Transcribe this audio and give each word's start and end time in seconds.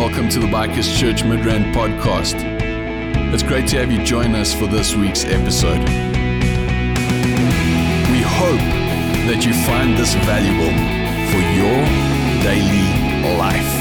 welcome 0.00 0.30
to 0.30 0.38
the 0.38 0.46
Bikers 0.46 0.98
Church 0.98 1.24
Midrand 1.24 1.74
podcast. 1.74 2.36
It's 3.34 3.42
great 3.42 3.68
to 3.68 3.76
have 3.80 3.92
you 3.92 4.02
join 4.02 4.34
us 4.34 4.50
for 4.50 4.66
this 4.66 4.94
week's 4.94 5.26
episode. 5.26 5.78
We 8.08 8.22
hope 8.22 8.64
that 9.28 9.44
you 9.44 9.52
find 9.52 9.98
this 9.98 10.14
valuable 10.24 10.72
for 11.28 11.42
your 11.52 11.84
daily 12.42 12.88
life. 13.36 13.72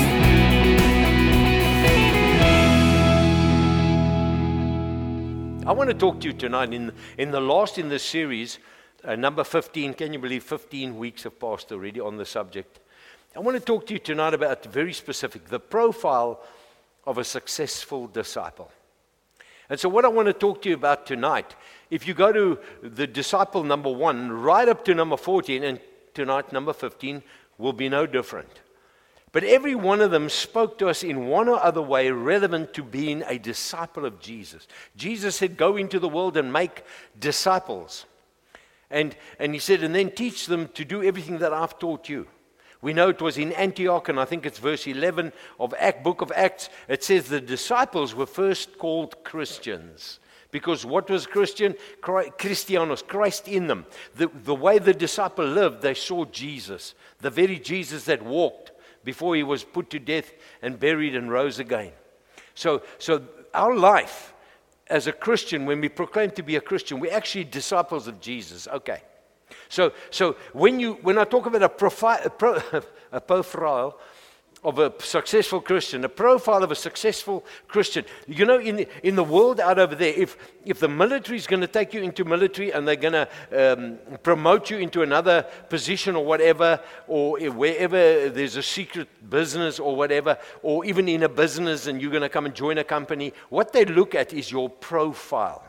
I 5.66 5.72
want 5.72 5.90
to 5.90 5.94
talk 5.94 6.20
to 6.20 6.28
you 6.28 6.34
tonight 6.34 6.74
in, 6.74 6.92
in 7.18 7.32
the 7.32 7.40
last 7.40 7.78
in 7.78 7.88
this 7.88 8.04
series, 8.04 8.60
uh, 9.06 9.16
number 9.16 9.46
15. 9.46 9.94
Can 9.94 10.12
you 10.12 10.20
believe 10.20 10.44
15 10.44 10.98
weeks 10.98 11.24
have 11.24 11.40
passed 11.40 11.72
already 11.72 12.02
on 12.02 12.18
the 12.18 12.26
subject? 12.26 12.82
I 13.36 13.40
want 13.40 13.58
to 13.58 13.64
talk 13.64 13.86
to 13.88 13.94
you 13.94 14.00
tonight 14.00 14.34
about 14.34 14.66
very 14.66 14.94
specific 14.94 15.46
the 15.46 15.60
profile 15.60 16.42
of 17.06 17.18
a 17.18 17.24
successful 17.24 18.08
disciple. 18.08 18.72
And 19.70 19.80
so, 19.80 19.88
what 19.88 20.04
I 20.04 20.08
want 20.08 20.26
to 20.28 20.34
talk 20.34 20.64
to 20.64 20.70
you 20.70 20.76
about 20.76 21.06
tonight, 21.06 21.56
if 21.92 22.08
you 22.08 22.16
go 22.16 22.32
to 22.32 22.60
the 22.82 23.06
disciple 23.06 23.64
number 23.64 23.92
one, 23.92 24.32
right 24.32 24.68
up 24.68 24.84
to 24.86 24.96
number 24.96 25.16
14, 25.16 25.64
and 25.64 25.80
tonight, 26.16 26.52
number 26.52 26.74
15, 26.74 27.22
will 27.60 27.74
be 27.74 27.88
no 27.88 28.08
different. 28.08 28.50
But 29.32 29.44
every 29.44 29.76
one 29.76 30.02
of 30.02 30.10
them 30.10 30.28
spoke 30.28 30.80
to 30.80 30.90
us 30.90 31.04
in 31.04 31.28
one 31.28 31.48
or 31.48 31.64
other 31.64 31.84
way 31.84 32.10
relevant 32.10 32.74
to 32.74 32.84
being 32.84 33.24
a 33.28 33.38
disciple 33.38 34.06
of 34.06 34.20
Jesus. 34.20 34.68
Jesus 34.96 35.36
said, 35.36 35.56
Go 35.56 35.78
into 35.78 36.00
the 36.00 36.10
world 36.10 36.36
and 36.36 36.52
make 36.52 36.84
disciples. 37.20 38.08
And, 38.90 39.16
and 39.38 39.54
he 39.54 39.60
said, 39.60 39.84
And 39.84 39.94
then 39.94 40.10
teach 40.10 40.48
them 40.48 40.70
to 40.70 40.84
do 40.84 41.04
everything 41.04 41.38
that 41.40 41.54
I've 41.54 41.78
taught 41.78 42.10
you. 42.10 42.26
We 42.82 42.94
know 42.94 43.10
it 43.10 43.22
was 43.22 43.38
in 43.38 43.52
Antioch, 43.54 44.08
and 44.08 44.20
I 44.20 44.26
think 44.26 44.46
it's 44.46 44.60
verse 44.60 44.88
11 44.88 45.34
of 45.60 45.74
Act, 45.78 46.04
book 46.04 46.22
of 46.22 46.32
Acts. 46.34 46.70
It 46.88 47.04
says 47.04 47.28
the 47.28 47.42
disciples 47.42 48.16
were 48.16 48.26
first 48.26 48.78
called 48.78 49.22
Christians. 49.24 50.20
Because 50.52 50.86
what 50.86 51.10
was 51.10 51.28
Christian? 51.28 51.76
Christianos, 52.02 53.06
Christ 53.06 53.48
in 53.48 53.68
them. 53.68 53.86
The, 54.16 54.28
the 54.28 54.56
way 54.56 54.80
the 54.80 54.94
disciple 54.94 55.46
lived, 55.46 55.82
they 55.82 55.94
saw 55.94 56.26
Jesus, 56.26 56.96
the 57.20 57.30
very 57.30 57.60
Jesus 57.60 58.06
that 58.06 58.24
walked 58.24 58.72
before 59.04 59.36
he 59.36 59.44
was 59.44 59.64
put 59.64 59.90
to 59.92 60.00
death 60.00 60.32
and 60.62 60.80
buried 60.80 61.16
and 61.16 61.30
rose 61.30 61.60
again. 61.60 61.92
So, 62.56 62.82
so 62.98 63.24
our 63.54 63.76
life 63.76 64.34
as 64.88 65.06
a 65.06 65.12
Christian, 65.12 65.66
when 65.66 65.82
we 65.82 65.90
proclaim 65.90 66.32
to 66.32 66.44
be 66.44 66.56
a 66.56 66.62
Christian, 66.62 67.00
we're 67.00 67.14
actually 67.14 67.44
disciples 67.44 68.08
of 68.08 68.20
Jesus. 68.20 68.68
Okay. 68.68 69.02
So, 69.68 69.94
so 70.10 70.36
when, 70.54 70.80
you, 70.80 70.94
when 71.02 71.18
I 71.18 71.24
talk 71.24 71.46
about 71.46 71.64
a, 71.64 71.70
profi- 71.70 72.26
a, 72.26 72.30
pro, 72.30 72.62
a 73.12 73.22
profile 73.22 74.00
of 74.64 74.78
a 74.78 74.94
successful 75.00 75.62
Christian, 75.62 76.04
a 76.04 76.10
profile 76.10 76.64
of 76.64 76.72
a 76.72 76.76
successful 76.76 77.46
Christian, 77.68 78.04
you 78.28 78.46
know, 78.46 78.60
in, 78.60 78.86
in 79.04 79.16
the 79.16 79.24
world 79.24 79.60
out 79.60 79.80
over 79.80 79.96
there, 79.96 80.14
if, 80.14 80.38
if 80.66 80.80
the 80.80 80.88
military 80.88 81.38
is 81.38 81.48
going 81.48 81.62
to 81.62 81.68
take 81.68 81.94
you 81.94 82.02
into 82.02 82.26
military 82.26 82.72
and 82.72 82.88
they're 82.88 82.98
going 82.98 83.14
to 83.14 83.28
um, 83.56 83.98
promote 84.22 84.70
you 84.70 84.78
into 84.78 85.02
another 85.02 85.44
position 85.70 86.16
or 86.16 86.26
whatever, 86.26 86.80
or 87.08 87.40
wherever 87.40 88.30
there's 88.30 88.58
a 88.58 88.64
secret 88.64 89.08
business 89.30 89.80
or 89.80 89.96
whatever, 89.96 90.38
or 90.62 90.84
even 90.86 91.08
in 91.08 91.24
a 91.24 91.30
business 91.30 91.88
and 91.88 92.02
you're 92.02 92.12
going 92.12 92.22
to 92.22 92.30
come 92.30 92.46
and 92.46 92.54
join 92.54 92.78
a 92.80 92.84
company, 92.84 93.34
what 93.50 93.72
they 93.72 93.86
look 93.86 94.14
at 94.14 94.34
is 94.34 94.52
your 94.52 94.70
profile. 94.70 95.64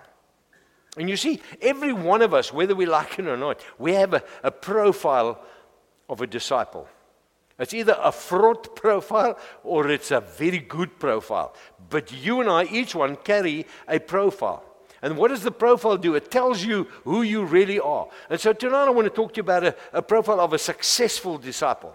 And 0.96 1.08
you 1.08 1.16
see, 1.16 1.40
every 1.62 1.92
one 1.92 2.22
of 2.22 2.34
us, 2.34 2.52
whether 2.52 2.74
we 2.74 2.86
like 2.86 3.18
it 3.18 3.26
or 3.26 3.36
not, 3.36 3.60
we 3.78 3.94
have 3.94 4.14
a, 4.14 4.22
a 4.42 4.50
profile 4.50 5.40
of 6.08 6.20
a 6.20 6.26
disciple. 6.26 6.88
It's 7.58 7.74
either 7.74 7.96
a 8.02 8.10
fraud 8.10 8.74
profile 8.74 9.38
or 9.62 9.88
it's 9.90 10.10
a 10.10 10.20
very 10.20 10.58
good 10.58 10.98
profile. 10.98 11.54
But 11.90 12.10
you 12.12 12.40
and 12.40 12.48
I, 12.48 12.64
each 12.64 12.94
one, 12.94 13.16
carry 13.16 13.66
a 13.86 14.00
profile. 14.00 14.64
And 15.02 15.16
what 15.16 15.28
does 15.28 15.42
the 15.42 15.50
profile 15.50 15.96
do? 15.96 16.14
It 16.14 16.30
tells 16.30 16.64
you 16.64 16.84
who 17.04 17.22
you 17.22 17.44
really 17.44 17.78
are. 17.78 18.08
And 18.28 18.40
so 18.40 18.52
tonight 18.52 18.86
I 18.86 18.90
want 18.90 19.06
to 19.06 19.14
talk 19.14 19.34
to 19.34 19.38
you 19.38 19.42
about 19.42 19.64
a, 19.64 19.76
a 19.92 20.02
profile 20.02 20.40
of 20.40 20.52
a 20.52 20.58
successful 20.58 21.38
disciple. 21.38 21.94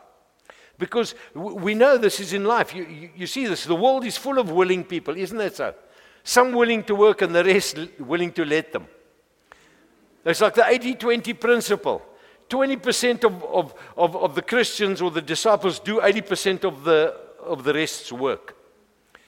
Because 0.77 1.15
we 1.33 1.73
know 1.73 1.97
this 1.97 2.19
is 2.19 2.33
in 2.33 2.43
life. 2.43 2.75
You, 2.75 2.85
you, 2.85 3.09
you 3.15 3.27
see 3.27 3.45
this. 3.45 3.63
The 3.63 3.75
world 3.75 4.05
is 4.05 4.17
full 4.17 4.39
of 4.39 4.51
willing 4.51 4.83
people, 4.83 5.17
isn't 5.17 5.37
that 5.37 5.55
so? 5.55 5.73
Some 6.25 6.53
willing 6.53 6.83
to 6.85 6.95
work 6.95 7.21
and 7.21 7.33
the 7.35 7.43
rest 7.43 7.77
willing 7.99 8.31
to 8.33 8.43
let 8.43 8.73
them. 8.73 8.87
It's 10.25 10.41
like 10.41 10.55
the 10.55 10.67
80 10.67 10.95
20 10.95 11.33
principle. 11.33 12.01
20% 12.49 13.23
of, 13.23 13.43
of, 13.43 13.75
of, 13.95 14.15
of 14.15 14.35
the 14.35 14.41
Christians 14.41 15.01
or 15.01 15.11
the 15.11 15.21
disciples 15.21 15.79
do 15.79 15.99
80% 15.99 16.63
of 16.63 16.83
the, 16.83 17.15
of 17.43 17.63
the 17.63 17.73
rest's 17.73 18.11
work. 18.11 18.55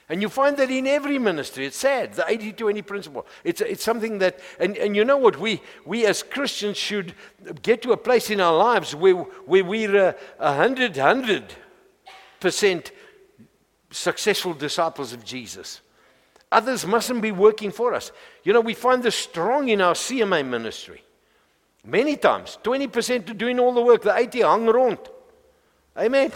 And 0.08 0.22
you 0.22 0.28
find 0.28 0.56
that 0.56 0.70
in 0.70 0.86
every 0.88 1.18
ministry. 1.18 1.66
It's 1.66 1.76
sad, 1.76 2.14
the 2.14 2.24
80 2.26 2.52
20 2.52 2.82
principle. 2.82 3.26
It's, 3.44 3.60
it's 3.60 3.84
something 3.84 4.18
that, 4.18 4.40
and, 4.58 4.76
and 4.76 4.96
you 4.96 5.04
know 5.04 5.18
what, 5.18 5.38
we, 5.38 5.62
we 5.84 6.04
as 6.04 6.24
Christians 6.24 6.76
should 6.76 7.14
get 7.62 7.82
to 7.82 7.92
a 7.92 7.96
place 7.96 8.30
in 8.30 8.40
our 8.40 8.56
lives 8.56 8.94
where, 8.94 9.14
where 9.14 9.64
we're 9.64 10.16
a 10.40 10.54
hundred, 10.54 10.96
hundred 10.96 11.54
percent 12.40 12.90
successful 13.90 14.54
disciples 14.54 15.12
of 15.12 15.24
Jesus. 15.24 15.80
Others 16.50 16.86
mustn't 16.86 17.20
be 17.20 17.32
working 17.32 17.70
for 17.70 17.94
us. 17.94 18.10
You 18.42 18.52
know, 18.52 18.60
we 18.60 18.74
find 18.74 19.02
this 19.02 19.14
strong 19.14 19.68
in 19.68 19.80
our 19.80 19.94
CMA 19.94 20.46
ministry. 20.46 21.02
Many 21.84 22.16
times, 22.16 22.58
20% 22.64 23.30
are 23.30 23.34
doing 23.34 23.60
all 23.60 23.72
the 23.72 23.82
work, 23.82 24.02
the 24.02 24.14
80 24.14 24.40
hang 24.40 24.66
rond. 24.66 24.98
Amen. 25.96 26.32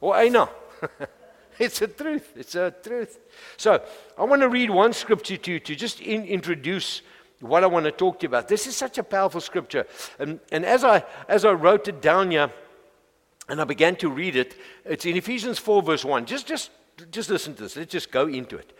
Or 0.00 0.14
I 0.14 0.28
know. 0.28 0.48
it's 1.58 1.80
a 1.82 1.88
truth. 1.88 2.32
It's 2.36 2.54
a 2.54 2.74
truth. 2.82 3.18
So, 3.56 3.82
I 4.18 4.24
want 4.24 4.42
to 4.42 4.48
read 4.48 4.70
one 4.70 4.92
scripture 4.92 5.36
to 5.36 5.52
you 5.52 5.60
to 5.60 5.74
just 5.74 6.00
in, 6.00 6.24
introduce 6.24 7.02
what 7.40 7.64
I 7.64 7.66
want 7.66 7.84
to 7.84 7.92
talk 7.92 8.20
to 8.20 8.24
you 8.24 8.28
about. 8.28 8.48
This 8.48 8.66
is 8.66 8.76
such 8.76 8.98
a 8.98 9.02
powerful 9.02 9.40
scripture. 9.40 9.86
And, 10.18 10.40
and 10.52 10.64
as, 10.64 10.84
I, 10.84 11.04
as 11.28 11.44
I 11.44 11.52
wrote 11.52 11.88
it 11.88 12.02
down 12.02 12.30
here 12.30 12.52
and 13.48 13.60
I 13.60 13.64
began 13.64 13.96
to 13.96 14.10
read 14.10 14.36
it, 14.36 14.56
it's 14.84 15.06
in 15.06 15.16
Ephesians 15.16 15.58
4, 15.58 15.82
verse 15.82 16.04
1. 16.04 16.26
Just, 16.26 16.46
just, 16.46 16.70
just 17.10 17.30
listen 17.30 17.54
to 17.54 17.62
this. 17.62 17.76
Let's 17.76 17.92
just 17.92 18.10
go 18.10 18.26
into 18.26 18.56
it. 18.56 18.76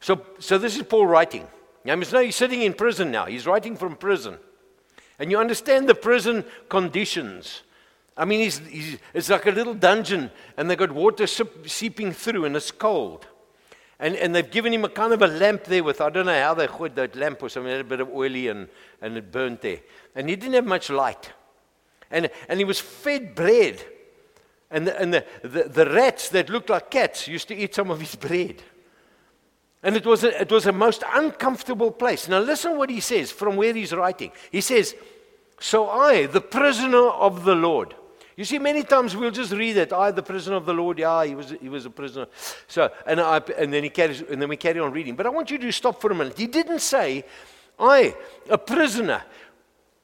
So, 0.00 0.24
so 0.38 0.58
this 0.58 0.76
is 0.76 0.82
Paul 0.82 1.06
writing. 1.06 1.46
Now, 1.84 1.96
he's 1.96 2.36
sitting 2.36 2.62
in 2.62 2.74
prison 2.74 3.10
now. 3.10 3.26
He's 3.26 3.46
writing 3.46 3.76
from 3.76 3.96
prison. 3.96 4.38
And 5.18 5.30
you 5.30 5.38
understand 5.38 5.88
the 5.88 5.94
prison 5.94 6.44
conditions. 6.68 7.62
I 8.16 8.24
mean, 8.24 8.40
he's, 8.40 8.58
he's, 8.58 8.98
it's 9.14 9.28
like 9.28 9.46
a 9.46 9.50
little 9.50 9.74
dungeon, 9.74 10.30
and 10.56 10.68
they've 10.68 10.78
got 10.78 10.92
water 10.92 11.26
seeping 11.26 12.12
through, 12.12 12.44
and 12.44 12.56
it's 12.56 12.70
cold. 12.70 13.26
And, 13.98 14.14
and 14.16 14.34
they've 14.34 14.50
given 14.50 14.72
him 14.72 14.84
a 14.84 14.88
kind 14.88 15.12
of 15.12 15.22
a 15.22 15.26
lamp 15.26 15.64
there 15.64 15.82
with, 15.82 16.00
I 16.00 16.10
don't 16.10 16.26
know 16.26 16.38
how 16.38 16.54
they 16.54 16.66
put 16.66 16.94
that 16.96 17.16
lamp 17.16 17.42
or 17.42 17.48
something, 17.48 17.72
a 17.72 17.84
bit 17.84 18.00
of 18.00 18.10
oily 18.10 18.48
and, 18.48 18.68
and 19.00 19.16
it 19.16 19.32
burnt 19.32 19.62
there. 19.62 19.80
And 20.14 20.28
he 20.28 20.36
didn't 20.36 20.54
have 20.54 20.66
much 20.66 20.90
light. 20.90 21.32
And, 22.10 22.30
and 22.48 22.58
he 22.58 22.64
was 22.64 22.78
fed 22.78 23.34
bread. 23.34 23.82
And, 24.70 24.86
the, 24.86 25.00
and 25.00 25.14
the, 25.14 25.24
the, 25.42 25.64
the 25.64 25.90
rats 25.90 26.28
that 26.30 26.50
looked 26.50 26.70
like 26.70 26.90
cats 26.90 27.28
used 27.28 27.48
to 27.48 27.54
eat 27.54 27.74
some 27.74 27.90
of 27.90 28.00
his 28.00 28.14
bread. 28.16 28.62
And 29.82 29.94
it 29.96 30.04
was, 30.04 30.24
a, 30.24 30.40
it 30.40 30.50
was 30.50 30.66
a 30.66 30.72
most 30.72 31.04
uncomfortable 31.14 31.92
place. 31.92 32.28
Now, 32.28 32.40
listen 32.40 32.76
what 32.76 32.90
he 32.90 33.00
says 33.00 33.30
from 33.30 33.56
where 33.56 33.72
he's 33.72 33.92
writing. 33.92 34.32
He 34.50 34.60
says, 34.60 34.96
So 35.60 35.88
I, 35.88 36.26
the 36.26 36.40
prisoner 36.40 37.08
of 37.08 37.44
the 37.44 37.54
Lord. 37.54 37.94
You 38.36 38.44
see, 38.44 38.58
many 38.58 38.82
times 38.82 39.16
we'll 39.16 39.30
just 39.30 39.52
read 39.52 39.76
it. 39.76 39.92
I, 39.92 40.10
the 40.10 40.22
prisoner 40.22 40.56
of 40.56 40.66
the 40.66 40.74
Lord. 40.74 40.98
Yeah, 40.98 41.24
he 41.24 41.34
was, 41.34 41.54
he 41.60 41.68
was 41.68 41.86
a 41.86 41.90
prisoner. 41.90 42.26
So, 42.66 42.90
and, 43.06 43.20
I, 43.20 43.40
and, 43.56 43.72
then 43.72 43.84
he 43.84 43.88
carries, 43.88 44.20
and 44.20 44.42
then 44.42 44.48
we 44.48 44.56
carry 44.56 44.80
on 44.80 44.92
reading. 44.92 45.14
But 45.14 45.26
I 45.26 45.28
want 45.28 45.50
you 45.50 45.58
to 45.58 45.72
stop 45.72 46.00
for 46.00 46.10
a 46.10 46.14
minute. 46.14 46.36
He 46.36 46.48
didn't 46.48 46.80
say, 46.80 47.24
I, 47.78 48.14
a 48.50 48.58
prisoner, 48.58 49.22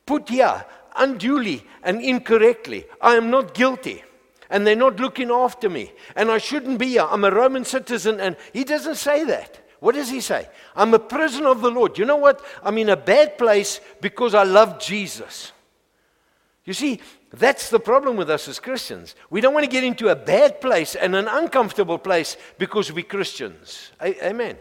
put 0.06 0.28
here 0.28 0.64
unduly 0.94 1.64
and 1.82 2.00
incorrectly. 2.00 2.84
I 3.00 3.16
am 3.16 3.30
not 3.30 3.52
guilty 3.52 4.04
and 4.52 4.66
they're 4.66 4.76
not 4.76 5.00
looking 5.00 5.30
after 5.30 5.68
me, 5.68 5.90
and 6.14 6.30
I 6.30 6.38
shouldn't 6.38 6.78
be 6.78 6.88
here. 6.88 7.06
I'm 7.10 7.24
a 7.24 7.30
Roman 7.30 7.64
citizen, 7.64 8.20
and 8.20 8.36
he 8.52 8.62
doesn't 8.62 8.96
say 8.96 9.24
that. 9.24 9.58
What 9.80 9.96
does 9.96 10.10
he 10.10 10.20
say? 10.20 10.48
I'm 10.76 10.94
a 10.94 10.98
prisoner 10.98 11.48
of 11.48 11.62
the 11.62 11.70
Lord. 11.70 11.98
You 11.98 12.04
know 12.04 12.18
what? 12.18 12.44
I'm 12.62 12.78
in 12.78 12.90
a 12.90 12.96
bad 12.96 13.36
place 13.36 13.80
because 14.00 14.34
I 14.34 14.44
love 14.44 14.78
Jesus. 14.78 15.50
You 16.64 16.74
see, 16.74 17.00
that's 17.32 17.70
the 17.70 17.80
problem 17.80 18.16
with 18.16 18.30
us 18.30 18.46
as 18.46 18.60
Christians. 18.60 19.16
We 19.30 19.40
don't 19.40 19.54
want 19.54 19.64
to 19.64 19.70
get 19.70 19.82
into 19.82 20.08
a 20.08 20.14
bad 20.14 20.60
place 20.60 20.94
and 20.94 21.16
an 21.16 21.26
uncomfortable 21.26 21.98
place 21.98 22.36
because 22.58 22.92
we're 22.92 23.04
Christians. 23.04 23.90
A- 24.00 24.28
amen. 24.28 24.56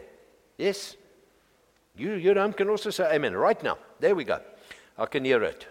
Yes? 0.58 0.96
You, 1.96 2.14
you 2.14 2.34
home 2.34 2.54
can 2.54 2.70
also 2.70 2.90
say 2.90 3.14
amen 3.14 3.36
right 3.36 3.62
now. 3.62 3.78
There 4.00 4.16
we 4.16 4.24
go. 4.24 4.40
I 4.98 5.06
can 5.06 5.26
hear 5.26 5.44
it. 5.44 5.68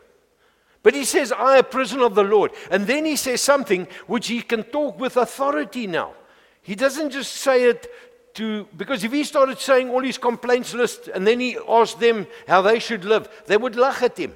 But 0.82 0.94
he 0.94 1.04
says, 1.04 1.30
I 1.32 1.58
a 1.58 1.62
prisoner 1.62 2.04
of 2.04 2.14
the 2.14 2.22
Lord. 2.22 2.52
And 2.70 2.86
then 2.86 3.04
he 3.04 3.16
says 3.16 3.40
something 3.40 3.86
which 4.06 4.28
he 4.28 4.40
can 4.40 4.62
talk 4.64 4.98
with 4.98 5.16
authority 5.16 5.86
now. 5.86 6.14
He 6.62 6.74
doesn't 6.74 7.10
just 7.10 7.32
say 7.32 7.64
it 7.64 7.90
to, 8.34 8.66
because 8.76 9.04
if 9.04 9.12
he 9.12 9.24
started 9.24 9.58
saying 9.58 9.90
all 9.90 10.02
his 10.02 10.18
complaints 10.18 10.72
list 10.72 11.08
and 11.08 11.26
then 11.26 11.40
he 11.40 11.58
asked 11.68 12.00
them 12.00 12.26
how 12.46 12.62
they 12.62 12.78
should 12.78 13.04
live, 13.04 13.28
they 13.46 13.56
would 13.56 13.76
laugh 13.76 14.02
at 14.02 14.16
him. 14.16 14.34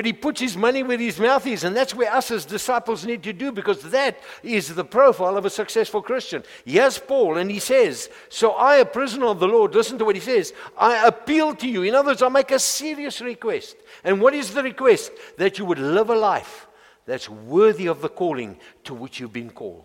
But 0.00 0.06
he 0.06 0.14
puts 0.14 0.40
his 0.40 0.56
money 0.56 0.82
where 0.82 0.96
his 0.96 1.20
mouth 1.20 1.46
is. 1.46 1.62
And 1.62 1.76
that's 1.76 1.94
where 1.94 2.10
us 2.10 2.30
as 2.30 2.46
disciples 2.46 3.04
need 3.04 3.22
to 3.24 3.34
do 3.34 3.52
because 3.52 3.82
that 3.90 4.18
is 4.42 4.74
the 4.74 4.82
profile 4.82 5.36
of 5.36 5.44
a 5.44 5.50
successful 5.50 6.00
Christian. 6.00 6.42
Yes, 6.64 6.98
Paul, 6.98 7.36
and 7.36 7.50
he 7.50 7.58
says, 7.58 8.08
So 8.30 8.52
I, 8.52 8.76
a 8.76 8.86
prisoner 8.86 9.26
of 9.26 9.40
the 9.40 9.46
Lord, 9.46 9.74
listen 9.74 9.98
to 9.98 10.06
what 10.06 10.14
he 10.14 10.22
says, 10.22 10.54
I 10.78 11.06
appeal 11.06 11.54
to 11.56 11.68
you. 11.68 11.82
In 11.82 11.94
other 11.94 12.12
words, 12.12 12.22
I 12.22 12.30
make 12.30 12.50
a 12.50 12.58
serious 12.58 13.20
request. 13.20 13.76
And 14.02 14.22
what 14.22 14.32
is 14.32 14.54
the 14.54 14.62
request? 14.62 15.12
That 15.36 15.58
you 15.58 15.66
would 15.66 15.78
live 15.78 16.08
a 16.08 16.16
life 16.16 16.66
that's 17.04 17.28
worthy 17.28 17.86
of 17.86 18.00
the 18.00 18.08
calling 18.08 18.58
to 18.84 18.94
which 18.94 19.20
you've 19.20 19.34
been 19.34 19.50
called. 19.50 19.84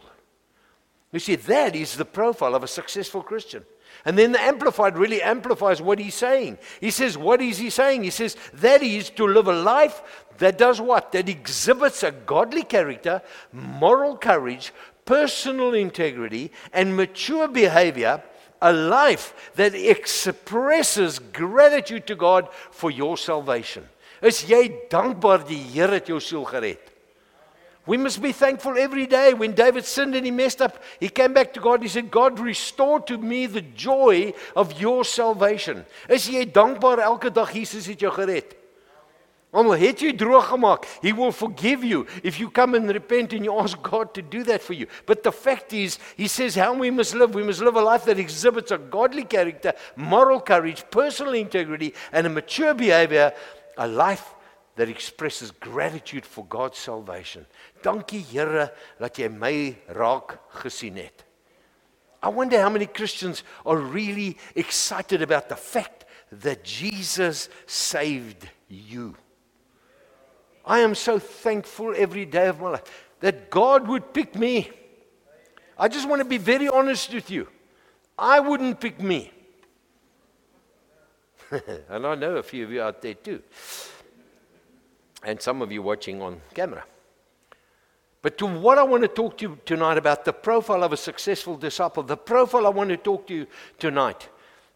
You 1.12 1.20
see, 1.20 1.36
that 1.36 1.76
is 1.76 1.98
the 1.98 2.06
profile 2.06 2.56
of 2.56 2.64
a 2.64 2.70
successful 2.70 3.22
Christian. 3.22 3.66
And 4.06 4.18
then 4.18 4.32
the 4.32 4.42
Amplified 4.42 4.98
really 4.98 5.22
amplifies 5.22 5.82
what 5.82 5.98
he's 5.98 6.14
saying. 6.14 6.60
He 6.80 6.92
says, 6.92 7.18
What 7.18 7.42
is 7.42 7.58
he 7.58 7.72
saying? 7.72 8.04
He 8.04 8.12
says, 8.12 8.38
That 8.54 8.84
is 8.84 9.10
to 9.12 9.26
live 9.26 9.48
a 9.48 9.54
life 9.54 10.02
that 10.38 10.60
does 10.60 10.80
what? 10.80 11.12
That 11.12 11.28
exhibits 11.28 12.04
a 12.04 12.12
godly 12.12 12.64
character, 12.64 13.24
moral 13.52 14.16
courage, 14.18 14.72
personal 15.06 15.74
integrity, 15.74 16.52
and 16.72 16.96
mature 16.96 17.48
behavior. 17.48 18.22
A 18.62 18.72
life 18.72 19.52
that 19.56 19.76
expresses 19.76 21.20
gratitude 21.20 22.08
to 22.08 22.16
God 22.16 22.48
for 22.72 22.90
your 22.90 23.18
salvation. 23.18 23.84
Is 24.22 24.46
jy 24.48 24.88
dankbaar 24.90 25.44
die 25.46 25.60
Here 25.74 25.92
het 26.00 26.08
jou 26.10 26.22
siel 26.24 26.46
gered? 26.48 26.95
We 27.88 27.98
must 27.98 28.22
be 28.22 28.32
thankful 28.32 28.78
every 28.78 29.06
day. 29.06 29.34
When 29.34 29.54
David 29.54 29.86
sinned 29.86 30.16
and 30.16 30.26
he 30.26 30.32
messed 30.32 30.62
up, 30.62 30.82
he 31.00 31.08
came 31.08 31.34
back 31.34 31.54
to 31.54 31.60
God. 31.60 31.84
He 31.84 31.88
said, 31.88 32.10
God, 32.10 32.40
restore 32.40 33.00
to 33.02 33.18
me 33.18 33.46
the 33.46 33.62
joy 33.62 34.34
of 34.56 34.80
your 34.82 35.06
salvation. 35.06 35.86
Is 36.10 36.28
jy 36.28 36.46
dankbaar 36.46 37.04
elke 37.06 37.30
dag 37.30 37.54
Jesus 37.54 37.86
het 37.86 38.02
jou 38.02 38.12
gered? 38.16 38.56
Almal 39.56 39.78
het 39.80 40.02
jy 40.04 40.12
droog 40.18 40.50
gemaak. 40.50 40.88
He 41.02 41.14
will 41.14 41.32
forgive 41.32 41.84
you 41.86 42.08
if 42.24 42.40
you 42.40 42.50
come 42.50 42.74
and 42.76 42.90
repent 42.90 43.34
and 43.34 43.46
you 43.46 43.54
ask 43.58 43.80
God 43.82 44.14
to 44.16 44.22
do 44.22 44.44
that 44.44 44.62
for 44.62 44.74
you. 44.74 44.88
But 45.06 45.24
the 45.24 45.32
fact 45.32 45.72
is, 45.72 46.00
he 46.18 46.28
says 46.28 46.56
how 46.56 46.74
we 46.74 46.92
must 46.92 47.14
live. 47.16 47.36
We 47.36 47.44
must 47.44 47.62
live 47.62 47.76
a 47.76 47.82
life 47.82 48.04
that 48.06 48.20
exhibits 48.20 48.72
a 48.72 48.78
godly 48.78 49.24
character, 49.24 49.74
moral 49.96 50.42
courage, 50.42 50.84
personal 50.90 51.34
integrity, 51.34 51.94
and 52.12 52.28
a 52.28 52.30
mature 52.30 52.74
behavior, 52.74 53.32
a 53.78 53.88
life 53.88 54.34
that 54.76 54.90
expresses 54.90 55.52
gratitude 55.52 56.26
for 56.26 56.46
God's 56.46 56.78
salvation. 56.78 57.46
Dankie 57.82 58.20
Here 58.20 58.72
dat 59.00 59.18
jy 59.18 59.30
my 59.30 59.76
raak 59.96 60.38
gesien 60.62 60.98
het. 61.00 61.24
I 62.22 62.30
wonder 62.30 62.60
how 62.60 62.70
many 62.70 62.88
Christians 62.88 63.44
are 63.66 63.78
really 63.78 64.38
excited 64.56 65.22
about 65.22 65.48
the 65.48 65.56
fact 65.56 66.06
that 66.32 66.64
Jesus 66.64 67.50
saved 67.68 68.50
you. 68.68 69.16
I 70.66 70.80
am 70.80 70.96
so 70.96 71.20
thankful 71.20 71.94
every 71.96 72.26
day 72.26 72.48
of 72.48 72.60
my 72.60 72.72
life 72.72 73.14
that 73.20 73.50
God 73.50 73.88
would 73.88 74.14
pick 74.14 74.36
me. 74.36 74.70
I 75.78 75.88
just 75.88 76.10
want 76.10 76.20
to 76.20 76.26
be 76.26 76.38
very 76.38 76.68
honest 76.68 77.14
with 77.14 77.30
you. 77.30 77.48
I 78.18 78.40
wouldn't 78.40 78.80
pick 78.80 79.00
me. 79.00 79.32
and 81.90 82.08
I 82.08 82.16
know 82.16 82.38
a 82.38 82.44
few 82.44 82.64
of 82.64 82.72
you 82.72 82.82
out 82.82 83.02
there 83.02 83.14
too. 83.14 83.44
And 85.26 85.42
some 85.42 85.62
of 85.62 85.72
you 85.72 85.82
watching 85.82 86.22
on 86.22 86.40
camera. 86.54 86.86
But 88.22 88.38
to 88.38 88.46
what 88.46 88.78
I 88.78 88.84
want 88.84 89.04
to 89.04 89.08
talk 89.08 89.38
to 89.40 89.50
you 89.50 89.60
tonight 89.66 89.98
about 89.98 90.24
the 90.24 90.34
profile 90.34 90.84
of 90.84 90.94
a 90.94 90.98
successful 90.98 91.58
disciple, 91.58 92.04
the 92.04 92.16
profile 92.16 92.66
I 92.66 92.70
want 92.70 92.90
to 92.92 92.98
talk 92.98 93.28
to 93.28 93.36
you 93.36 93.48
tonight. 93.78 94.30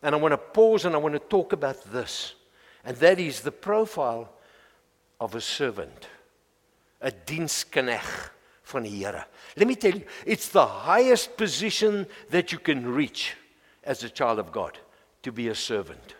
And 0.03 0.13
I 0.13 0.17
want 0.17 0.33
to 0.33 0.37
pause 0.37 0.85
and 0.85 0.95
I 0.95 0.97
want 0.97 1.13
to 1.13 1.19
talk 1.19 1.53
about 1.53 1.83
this. 1.91 2.33
And 2.83 2.97
that 2.97 3.19
is 3.19 3.41
the 3.41 3.51
profile 3.51 4.29
of 5.19 5.35
a 5.35 5.41
servant, 5.41 6.07
a 7.01 7.11
diensknegt 7.11 8.31
van 8.63 8.85
Here. 8.85 9.25
Let 9.57 9.67
me 9.67 9.75
tell 9.75 9.95
you, 9.95 10.03
it's 10.25 10.49
the 10.49 10.65
highest 10.65 11.35
position 11.35 12.07
that 12.29 12.51
you 12.51 12.59
can 12.59 12.87
reach 12.87 13.35
as 13.83 14.03
a 14.03 14.09
child 14.09 14.39
of 14.39 14.51
God, 14.51 14.77
to 15.23 15.31
be 15.31 15.47
a 15.47 15.55
servant. 15.55 16.15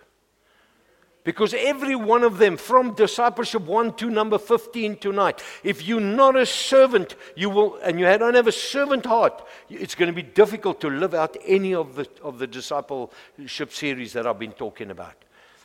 Because 1.29 1.53
every 1.53 1.95
one 1.95 2.23
of 2.23 2.39
them, 2.39 2.57
from 2.57 2.95
discipleship 2.95 3.61
1 3.61 3.97
to 3.97 4.09
number 4.09 4.39
15 4.39 4.97
tonight, 4.97 5.43
if 5.63 5.87
you're 5.87 6.01
not 6.01 6.35
a 6.35 6.43
servant, 6.43 7.15
you 7.35 7.51
will, 7.51 7.75
and 7.83 7.99
you 7.99 8.05
don't 8.17 8.33
have 8.33 8.47
a 8.47 8.51
servant 8.51 9.05
heart, 9.05 9.45
it's 9.69 9.93
going 9.93 10.07
to 10.07 10.15
be 10.15 10.23
difficult 10.23 10.81
to 10.81 10.89
live 10.89 11.13
out 11.13 11.37
any 11.45 11.75
of 11.75 11.93
the, 11.93 12.09
of 12.23 12.39
the 12.39 12.47
discipleship 12.47 13.71
series 13.71 14.11
that 14.13 14.25
I've 14.25 14.39
been 14.39 14.53
talking 14.53 14.89
about. 14.89 15.13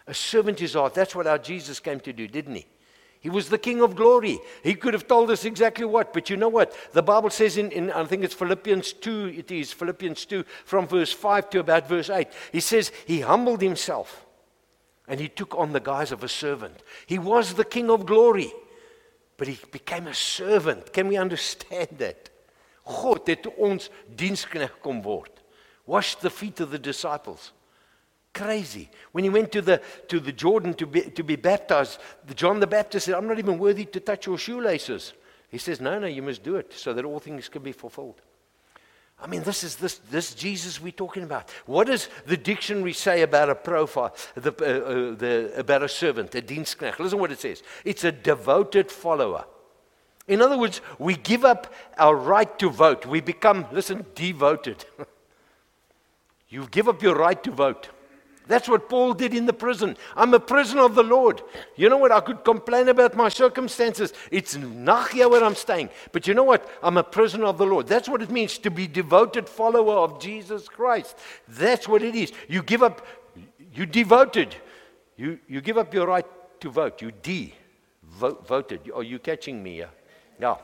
A 0.07 0.13
servant 0.13 0.61
is 0.61 0.75
heart. 0.75 0.93
That's 0.93 1.15
what 1.15 1.27
our 1.27 1.39
Jesus 1.39 1.81
came 1.81 1.99
to 2.01 2.13
do, 2.13 2.29
didn't 2.29 2.57
he? 2.57 2.67
He 3.21 3.31
was 3.31 3.49
the 3.49 3.57
King 3.57 3.81
of 3.81 3.97
glory. 3.97 4.41
He 4.63 4.75
could 4.75 4.93
have 4.93 5.09
told 5.09 5.31
us 5.31 5.47
exactly 5.47 5.87
what, 5.87 6.13
but 6.13 6.29
you 6.29 6.37
know 6.37 6.51
what? 6.51 6.77
The 6.93 7.03
Bible 7.03 7.31
says 7.31 7.57
in, 7.57 7.71
in, 7.71 7.91
I 7.91 8.05
think 8.05 8.23
it's 8.23 8.35
Philippians 8.35 8.93
2, 8.93 9.33
it 9.39 9.51
is 9.51 9.73
Philippians 9.73 10.27
2, 10.27 10.45
from 10.67 10.87
verse 10.87 11.15
5 11.15 11.49
to 11.49 11.61
about 11.61 11.89
verse 11.89 12.11
8. 12.11 12.29
He 12.53 12.61
says, 12.61 12.93
He 13.07 13.21
humbled 13.21 13.63
Himself 13.63 14.25
and 15.07 15.21
he 15.21 15.29
took 15.29 15.55
on 15.55 15.73
the 15.73 15.81
guise 15.81 16.13
of 16.13 16.25
a 16.25 16.29
servant. 16.29 16.83
He 17.07 17.19
was 17.19 17.55
the 17.55 17.65
king 17.65 17.91
of 17.91 18.07
glory, 18.07 18.53
but 19.37 19.49
he 19.49 19.59
became 19.71 20.07
a 20.07 20.15
servant. 20.15 20.93
Can 20.93 21.09
we 21.09 21.17
understand 21.17 21.89
that? 21.99 22.31
God 22.85 23.29
het 23.29 23.47
ons 23.57 23.89
diensknegt 24.17 24.81
kom 24.83 25.03
word. 25.03 25.31
Washed 25.87 26.21
the 26.21 26.31
feet 26.31 26.61
of 26.61 26.71
the 26.71 26.79
disciples. 26.79 27.53
Crazy. 28.35 28.91
When 29.13 29.25
he 29.25 29.31
went 29.31 29.53
to 29.53 29.63
the, 29.63 29.81
to 30.09 30.19
the 30.19 30.33
Jordan 30.33 30.75
to 30.75 30.87
be, 30.87 31.03
to 31.03 31.23
be 31.23 31.37
baptized, 31.37 31.99
John 32.35 32.61
the 32.61 32.67
Baptist 32.67 33.07
said, 33.07 33.15
I'm 33.15 33.29
not 33.29 33.39
even 33.39 33.59
worthy 33.59 33.85
to 33.87 34.01
touch 34.01 34.27
your 34.27 34.39
shoelaces. 34.39 35.13
He 35.51 35.59
says, 35.59 35.81
No, 35.81 35.99
no, 35.99 36.07
you 36.07 36.23
must 36.23 36.43
do 36.43 36.57
it 36.57 36.73
so 36.73 36.93
that 36.95 37.05
all 37.05 37.21
things 37.21 37.49
can 37.49 37.63
be 37.63 37.73
fulfilled. 37.73 38.21
I 39.21 39.27
mean, 39.27 39.43
this 39.43 39.65
is 39.65 39.77
this, 39.77 39.99
this 40.11 40.35
Jesus 40.35 40.81
we're 40.81 40.93
talking 40.93 41.23
about. 41.23 41.51
What 41.67 41.87
does 41.87 42.09
the 42.27 42.37
dictionary 42.37 42.93
say 42.93 43.23
about 43.23 43.49
a 43.49 43.55
profile, 43.55 44.15
the, 44.35 44.51
uh, 44.51 44.65
uh, 44.65 45.15
the, 45.15 45.53
about 45.57 45.83
a 45.83 45.89
servant, 45.89 46.35
a 46.35 46.43
dienstknecht? 46.43 46.99
Listen 46.99 47.19
what 47.19 47.33
it 47.33 47.41
says. 47.41 47.63
It's 47.85 48.05
a 48.05 48.13
devoted 48.13 48.91
follower. 48.91 49.45
In 50.27 50.41
other 50.41 50.59
words, 50.59 50.81
we 50.99 51.17
give 51.17 51.45
up 51.45 51.73
our 51.99 52.17
right 52.17 52.59
to 52.59 52.71
vote. 52.71 53.07
We 53.07 53.21
become, 53.21 53.67
listen, 53.73 54.07
devoted. 54.15 54.85
you 56.49 56.67
give 56.71 56.89
up 56.89 57.03
your 57.03 57.15
right 57.15 57.43
to 57.45 57.51
vote. 57.51 57.91
That's 58.47 58.69
what 58.69 58.91
Paul 58.91 59.15
did 59.15 59.33
in 59.33 59.47
the 59.47 59.53
prison. 59.55 59.97
I'm 60.15 60.35
a 60.35 60.41
prisoner 60.41 60.83
of 60.83 60.95
the 60.95 61.03
Lord. 61.03 61.43
You 61.77 61.89
know 61.89 61.97
what? 61.97 62.13
I 62.13 62.21
could 62.21 62.45
complain 62.45 62.89
about 62.89 63.17
my 63.17 63.31
circumstances. 63.31 64.13
It's 64.31 64.57
Nachia 64.57 65.31
where 65.31 65.43
I'm 65.43 65.55
staying. 65.55 65.89
But 66.13 66.27
you 66.27 66.35
know 66.35 66.45
what? 66.45 66.69
I'm 66.83 66.99
a 66.99 67.03
prisoner 67.03 67.47
of 67.47 67.57
the 67.57 67.65
Lord. 67.65 67.87
That's 67.87 68.09
what 68.09 68.21
it 68.21 68.31
means 68.31 68.59
to 68.59 68.71
be 68.71 68.85
a 68.85 68.89
devoted 68.89 69.49
follower 69.49 69.95
of 69.95 70.21
Jesus 70.21 70.69
Christ. 70.69 71.17
That's 71.49 71.89
what 71.89 72.03
it 72.03 72.15
is. 72.15 72.33
You 72.47 72.63
give 72.63 72.83
up, 72.83 73.07
you 73.73 73.87
devoted. 73.87 74.55
You, 75.17 75.39
you 75.49 75.63
give 75.63 75.79
up 75.79 75.95
your 75.95 76.07
right 76.07 76.27
to 76.61 76.71
vote. 76.71 77.01
You 77.01 77.13
de 77.13 77.55
voted. 78.03 78.91
Are 78.95 79.03
you 79.03 79.19
catching 79.19 79.63
me? 79.63 79.79
Yeah. 79.79 79.87
yeah. 80.39 80.57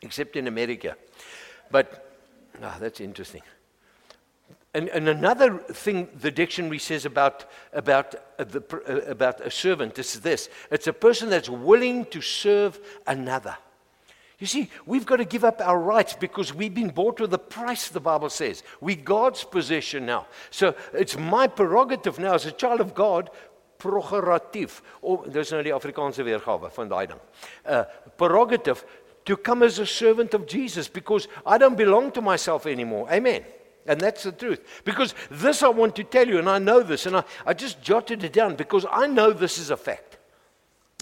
Except 0.00 0.36
in 0.36 0.46
America. 0.46 0.96
But, 1.70 2.10
ah, 2.62 2.76
that's 2.80 3.00
interesting. 3.00 3.42
And, 4.74 4.88
and, 4.88 5.08
another 5.08 5.58
thing 5.58 6.08
the 6.20 6.32
dictionary 6.32 6.80
says 6.80 7.06
about, 7.06 7.44
about, 7.72 8.16
uh, 8.40 8.44
the, 8.44 8.60
uh, 8.88 9.10
about 9.10 9.40
a 9.40 9.50
servant 9.50 9.96
is 10.00 10.20
this 10.20 10.48
it's 10.68 10.88
a 10.88 10.92
person 10.92 11.30
that's 11.30 11.48
willing 11.48 12.06
to 12.06 12.20
serve 12.20 12.80
another. 13.06 13.56
You 14.40 14.48
see, 14.48 14.68
we've 14.84 15.06
got 15.06 15.16
to 15.16 15.24
give 15.24 15.44
up 15.44 15.60
our 15.60 15.78
rights 15.78 16.14
because 16.14 16.52
we've 16.52 16.74
been 16.74 16.90
bought 16.90 17.20
with 17.20 17.32
a 17.32 17.38
price, 17.38 17.88
the 17.88 18.00
Bible 18.00 18.28
says. 18.30 18.64
We're 18.80 18.96
God's 18.96 19.44
possession 19.44 20.06
now. 20.06 20.26
So 20.50 20.74
it's 20.92 21.16
my 21.16 21.46
prerogative 21.46 22.18
now 22.18 22.34
as 22.34 22.44
a 22.44 22.52
child 22.52 22.80
of 22.80 22.94
God, 22.94 23.30
Afrikaanse 25.70 26.24
van 26.24 26.88
ding. 26.88 27.20
Uh, 27.64 27.84
prerogative 28.16 28.84
to 29.24 29.36
come 29.36 29.62
as 29.62 29.78
a 29.78 29.86
servant 29.86 30.34
of 30.34 30.46
Jesus 30.46 30.88
because 30.88 31.28
I 31.46 31.58
don't 31.58 31.76
belong 31.76 32.10
to 32.12 32.20
myself 32.20 32.66
anymore. 32.66 33.08
Amen. 33.10 33.44
And 33.86 34.00
that's 34.00 34.22
the 34.22 34.32
truth. 34.32 34.60
Because 34.84 35.14
this 35.30 35.62
I 35.62 35.68
want 35.68 35.94
to 35.96 36.04
tell 36.04 36.26
you, 36.26 36.38
and 36.38 36.48
I 36.48 36.58
know 36.58 36.82
this, 36.82 37.06
and 37.06 37.16
I, 37.16 37.24
I 37.44 37.52
just 37.52 37.82
jotted 37.82 38.24
it 38.24 38.32
down 38.32 38.54
because 38.54 38.86
I 38.90 39.06
know 39.06 39.32
this 39.32 39.58
is 39.58 39.70
a 39.70 39.76
fact. 39.76 40.18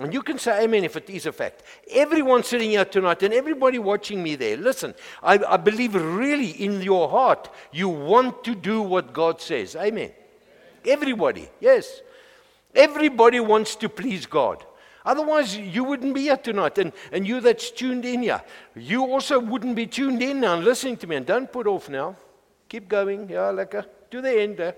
And 0.01 0.13
you 0.13 0.23
can 0.23 0.39
say 0.39 0.65
amen 0.65 0.85
if 0.85 0.97
it 0.97 1.09
is 1.11 1.27
a 1.27 1.33
fact. 1.33 1.63
Everyone 1.91 2.43
sitting 2.43 2.71
here 2.71 2.85
tonight 2.85 3.23
and 3.23 3.35
everybody 3.35 3.79
watching 3.79 4.23
me 4.23 4.37
there, 4.37 4.57
listen, 4.57 4.95
I, 5.23 5.39
I 5.47 5.57
believe 5.59 5.95
really 5.95 6.51
in 6.51 6.81
your 6.81 7.09
heart 7.09 7.51
you 7.73 7.89
want 7.89 8.43
to 8.45 8.55
do 8.55 8.81
what 8.81 9.13
God 9.13 9.41
says. 9.41 9.77
Amen. 9.77 10.11
Everybody, 10.85 11.49
yes. 11.61 12.01
Everybody 12.75 13.39
wants 13.41 13.77
to 13.77 13.89
please 13.89 14.25
God. 14.25 14.65
Otherwise, 15.05 15.57
you 15.57 15.85
wouldn't 15.85 16.15
be 16.15 16.23
here 16.23 16.37
tonight. 16.37 16.79
And, 16.79 16.93
and 17.13 17.27
you 17.27 17.41
that's 17.41 17.71
tuned 17.71 18.05
in 18.05 18.23
here, 18.23 18.43
you 18.75 19.05
also 19.05 19.39
wouldn't 19.39 19.77
be 19.77 19.87
tuned 19.87 20.23
in 20.23 20.41
now 20.41 20.55
and 20.55 20.65
listening 20.65 20.97
to 20.99 21.07
me. 21.07 21.17
And 21.17 21.27
don't 21.27 21.53
put 21.53 21.67
off 21.67 21.89
now. 21.89 22.17
Keep 22.73 22.89
going. 22.89 23.29
Yeah, 23.29 23.53
lekker. 23.53 23.85
To 24.11 24.23
the 24.23 24.41
end. 24.41 24.59
Eh? 24.59 24.73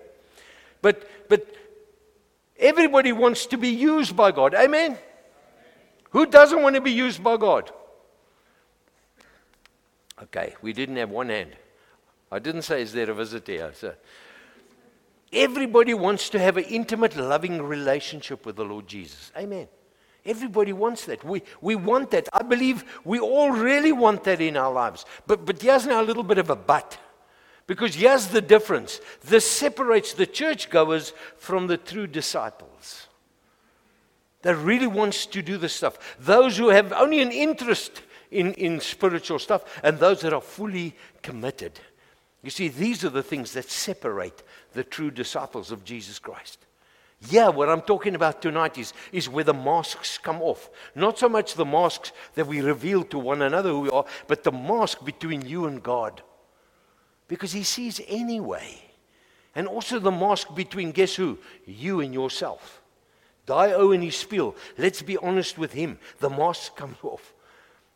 But, 0.83 1.09
but 1.29 1.47
everybody 2.59 3.13
wants 3.13 3.47
to 3.47 3.57
be 3.57 3.69
used 3.69 4.17
by 4.17 4.33
God. 4.33 4.53
Amen? 4.53 4.99
Who 6.11 6.27
doesn't 6.27 6.61
want 6.61 6.75
to 6.75 6.81
be 6.81 6.91
used 6.91 7.23
by 7.23 7.37
God? 7.37 7.71
Okay, 10.25 10.57
we 10.61 10.73
didn't 10.73 10.97
have 10.97 11.11
one 11.11 11.29
hand. 11.29 11.53
I 12.33 12.41
didn't 12.41 12.63
say, 12.63 12.83
is 12.83 12.93
there 12.93 13.09
a 13.09 13.15
visitor 13.15 13.53
here? 13.53 13.73
So, 13.75 13.95
everybody 15.33 15.95
wants 15.95 16.29
to 16.31 16.41
have 16.41 16.57
an 16.57 16.65
intimate, 16.65 17.15
loving 17.17 17.63
relationship 17.63 18.45
with 18.45 18.57
the 18.57 18.65
Lord 18.65 18.89
Jesus. 18.89 19.31
Amen. 19.37 19.69
Everybody 20.25 20.73
wants 20.73 21.05
that. 21.05 21.23
We, 21.23 21.43
we 21.61 21.77
want 21.77 22.11
that. 22.11 22.29
I 22.33 22.43
believe 22.43 22.85
we 23.05 23.21
all 23.21 23.53
really 23.53 23.93
want 23.93 24.25
that 24.25 24.41
in 24.41 24.57
our 24.57 24.73
lives. 24.73 25.05
But, 25.29 25.47
but 25.47 25.63
here's 25.63 25.87
now 25.87 26.03
a 26.03 26.07
little 26.11 26.25
bit 26.25 26.39
of 26.39 26.51
a 26.51 26.57
but. 26.57 26.99
Because 27.67 27.95
here's 27.95 28.29
the 28.29 28.43
difference 28.43 29.01
this 29.23 29.51
separates 29.51 30.13
the 30.13 30.27
churchgoers 30.27 31.13
from 31.37 31.67
the 31.67 31.79
true 31.79 32.07
disciples. 32.07 33.07
That 34.43 34.57
really 34.57 34.87
wants 34.87 35.25
to 35.27 35.41
do 35.41 35.57
the 35.57 35.71
stuff. 35.71 36.17
Those 36.21 36.59
who 36.59 36.69
have 36.69 36.93
only 36.93 37.23
an 37.23 37.33
interest 37.33 38.03
in, 38.31 38.53
in 38.55 38.81
spiritual 38.81 39.39
stuff 39.39 39.81
and 39.83 39.99
those 39.99 40.21
that 40.21 40.35
are 40.35 40.43
fully 40.43 40.95
committed. 41.23 41.81
You 42.43 42.51
see, 42.51 42.69
these 42.69 43.05
are 43.05 43.11
the 43.11 43.23
things 43.23 43.53
that 43.53 43.71
separate 43.71 44.43
the 44.75 44.85
true 44.85 45.11
disciples 45.11 45.71
of 45.71 45.85
Jesus 45.85 46.19
Christ. 46.19 46.59
Yeah, 47.31 47.49
what 47.49 47.71
I'm 47.71 47.81
talking 47.81 48.15
about 48.15 48.43
tonight 48.43 48.77
is, 48.77 48.93
is 49.13 49.31
where 49.31 49.45
the 49.45 49.55
masks 49.55 50.19
come 50.19 50.43
off. 50.43 50.69
Not 50.95 51.19
so 51.19 51.31
much 51.31 51.55
the 51.55 51.65
masks 51.65 52.13
that 52.35 52.47
we 52.47 52.61
reveal 52.61 53.03
to 53.05 53.19
one 53.19 53.41
another 53.41 53.71
who 53.71 53.81
we 53.81 53.91
are, 53.91 54.05
but 54.27 54.45
the 54.45 54.53
mask 54.53 55.03
between 55.03 55.47
you 55.47 55.65
and 55.65 55.83
God. 55.83 56.23
Because 57.29 57.53
He 57.53 57.63
sees 57.63 58.01
anyway. 58.07 58.81
And 59.55 59.69
also 59.69 59.99
the 59.99 60.11
mask 60.11 60.55
between, 60.55 60.91
guess 60.93 61.15
who? 61.15 61.39
You 61.65 62.01
and 62.01 62.13
yourself. 62.13 62.83
Die 63.47 63.73
O 63.73 63.93
and 63.93 64.03
his 64.03 64.17
spiel. 64.17 64.57
Let's 64.79 65.03
be 65.03 65.17
honest 65.19 65.59
with 65.59 65.73
him. 65.73 65.99
The 66.19 66.31
mask 66.31 66.75
comes 66.77 66.97
off. 67.03 67.35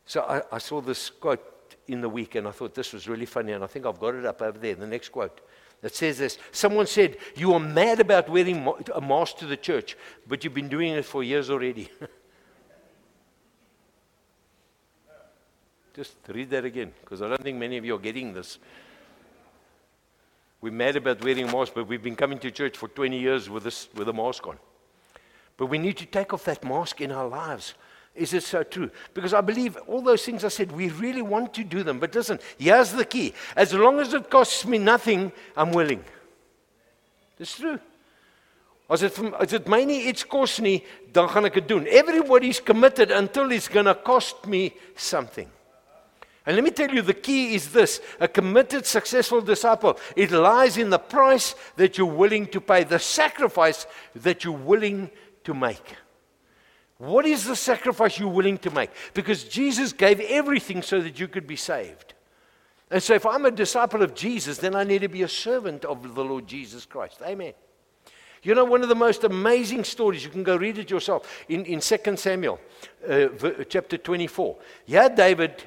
So 0.05 0.21
I, 0.23 0.43
I 0.53 0.59
saw 0.59 0.81
this 0.81 1.11
quote 1.11 1.43
in 1.87 2.01
the 2.01 2.09
week 2.09 2.35
and 2.35 2.47
I 2.47 2.51
thought 2.51 2.75
this 2.75 2.93
was 2.93 3.09
really 3.09 3.27
funny, 3.27 3.53
and 3.53 3.65
I 3.65 3.67
think 3.67 3.87
I've 3.87 3.99
got 3.99 4.15
it 4.15 4.25
up 4.25 4.41
over 4.43 4.59
there. 4.59 4.75
The 4.75 4.87
next 4.87 5.09
quote 5.09 5.41
that 5.81 5.95
says 5.95 6.19
this 6.19 6.39
Someone 6.53 6.87
said, 6.87 7.17
You 7.35 7.55
are 7.55 7.61
mad 7.61 8.01
about 8.01 8.29
wearing 8.29 8.69
a 8.95 9.01
mask 9.01 9.39
to 9.39 9.47
the 9.47 9.57
church, 9.57 9.97
but 10.27 10.45
you've 10.45 10.55
been 10.55 10.69
doing 10.69 10.93
it 10.93 11.05
for 11.05 11.23
years 11.23 11.51
already. 11.51 11.89
Just 15.95 16.17
read 16.29 16.51
that 16.51 16.65
again, 16.65 16.93
because 17.01 17.23
I 17.23 17.29
don't 17.29 17.43
think 17.43 17.59
many 17.59 17.77
of 17.77 17.85
you 17.85 17.97
are 17.97 17.99
getting 17.99 18.33
this. 18.33 18.59
We're 20.61 20.73
mad 20.73 20.97
about 20.97 21.23
wearing 21.23 21.47
masks, 21.47 21.73
but 21.75 21.87
we've 21.87 22.03
been 22.03 22.17
coming 22.17 22.39
to 22.41 22.51
church 22.51 22.77
for 22.77 22.89
20 22.89 23.19
years 23.19 23.49
with, 23.49 23.63
this, 23.65 23.89
with 23.95 24.09
a 24.09 24.13
mask 24.13 24.47
on. 24.47 24.59
But 25.57 25.67
we 25.67 25.79
need 25.79 25.97
to 25.99 26.07
take 26.07 26.33
off 26.33 26.45
that 26.45 26.65
mask 26.65 27.01
in 27.01 27.13
our 27.13 27.29
lives. 27.29 27.75
Is 28.15 28.33
it 28.35 28.43
so 28.43 28.65
true? 28.65 28.91
Because 29.15 29.33
I 29.33 29.41
believe 29.41 29.77
all 29.87 30.03
those 30.03 30.25
things 30.25 30.45
I 30.45 30.49
said, 30.49 30.73
we 30.73 30.89
really 30.89 31.23
want 31.23 31.55
to 31.55 31.65
do 31.65 31.85
them. 31.85 32.01
But 32.01 32.15
listen, 32.15 32.41
here's 32.59 32.91
the 32.91 33.05
key. 33.05 33.33
As 33.55 33.73
long 33.73 34.01
as 34.01 34.13
it 34.13 34.29
costs 34.29 34.67
me 34.67 34.79
nothing, 34.79 35.31
I'm 35.57 35.71
willing. 35.71 36.05
It's 37.39 37.57
true. 37.57 37.79
As 38.91 39.01
dit 39.05 39.19
as 39.37 39.51
dit 39.53 39.67
my 39.69 39.83
nie 39.85 40.09
iets 40.09 40.25
kos 40.25 40.57
dan 41.13 41.29
gaan 41.29 41.45
ek 41.45 41.61
dit 41.61 41.69
doen. 41.69 41.87
Everybody's 41.87 42.59
committed 42.59 43.11
until 43.11 43.53
it's 43.53 43.69
going 43.69 43.85
to 43.85 43.95
cost 43.95 44.47
me 44.47 44.73
something. 44.97 45.49
And 46.49 46.57
let 46.57 46.65
me 46.65 46.71
tell 46.71 46.89
you 46.91 47.03
the 47.03 47.13
key 47.13 47.55
is 47.55 47.73
this, 47.73 48.01
a 48.19 48.27
committed 48.27 48.87
successful 48.87 49.43
disciple, 49.43 49.99
it 50.17 50.31
lies 50.31 50.79
in 50.79 50.89
the 50.89 50.99
price 50.99 51.55
that 51.77 51.99
you're 51.99 52.07
willing 52.07 52.47
to 52.47 52.61
pay, 52.63 52.85
the 52.85 52.99
sacrifice 52.99 53.87
that 54.15 54.45
you're 54.45 54.55
willing 54.55 55.11
to 55.45 55.53
make. 55.53 55.97
What 56.97 57.27
is 57.27 57.45
the 57.45 57.55
sacrifice 57.55 58.19
you're 58.19 58.31
willing 58.31 58.57
to 58.61 58.71
make? 58.71 58.89
Because 59.13 59.45
Jesus 59.45 59.93
gave 59.93 60.21
everything 60.21 60.81
so 60.81 61.03
that 61.03 61.21
you 61.21 61.29
could 61.29 61.47
be 61.47 61.55
saved. 61.55 62.15
And 62.91 63.03
so, 63.03 63.13
if 63.13 63.27
I'm 63.27 63.45
a 63.45 63.51
disciple 63.51 64.03
of 64.03 64.15
Jesus, 64.15 64.57
then 64.57 64.75
I 64.75 64.85
need 64.85 65.03
to 65.03 65.09
be 65.09 65.21
a 65.21 65.29
servant 65.29 65.85
of 65.85 66.15
the 66.15 66.25
Lord 66.25 66.47
Jesus 66.47 66.87
Christ. 66.87 67.21
Amen. 67.27 67.53
You 68.43 68.55
know, 68.55 68.65
one 68.65 68.83
of 68.83 68.89
the 68.89 68.95
most 68.95 69.23
amazing 69.23 69.85
stories, 69.85 70.25
you 70.25 70.31
can 70.31 70.45
go 70.45 70.57
read 70.57 70.79
it 70.79 70.91
yourself, 70.91 71.45
in, 71.47 71.67
in 71.67 71.81
2 71.81 72.17
Samuel 72.17 72.59
uh, 73.07 73.29
chapter 73.69 73.99
24. 73.99 74.57
Yeah, 74.87 75.09
David, 75.11 75.65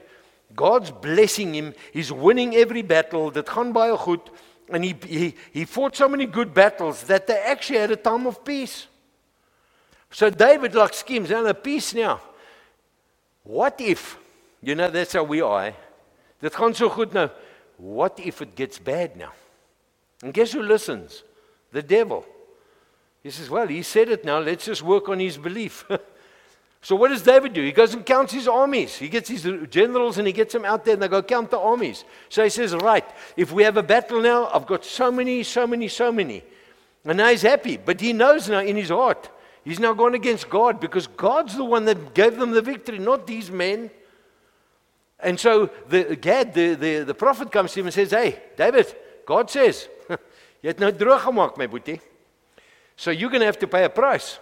God's 0.56 0.92
blessing 0.92 1.56
him, 1.56 1.74
he's 1.94 2.12
winning 2.12 2.56
every 2.56 2.82
battle, 2.82 3.32
that 3.32 3.46
gaan 3.46 3.74
baie 3.74 3.96
goed, 3.98 4.30
and 4.70 4.84
he, 4.84 4.96
he, 5.08 5.36
he 5.52 5.66
fought 5.66 5.96
so 5.96 6.08
many 6.08 6.26
good 6.26 6.54
battles 6.54 7.04
that 7.04 7.28
they 7.28 7.38
actually 7.38 7.80
had 7.80 7.92
a 7.92 7.96
time 7.96 8.26
of 8.28 8.44
peace. 8.44 8.88
So 10.10 10.30
David 10.30 10.76
like 10.76 10.94
schemes, 10.94 11.32
and 11.32 11.48
a 11.48 11.54
peace 11.54 11.94
now. 11.94 12.20
What 13.44 13.80
if, 13.80 14.18
you 14.62 14.76
know, 14.76 14.90
that's 14.90 15.14
how 15.14 15.24
we 15.24 15.42
are. 15.42 15.68
Eh? 15.68 15.74
Dit 16.42 16.56
gaan 16.56 16.76
so 16.76 16.90
goed 16.90 17.14
nou. 17.14 17.30
What 17.78 18.20
if 18.20 18.42
it 18.42 18.56
gets 18.56 18.80
bad 18.80 19.16
now? 19.16 19.32
And 20.24 20.34
guess 20.34 20.54
who 20.54 20.62
listens? 20.62 21.24
The 21.72 21.82
devil. 21.82 22.26
He 23.24 23.30
says, 23.30 23.50
Well, 23.50 23.68
he 23.68 23.82
said 23.84 24.10
it 24.10 24.26
now. 24.26 24.40
Let's 24.40 24.66
just 24.66 24.82
work 24.82 25.10
on 25.10 25.20
his 25.20 25.38
belief. 25.38 25.86
so, 26.82 26.96
what 26.96 27.10
does 27.10 27.22
David 27.22 27.54
do? 27.54 27.64
He 27.64 27.72
goes 27.72 27.94
and 27.94 28.06
counts 28.06 28.34
his 28.34 28.48
armies. 28.48 28.96
He 28.96 29.08
gets 29.08 29.30
his 29.30 29.48
generals 29.70 30.18
and 30.18 30.26
he 30.26 30.34
gets 30.34 30.54
them 30.54 30.66
out 30.66 30.84
there 30.84 30.96
and 30.96 31.04
they 31.04 31.08
go 31.08 31.22
count 31.22 31.52
the 31.52 31.60
armies. 31.60 32.04
So, 32.30 32.44
he 32.44 32.50
says, 32.50 32.74
Right, 32.74 33.06
if 33.38 33.52
we 33.52 33.64
have 33.64 33.78
a 33.78 33.84
battle 33.84 34.20
now, 34.22 34.50
I've 34.52 34.66
got 34.66 34.84
so 34.84 35.12
many, 35.12 35.44
so 35.44 35.68
many, 35.68 35.88
so 35.88 36.12
many. 36.12 36.44
And 37.06 37.18
now 37.18 37.30
he's 37.30 37.44
happy. 37.44 37.78
But 37.78 38.02
he 38.02 38.14
knows 38.14 38.50
now 38.50 38.60
in 38.60 38.76
his 38.78 38.90
heart 38.90 39.30
He's 39.64 39.80
now 39.80 39.94
gone 39.94 40.16
against 40.16 40.50
God 40.50 40.80
because 40.80 41.08
God's 41.08 41.56
the 41.56 41.64
one 41.64 41.86
that 41.86 42.14
gave 42.14 42.38
them 42.38 42.52
the 42.52 42.62
victory, 42.62 42.98
not 42.98 43.28
these 43.28 43.52
men. 43.52 43.92
And 45.20 45.40
so 45.40 45.70
the 45.88 46.16
Gad, 46.16 46.54
the, 46.54 46.74
the, 46.74 47.04
the 47.04 47.14
prophet 47.14 47.52
comes 47.52 47.74
to 47.74 47.82
him 47.82 47.86
and 47.86 47.94
says, 47.94 48.10
Hey, 48.10 48.42
David, 48.58 48.96
God 49.26 49.52
says, 49.52 49.88
Jy 50.64 50.74
gemaak, 50.74 51.58
my. 51.58 52.00
So 52.96 53.12
you're 53.12 53.30
going 53.30 53.42
to 53.42 53.46
have 53.46 53.60
to 53.60 53.68
pay 53.68 53.84
a 53.84 53.90
price. 53.90 54.40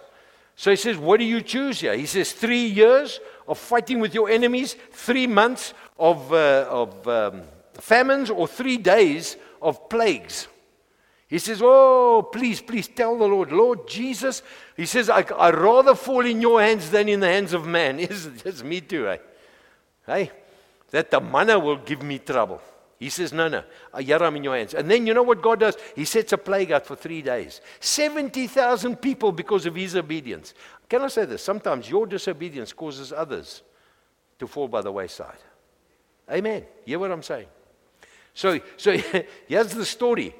So 0.60 0.70
he 0.70 0.76
says, 0.76 0.98
What 0.98 1.20
do 1.20 1.24
you 1.24 1.40
choose 1.40 1.80
here? 1.80 1.96
He 1.96 2.04
says, 2.04 2.32
Three 2.32 2.66
years 2.66 3.18
of 3.48 3.56
fighting 3.56 3.98
with 3.98 4.12
your 4.12 4.28
enemies, 4.28 4.76
three 4.92 5.26
months 5.26 5.72
of, 5.98 6.30
uh, 6.34 6.66
of 6.68 7.08
um, 7.08 7.44
famines, 7.72 8.28
or 8.28 8.46
three 8.46 8.76
days 8.76 9.38
of 9.62 9.88
plagues. 9.88 10.48
He 11.28 11.38
says, 11.38 11.62
Oh, 11.64 12.28
please, 12.30 12.60
please 12.60 12.88
tell 12.88 13.16
the 13.16 13.24
Lord, 13.24 13.52
Lord 13.52 13.88
Jesus. 13.88 14.42
He 14.76 14.84
says, 14.84 15.08
I, 15.08 15.24
I'd 15.38 15.54
rather 15.54 15.94
fall 15.94 16.26
in 16.26 16.42
your 16.42 16.60
hands 16.60 16.90
than 16.90 17.08
in 17.08 17.20
the 17.20 17.28
hands 17.28 17.54
of 17.54 17.66
man. 17.66 17.98
It's 17.98 18.26
just 18.26 18.62
me 18.62 18.82
too, 18.82 19.08
eh? 19.08 19.16
Hey, 20.04 20.30
that 20.90 21.10
the 21.10 21.22
manna 21.22 21.58
will 21.58 21.78
give 21.78 22.02
me 22.02 22.18
trouble. 22.18 22.60
He 23.00 23.08
says, 23.08 23.32
No, 23.32 23.48
no, 23.48 23.64
uh, 23.94 23.98
Here 23.98 24.22
I'm 24.22 24.36
in 24.36 24.44
your 24.44 24.56
hands. 24.56 24.74
And 24.74 24.88
then 24.88 25.06
you 25.06 25.14
know 25.14 25.22
what 25.22 25.42
God 25.42 25.58
does? 25.60 25.76
He 25.96 26.04
sets 26.04 26.34
a 26.34 26.38
plague 26.38 26.70
out 26.70 26.86
for 26.86 26.94
three 26.94 27.22
days. 27.22 27.62
70,000 27.80 28.96
people 28.96 29.32
because 29.32 29.64
of 29.64 29.74
his 29.74 29.96
obedience. 29.96 30.52
Can 30.88 31.00
I 31.02 31.08
say 31.08 31.24
this? 31.24 31.42
Sometimes 31.42 31.88
your 31.88 32.06
disobedience 32.06 32.74
causes 32.74 33.10
others 33.10 33.62
to 34.38 34.46
fall 34.46 34.68
by 34.68 34.82
the 34.82 34.92
wayside. 34.92 35.38
Amen. 36.30 36.64
Hear 36.84 36.98
what 36.98 37.10
I'm 37.10 37.22
saying? 37.22 37.46
So, 38.34 38.60
so 38.76 38.96
here's 39.48 39.72
the 39.72 39.86
story. 39.86 40.34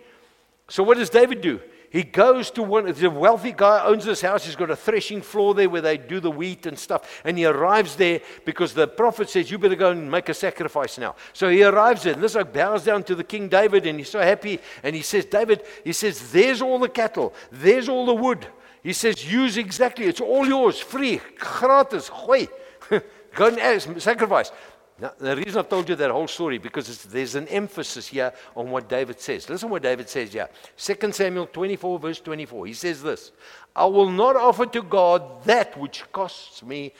So 0.68 0.82
what 0.82 0.98
does 0.98 1.08
David 1.08 1.40
do? 1.40 1.60
He 1.90 2.04
goes 2.04 2.52
to 2.52 2.62
one, 2.62 2.90
the 2.92 3.10
wealthy 3.10 3.50
guy 3.50 3.84
owns 3.84 4.04
this 4.04 4.20
house. 4.20 4.44
He's 4.44 4.54
got 4.54 4.70
a 4.70 4.76
threshing 4.76 5.20
floor 5.20 5.54
there 5.54 5.68
where 5.68 5.82
they 5.82 5.98
do 5.98 6.20
the 6.20 6.30
wheat 6.30 6.66
and 6.66 6.78
stuff. 6.78 7.20
And 7.24 7.36
he 7.36 7.44
arrives 7.44 7.96
there 7.96 8.20
because 8.44 8.72
the 8.72 8.86
prophet 8.86 9.28
says, 9.28 9.50
You 9.50 9.58
better 9.58 9.74
go 9.74 9.90
and 9.90 10.08
make 10.08 10.28
a 10.28 10.34
sacrifice 10.34 10.98
now. 10.98 11.16
So 11.32 11.48
he 11.48 11.64
arrives 11.64 12.04
there. 12.04 12.14
And 12.14 12.22
this 12.22 12.34
guy 12.34 12.44
bows 12.44 12.84
down 12.84 13.02
to 13.04 13.16
the 13.16 13.24
King 13.24 13.48
David 13.48 13.86
and 13.86 13.98
he's 13.98 14.08
so 14.08 14.20
happy. 14.20 14.60
And 14.84 14.94
he 14.94 15.02
says, 15.02 15.24
David, 15.24 15.64
he 15.82 15.92
says, 15.92 16.30
There's 16.30 16.62
all 16.62 16.78
the 16.78 16.88
cattle, 16.88 17.34
there's 17.50 17.88
all 17.88 18.06
the 18.06 18.14
wood. 18.14 18.46
He 18.84 18.92
says, 18.92 19.30
Use 19.30 19.56
exactly, 19.56 20.06
it's 20.06 20.20
all 20.20 20.46
yours, 20.46 20.78
free, 20.78 21.20
gratis, 21.38 22.08
gooi. 22.08 22.48
go 23.34 23.46
and 23.48 24.00
sacrifice. 24.00 24.52
Now, 25.00 25.12
the 25.18 25.34
reason 25.34 25.58
I've 25.58 25.68
told 25.68 25.88
you 25.88 25.96
that 25.96 26.10
whole 26.10 26.28
story 26.28 26.58
because 26.58 27.04
there's 27.04 27.34
an 27.34 27.48
emphasis 27.48 28.08
here 28.08 28.32
on 28.54 28.70
what 28.70 28.88
David 28.88 29.18
says. 29.18 29.48
Listen 29.48 29.70
what 29.70 29.82
David 29.82 30.08
says 30.10 30.32
here. 30.32 30.48
2 30.76 31.12
Samuel 31.12 31.46
24, 31.46 31.98
verse 31.98 32.20
24. 32.20 32.66
He 32.66 32.74
says 32.74 33.02
this 33.02 33.32
I 33.74 33.86
will 33.86 34.10
not 34.10 34.36
offer 34.36 34.66
to 34.66 34.82
God 34.82 35.44
that 35.44 35.76
which 35.78 36.04
costs 36.12 36.62
me 36.62 36.92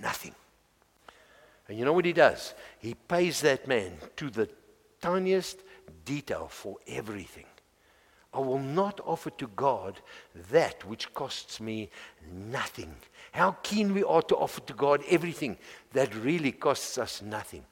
nothing. 0.00 0.34
And 1.68 1.78
you 1.78 1.84
know 1.84 1.92
what 1.92 2.04
he 2.04 2.12
does? 2.12 2.54
He 2.78 2.94
pays 2.94 3.40
that 3.42 3.66
man 3.66 3.92
to 4.16 4.30
the 4.30 4.48
tiniest 5.00 5.60
detail 6.04 6.48
for 6.48 6.76
everything. 6.86 7.44
I 8.38 8.40
will 8.40 8.60
not 8.60 9.00
offer 9.04 9.30
to 9.30 9.48
God 9.56 10.00
that 10.52 10.86
which 10.86 11.12
costs 11.12 11.60
me 11.60 11.90
nothing. 12.32 12.94
How 13.32 13.56
keen 13.64 13.92
we 13.92 14.04
are 14.04 14.22
to 14.22 14.36
offer 14.36 14.60
to 14.60 14.74
God 14.74 15.02
everything 15.08 15.58
that 15.92 16.14
really 16.14 16.52
costs 16.52 16.98
us 16.98 17.20
nothing. 17.20 17.64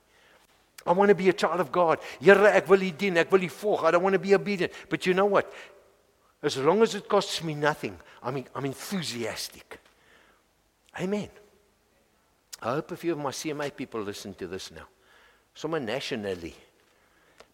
I 0.85 0.91
want 0.91 1.11
to 1.11 1.15
be 1.15 1.29
a 1.29 1.33
child 1.33 1.61
of 1.61 1.71
God. 1.71 2.01
Here 2.21 2.35
ek 2.47 2.69
wil 2.69 2.81
dien, 2.81 3.17
ek 3.17 3.31
wil. 3.31 3.49
I 3.85 3.93
don't 3.93 4.03
want 4.03 4.15
to 4.15 4.19
be 4.19 4.35
obedient. 4.35 4.73
But 4.89 5.07
you 5.07 5.15
know 5.15 5.27
what? 5.27 5.53
As 6.43 6.57
long 6.57 6.83
as 6.83 6.97
it 6.97 7.09
costs 7.09 7.45
me 7.45 7.55
nothing, 7.55 7.97
I 8.21 8.33
mean 8.33 8.49
I'm 8.53 8.65
enthusiastic. 8.65 9.79
Amen. 10.99 11.29
I 12.61 12.75
hope 12.75 12.91
a 12.91 12.97
few 12.97 13.13
of 13.13 13.19
my 13.19 13.31
CMA 13.31 13.77
people 13.77 14.01
listen 14.01 14.35
to 14.35 14.49
this 14.49 14.73
now. 14.73 14.89
Someone 15.55 15.85
nationally. 15.85 16.57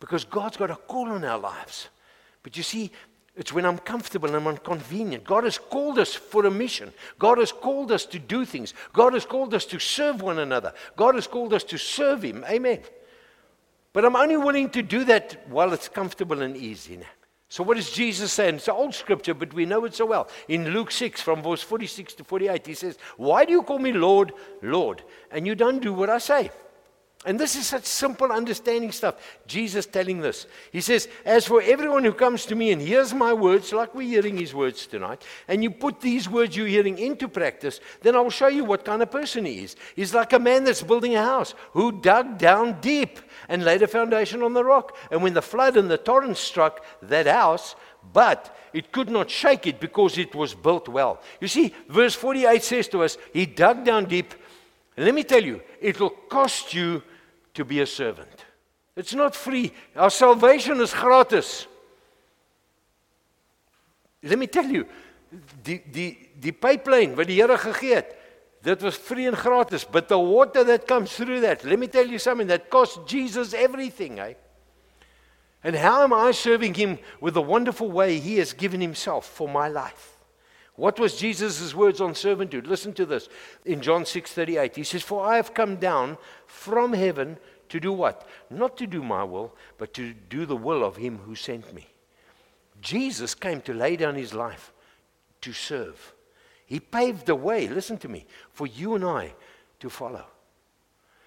Because 0.00 0.25
God's 0.25 0.57
got 0.57 0.71
a 0.71 0.76
call 0.76 1.11
on 1.11 1.25
our 1.25 1.38
lives. 1.38 1.88
But 2.42 2.56
you 2.56 2.62
see, 2.62 2.90
it's 3.34 3.52
when 3.52 3.64
I'm 3.64 3.78
comfortable 3.78 4.34
and 4.34 4.46
I'm 4.46 4.56
convenient. 4.58 5.25
God 5.25 5.44
has 5.44 5.56
called 5.56 5.99
us 5.99 6.14
for 6.14 6.44
a 6.44 6.50
mission. 6.50 6.92
God 7.18 7.38
has 7.38 7.50
called 7.50 7.90
us 7.90 8.04
to 8.06 8.18
do 8.18 8.44
things. 8.44 8.75
God 8.92 9.14
has 9.14 9.25
called 9.25 9.54
us 9.54 9.64
to 9.66 9.78
serve 9.78 10.20
one 10.20 10.38
another. 10.38 10.75
God 10.96 11.14
has 11.14 11.26
called 11.26 11.54
us 11.54 11.64
to 11.64 11.78
serve 11.78 12.22
Him. 12.22 12.44
Amen. 12.49 12.80
But 13.92 14.04
I'm 14.04 14.16
only 14.16 14.37
willing 14.37 14.70
to 14.70 14.82
do 14.82 15.04
that 15.04 15.49
while 15.49 15.72
it's 15.72 15.88
comfortable 15.88 16.42
and 16.42 16.56
easy. 16.56 16.99
So, 17.49 17.62
what 17.62 17.76
does 17.76 17.90
Jesus 17.90 18.32
say? 18.32 18.49
And 18.49 18.56
it's 18.56 18.68
old 18.68 18.94
scripture, 18.94 19.34
but 19.34 19.52
we 19.52 19.66
know 19.66 19.84
it 19.84 19.94
so 19.94 20.06
well. 20.06 20.28
In 20.49 20.70
Luke 20.70 20.90
6, 20.90 21.20
from 21.20 21.42
verse 21.42 21.62
46 21.62 22.14
to 22.14 22.25
48, 22.25 22.66
he 22.66 22.75
says, 22.75 22.96
Why 23.18 23.44
do 23.44 23.52
you 23.52 23.62
call 23.62 23.78
me 23.78 23.92
Lord, 23.92 24.32
Lord, 24.62 25.02
and 25.30 25.46
you 25.46 25.54
don't 25.54 25.82
do 25.82 25.92
what 25.92 26.08
I 26.08 26.16
say? 26.18 26.50
And 27.24 27.38
this 27.38 27.54
is 27.54 27.68
such 27.68 27.84
simple 27.84 28.32
understanding 28.32 28.90
stuff. 28.90 29.14
Jesus 29.46 29.86
telling 29.86 30.20
this. 30.20 30.46
He 30.72 30.80
says, 30.80 31.08
As 31.24 31.46
for 31.46 31.62
everyone 31.62 32.04
who 32.04 32.12
comes 32.12 32.46
to 32.46 32.56
me 32.56 32.72
and 32.72 32.82
hears 32.82 33.14
my 33.14 33.32
words, 33.32 33.72
like 33.72 33.94
we're 33.94 34.08
hearing 34.08 34.36
his 34.36 34.52
words 34.52 34.88
tonight, 34.88 35.22
and 35.46 35.62
you 35.62 35.70
put 35.70 36.00
these 36.00 36.28
words 36.28 36.56
you're 36.56 36.66
hearing 36.66 36.98
into 36.98 37.28
practice, 37.28 37.78
then 38.00 38.16
I 38.16 38.20
will 38.20 38.30
show 38.30 38.48
you 38.48 38.64
what 38.64 38.84
kind 38.84 39.02
of 39.02 39.12
person 39.12 39.44
he 39.44 39.62
is. 39.62 39.76
He's 39.94 40.12
like 40.12 40.32
a 40.32 40.40
man 40.40 40.64
that's 40.64 40.82
building 40.82 41.14
a 41.14 41.22
house 41.22 41.54
who 41.72 41.92
dug 41.92 42.38
down 42.38 42.80
deep 42.80 43.20
and 43.48 43.64
laid 43.64 43.82
a 43.82 43.86
foundation 43.86 44.42
on 44.42 44.52
the 44.52 44.64
rock. 44.64 44.96
And 45.12 45.22
when 45.22 45.34
the 45.34 45.42
flood 45.42 45.76
and 45.76 45.88
the 45.88 45.98
torrent 45.98 46.36
struck 46.36 46.84
that 47.02 47.28
house, 47.28 47.76
but 48.12 48.56
it 48.72 48.90
could 48.90 49.10
not 49.10 49.30
shake 49.30 49.68
it 49.68 49.78
because 49.78 50.18
it 50.18 50.34
was 50.34 50.54
built 50.54 50.88
well. 50.88 51.22
You 51.40 51.46
see, 51.46 51.72
verse 51.88 52.16
48 52.16 52.64
says 52.64 52.88
to 52.88 53.04
us, 53.04 53.16
He 53.32 53.46
dug 53.46 53.84
down 53.84 54.06
deep. 54.06 54.34
Let 54.96 55.14
me 55.14 55.22
tell 55.22 55.42
you, 55.42 55.62
it 55.80 56.00
will 56.00 56.10
cost 56.10 56.74
you 56.74 57.02
to 57.54 57.64
be 57.64 57.80
a 57.80 57.87
servant. 57.87 58.44
It's 58.97 59.14
not 59.14 59.35
free. 59.35 59.73
Our 59.97 60.11
salvation 60.11 60.80
is 60.80 60.92
gratis. 60.92 61.66
Let 64.23 64.38
me 64.38 64.47
tell 64.47 64.66
you, 64.66 64.87
die 65.64 65.82
die 65.90 66.16
die 66.38 66.52
pipeline 66.52 67.16
wat 67.16 67.26
die 67.26 67.40
Here 67.40 67.56
gegee 67.59 67.94
het, 67.97 68.12
dit 68.62 68.82
was 68.82 68.97
free 68.97 69.26
and 69.26 69.37
gratis, 69.37 69.85
but 69.85 70.09
the 70.09 70.18
water 70.18 70.62
that 70.64 70.87
comes 70.87 71.16
through 71.16 71.40
that, 71.40 71.64
let 71.64 71.78
me 71.78 71.88
tell 71.88 72.06
you 72.06 72.18
something 72.18 72.47
that 72.47 72.71
cost 72.71 73.00
Jesus 73.06 73.54
everything? 73.54 74.21
And 75.64 75.76
how 75.76 76.02
am 76.02 76.12
I 76.12 76.32
serving 76.32 76.75
him 76.75 76.99
with 77.21 77.35
the 77.35 77.42
wonderful 77.42 77.90
way 77.90 78.18
he 78.18 78.38
has 78.38 78.52
given 78.52 78.80
himself 78.80 79.26
for 79.26 79.49
my 79.49 79.68
life? 79.68 80.18
What 80.76 80.98
was 80.98 81.16
Jesus' 81.16 81.74
words 81.74 82.00
on 82.00 82.12
servanthood? 82.12 82.66
Listen 82.66 82.92
to 82.94 83.04
this. 83.04 83.28
In 83.64 83.82
John 83.82 84.04
6:38, 84.04 84.76
he 84.76 84.84
says, 84.84 85.02
"For 85.02 85.24
I 85.24 85.36
have 85.36 85.54
come 85.54 85.76
down 85.76 86.16
from 86.46 86.94
heaven 86.94 87.38
to 87.68 87.78
do 87.78 87.92
what? 87.92 88.26
Not 88.48 88.76
to 88.78 88.86
do 88.86 89.02
my 89.02 89.22
will, 89.24 89.54
but 89.76 89.92
to 89.94 90.14
do 90.14 90.46
the 90.46 90.56
will 90.56 90.82
of 90.82 90.96
him 90.96 91.18
who 91.18 91.34
sent 91.34 91.72
me." 91.74 91.88
Jesus 92.80 93.34
came 93.34 93.60
to 93.62 93.74
lay 93.74 93.96
down 93.96 94.14
his 94.14 94.34
life 94.34 94.72
to 95.42 95.52
serve. 95.52 96.14
He 96.66 96.80
paved 96.80 97.26
the 97.26 97.34
way, 97.34 97.68
listen 97.68 97.98
to 97.98 98.08
me, 98.08 98.26
for 98.50 98.66
you 98.66 98.94
and 98.94 99.04
I 99.04 99.34
to 99.80 99.90
follow. 99.90 100.26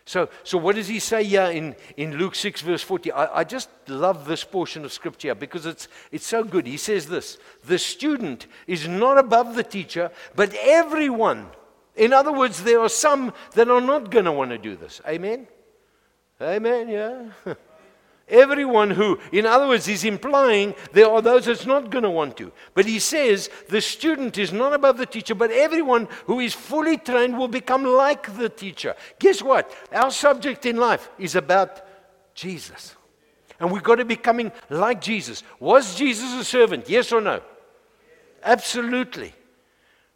So, 0.05 0.29
so 0.43 0.59
what 0.59 0.75
does 0.75 0.87
he 0.87 0.99
say 0.99 1.23
here 1.23 1.45
in, 1.45 1.75
in 1.97 2.17
Luke 2.17 2.35
6, 2.35 2.61
verse 2.61 2.83
40? 2.83 3.11
I, 3.11 3.39
I 3.39 3.43
just 3.43 3.69
love 3.87 4.27
this 4.27 4.43
portion 4.43 4.85
of 4.85 4.93
scripture 4.93 5.33
because 5.33 5.65
it's, 5.65 5.87
it's 6.11 6.27
so 6.27 6.43
good. 6.43 6.67
He 6.67 6.77
says 6.77 7.07
this 7.07 7.39
The 7.65 7.79
student 7.79 8.45
is 8.67 8.87
not 8.87 9.17
above 9.17 9.55
the 9.55 9.63
teacher, 9.63 10.11
but 10.35 10.53
everyone. 10.61 11.47
In 11.95 12.13
other 12.13 12.31
words, 12.31 12.63
there 12.63 12.81
are 12.81 12.89
some 12.89 13.33
that 13.53 13.69
are 13.69 13.81
not 13.81 14.11
going 14.11 14.25
to 14.25 14.31
want 14.31 14.51
to 14.51 14.57
do 14.57 14.75
this. 14.75 15.01
Amen? 15.07 15.47
Amen, 16.39 16.89
yeah. 16.89 17.25
Everyone 18.27 18.89
who, 18.89 19.19
in 19.31 19.45
other 19.45 19.67
words, 19.67 19.85
he's 19.85 20.03
implying 20.03 20.73
there 20.93 21.09
are 21.09 21.21
those 21.21 21.45
that's 21.45 21.67
not 21.67 21.91
going 21.91 22.03
to 22.03 22.09
want 22.09 22.35
to. 22.37 22.51
But 22.73 22.85
he 22.85 22.97
says 22.97 23.51
the 23.69 23.81
student 23.81 24.39
is 24.39 24.51
not 24.51 24.73
above 24.73 24.97
the 24.97 25.05
teacher, 25.05 25.35
but 25.35 25.51
everyone 25.51 26.07
who 26.25 26.39
is 26.39 26.53
fully 26.53 26.97
trained 26.97 27.37
will 27.37 27.47
become 27.47 27.83
like 27.83 28.35
the 28.35 28.49
teacher. 28.49 28.95
Guess 29.19 29.43
what? 29.43 29.71
Our 29.93 30.09
subject 30.09 30.65
in 30.65 30.77
life 30.77 31.07
is 31.19 31.35
about 31.35 31.85
Jesus. 32.33 32.95
And 33.59 33.71
we've 33.71 33.83
got 33.83 33.95
to 33.95 34.05
be 34.05 34.15
coming 34.15 34.51
like 34.69 35.01
Jesus. 35.01 35.43
Was 35.59 35.95
Jesus 35.95 36.33
a 36.33 36.43
servant? 36.43 36.89
Yes 36.89 37.11
or 37.11 37.21
no? 37.21 37.41
Absolutely. 38.43 39.33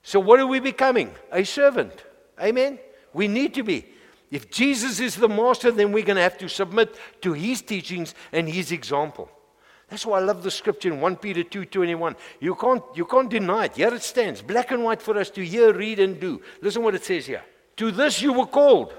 So, 0.01 0.19
what 0.19 0.39
are 0.39 0.47
we 0.47 0.59
becoming? 0.59 1.13
A 1.31 1.43
servant. 1.43 2.03
Amen? 2.41 2.79
We 3.13 3.27
need 3.27 3.53
to 3.53 3.63
be. 3.63 3.85
If 4.31 4.51
Jesus 4.51 4.99
is 4.99 5.15
the 5.15 5.27
master, 5.27 5.71
then 5.71 5.91
we're 5.91 6.05
going 6.05 6.17
to 6.17 6.21
have 6.21 6.37
to 6.39 6.49
submit 6.49 6.95
to 7.21 7.33
his 7.33 7.61
teachings 7.61 8.13
and 8.31 8.47
his 8.47 8.71
example. 8.71 9.29
That's 9.89 10.05
why 10.05 10.19
I 10.19 10.21
love 10.21 10.43
the 10.43 10.51
scripture 10.51 10.93
in 10.93 11.01
1 11.01 11.15
Peter 11.15 11.43
2:21. 11.43 12.15
You 12.39 12.53
can't, 12.53 12.83
you 12.93 13.05
can't 13.05 13.29
deny 13.29 13.65
it. 13.65 13.75
Here 13.75 13.93
it 13.93 14.03
stands, 14.03 14.41
black 14.41 14.69
and 14.71 14.83
white 14.83 15.01
for 15.01 15.17
us 15.17 15.31
to 15.31 15.43
hear, 15.43 15.73
read, 15.73 15.99
and 15.99 16.19
do. 16.19 16.41
Listen 16.61 16.83
what 16.83 16.93
it 16.93 17.03
says 17.03 17.25
here. 17.25 17.41
To 17.77 17.91
this 17.91 18.21
you 18.21 18.33
were 18.33 18.45
called. 18.45 18.93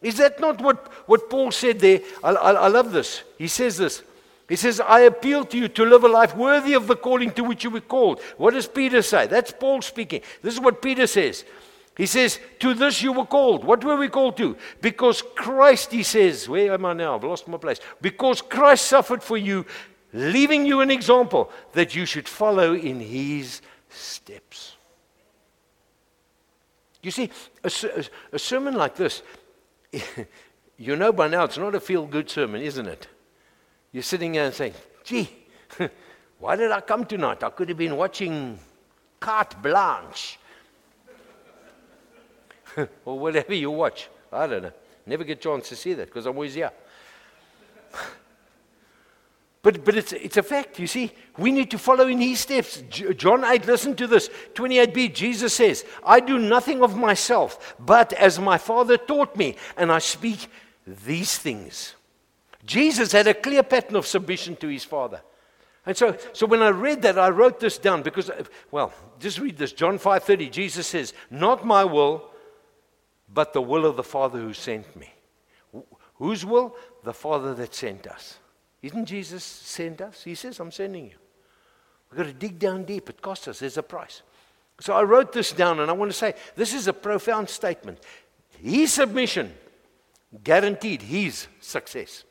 Is 0.00 0.16
that 0.16 0.40
not 0.40 0.62
what, 0.62 0.90
what 1.06 1.28
Paul 1.28 1.50
said 1.50 1.78
there? 1.80 2.00
I, 2.24 2.30
I, 2.30 2.52
I 2.52 2.68
love 2.68 2.90
this. 2.90 3.22
He 3.36 3.48
says 3.48 3.76
this. 3.76 4.02
He 4.48 4.56
says, 4.56 4.80
I 4.80 5.00
appeal 5.00 5.44
to 5.44 5.58
you 5.58 5.68
to 5.68 5.84
live 5.84 6.02
a 6.04 6.08
life 6.08 6.34
worthy 6.34 6.72
of 6.72 6.86
the 6.86 6.96
calling 6.96 7.30
to 7.32 7.44
which 7.44 7.62
you 7.62 7.70
were 7.70 7.80
called. 7.80 8.20
What 8.36 8.54
does 8.54 8.66
Peter 8.66 9.02
say? 9.02 9.26
That's 9.26 9.52
Paul 9.52 9.82
speaking. 9.82 10.22
This 10.42 10.54
is 10.54 10.60
what 10.60 10.82
Peter 10.82 11.06
says. 11.06 11.44
He 12.00 12.06
says, 12.06 12.40
To 12.60 12.72
this 12.72 13.02
you 13.02 13.12
were 13.12 13.26
called. 13.26 13.62
What 13.62 13.84
were 13.84 13.96
we 13.96 14.08
called 14.08 14.38
to? 14.38 14.56
Because 14.80 15.20
Christ, 15.20 15.92
he 15.92 16.02
says, 16.02 16.48
Where 16.48 16.72
am 16.72 16.86
I 16.86 16.94
now? 16.94 17.16
I've 17.16 17.24
lost 17.24 17.46
my 17.46 17.58
place. 17.58 17.78
Because 18.00 18.40
Christ 18.40 18.86
suffered 18.86 19.22
for 19.22 19.36
you, 19.36 19.66
leaving 20.14 20.64
you 20.64 20.80
an 20.80 20.90
example 20.90 21.52
that 21.74 21.94
you 21.94 22.06
should 22.06 22.26
follow 22.26 22.72
in 22.72 23.00
his 23.00 23.60
steps. 23.90 24.76
You 27.02 27.10
see, 27.10 27.28
a, 27.62 27.70
a, 28.32 28.38
sermon 28.38 28.76
like 28.76 28.96
this, 28.96 29.22
you 30.78 30.96
know 30.96 31.12
by 31.12 31.28
now 31.28 31.44
it's 31.44 31.58
not 31.58 31.74
a 31.74 31.80
feel 31.80 32.06
good 32.06 32.30
sermon, 32.30 32.62
isn't 32.62 32.86
it? 32.86 33.08
You're 33.92 34.02
sitting 34.02 34.32
there 34.32 34.46
and 34.46 34.54
saying, 34.54 34.72
Gee, 35.04 35.28
why 36.38 36.56
did 36.56 36.70
I 36.70 36.80
come 36.80 37.04
tonight? 37.04 37.44
I 37.44 37.50
could 37.50 37.68
have 37.68 37.76
been 37.76 37.98
watching 37.98 38.58
Carte 39.20 39.60
Blanche 39.60 40.38
or 43.04 43.18
whatever 43.18 43.54
you 43.54 43.70
watch. 43.70 44.08
I 44.32 44.46
don't 44.46 44.62
know. 44.62 44.72
Never 45.06 45.24
get 45.24 45.38
a 45.38 45.40
chance 45.40 45.68
to 45.70 45.76
see 45.76 45.94
that 45.94 46.06
because 46.06 46.26
I'm 46.26 46.34
always 46.36 46.54
here. 46.54 46.70
But, 49.62 49.84
but 49.84 49.94
it's, 49.94 50.12
it's 50.12 50.38
a 50.38 50.42
fact, 50.42 50.78
you 50.78 50.86
see. 50.86 51.12
We 51.36 51.52
need 51.52 51.70
to 51.72 51.78
follow 51.78 52.08
in 52.08 52.18
his 52.18 52.40
steps. 52.40 52.82
J- 52.88 53.12
John 53.12 53.44
8, 53.44 53.66
listen 53.66 53.94
to 53.96 54.06
this. 54.06 54.30
28b, 54.54 55.14
Jesus 55.14 55.52
says, 55.52 55.84
I 56.02 56.20
do 56.20 56.38
nothing 56.38 56.82
of 56.82 56.96
myself, 56.96 57.74
but 57.78 58.14
as 58.14 58.38
my 58.38 58.56
Father 58.56 58.96
taught 58.96 59.36
me, 59.36 59.56
and 59.76 59.92
I 59.92 59.98
speak 59.98 60.48
these 60.86 61.36
things. 61.36 61.94
Jesus 62.64 63.12
had 63.12 63.26
a 63.26 63.34
clear 63.34 63.62
pattern 63.62 63.96
of 63.96 64.06
submission 64.06 64.56
to 64.56 64.68
his 64.68 64.84
Father. 64.84 65.20
And 65.84 65.96
so, 65.96 66.16
so 66.32 66.46
when 66.46 66.62
I 66.62 66.68
read 66.68 67.02
that, 67.02 67.18
I 67.18 67.28
wrote 67.28 67.60
this 67.60 67.76
down 67.76 68.02
because, 68.02 68.30
uh, 68.30 68.44
well, 68.70 68.92
just 69.18 69.38
read 69.38 69.58
this. 69.58 69.72
John 69.72 69.98
5.30, 69.98 70.50
Jesus 70.50 70.86
says, 70.86 71.12
Not 71.30 71.66
my 71.66 71.84
will, 71.84 72.29
but 73.32 73.52
the 73.52 73.62
will 73.62 73.86
of 73.86 73.96
the 73.96 74.02
Father 74.02 74.38
who 74.38 74.52
sent 74.52 74.94
me. 74.96 75.12
Whose 76.16 76.44
will? 76.44 76.76
The 77.04 77.14
Father 77.14 77.54
that 77.54 77.74
sent 77.74 78.06
us. 78.06 78.38
Isn't 78.82 79.06
Jesus 79.06 79.44
sent 79.44 80.00
us? 80.00 80.22
He 80.24 80.34
says, 80.34 80.58
I'm 80.58 80.72
sending 80.72 81.06
you. 81.06 81.16
We've 82.10 82.18
got 82.18 82.26
to 82.26 82.32
dig 82.32 82.58
down 82.58 82.84
deep. 82.84 83.08
It 83.08 83.22
costs 83.22 83.48
us. 83.48 83.60
There's 83.60 83.76
a 83.76 83.82
price. 83.82 84.22
So 84.80 84.94
I 84.94 85.02
wrote 85.02 85.32
this 85.32 85.52
down, 85.52 85.80
and 85.80 85.90
I 85.90 85.94
want 85.94 86.10
to 86.10 86.16
say 86.16 86.34
this 86.56 86.74
is 86.74 86.88
a 86.88 86.92
profound 86.92 87.48
statement. 87.48 87.98
His 88.62 88.92
submission 88.92 89.52
guaranteed 90.42 91.02
his 91.02 91.46
success. 91.60 92.24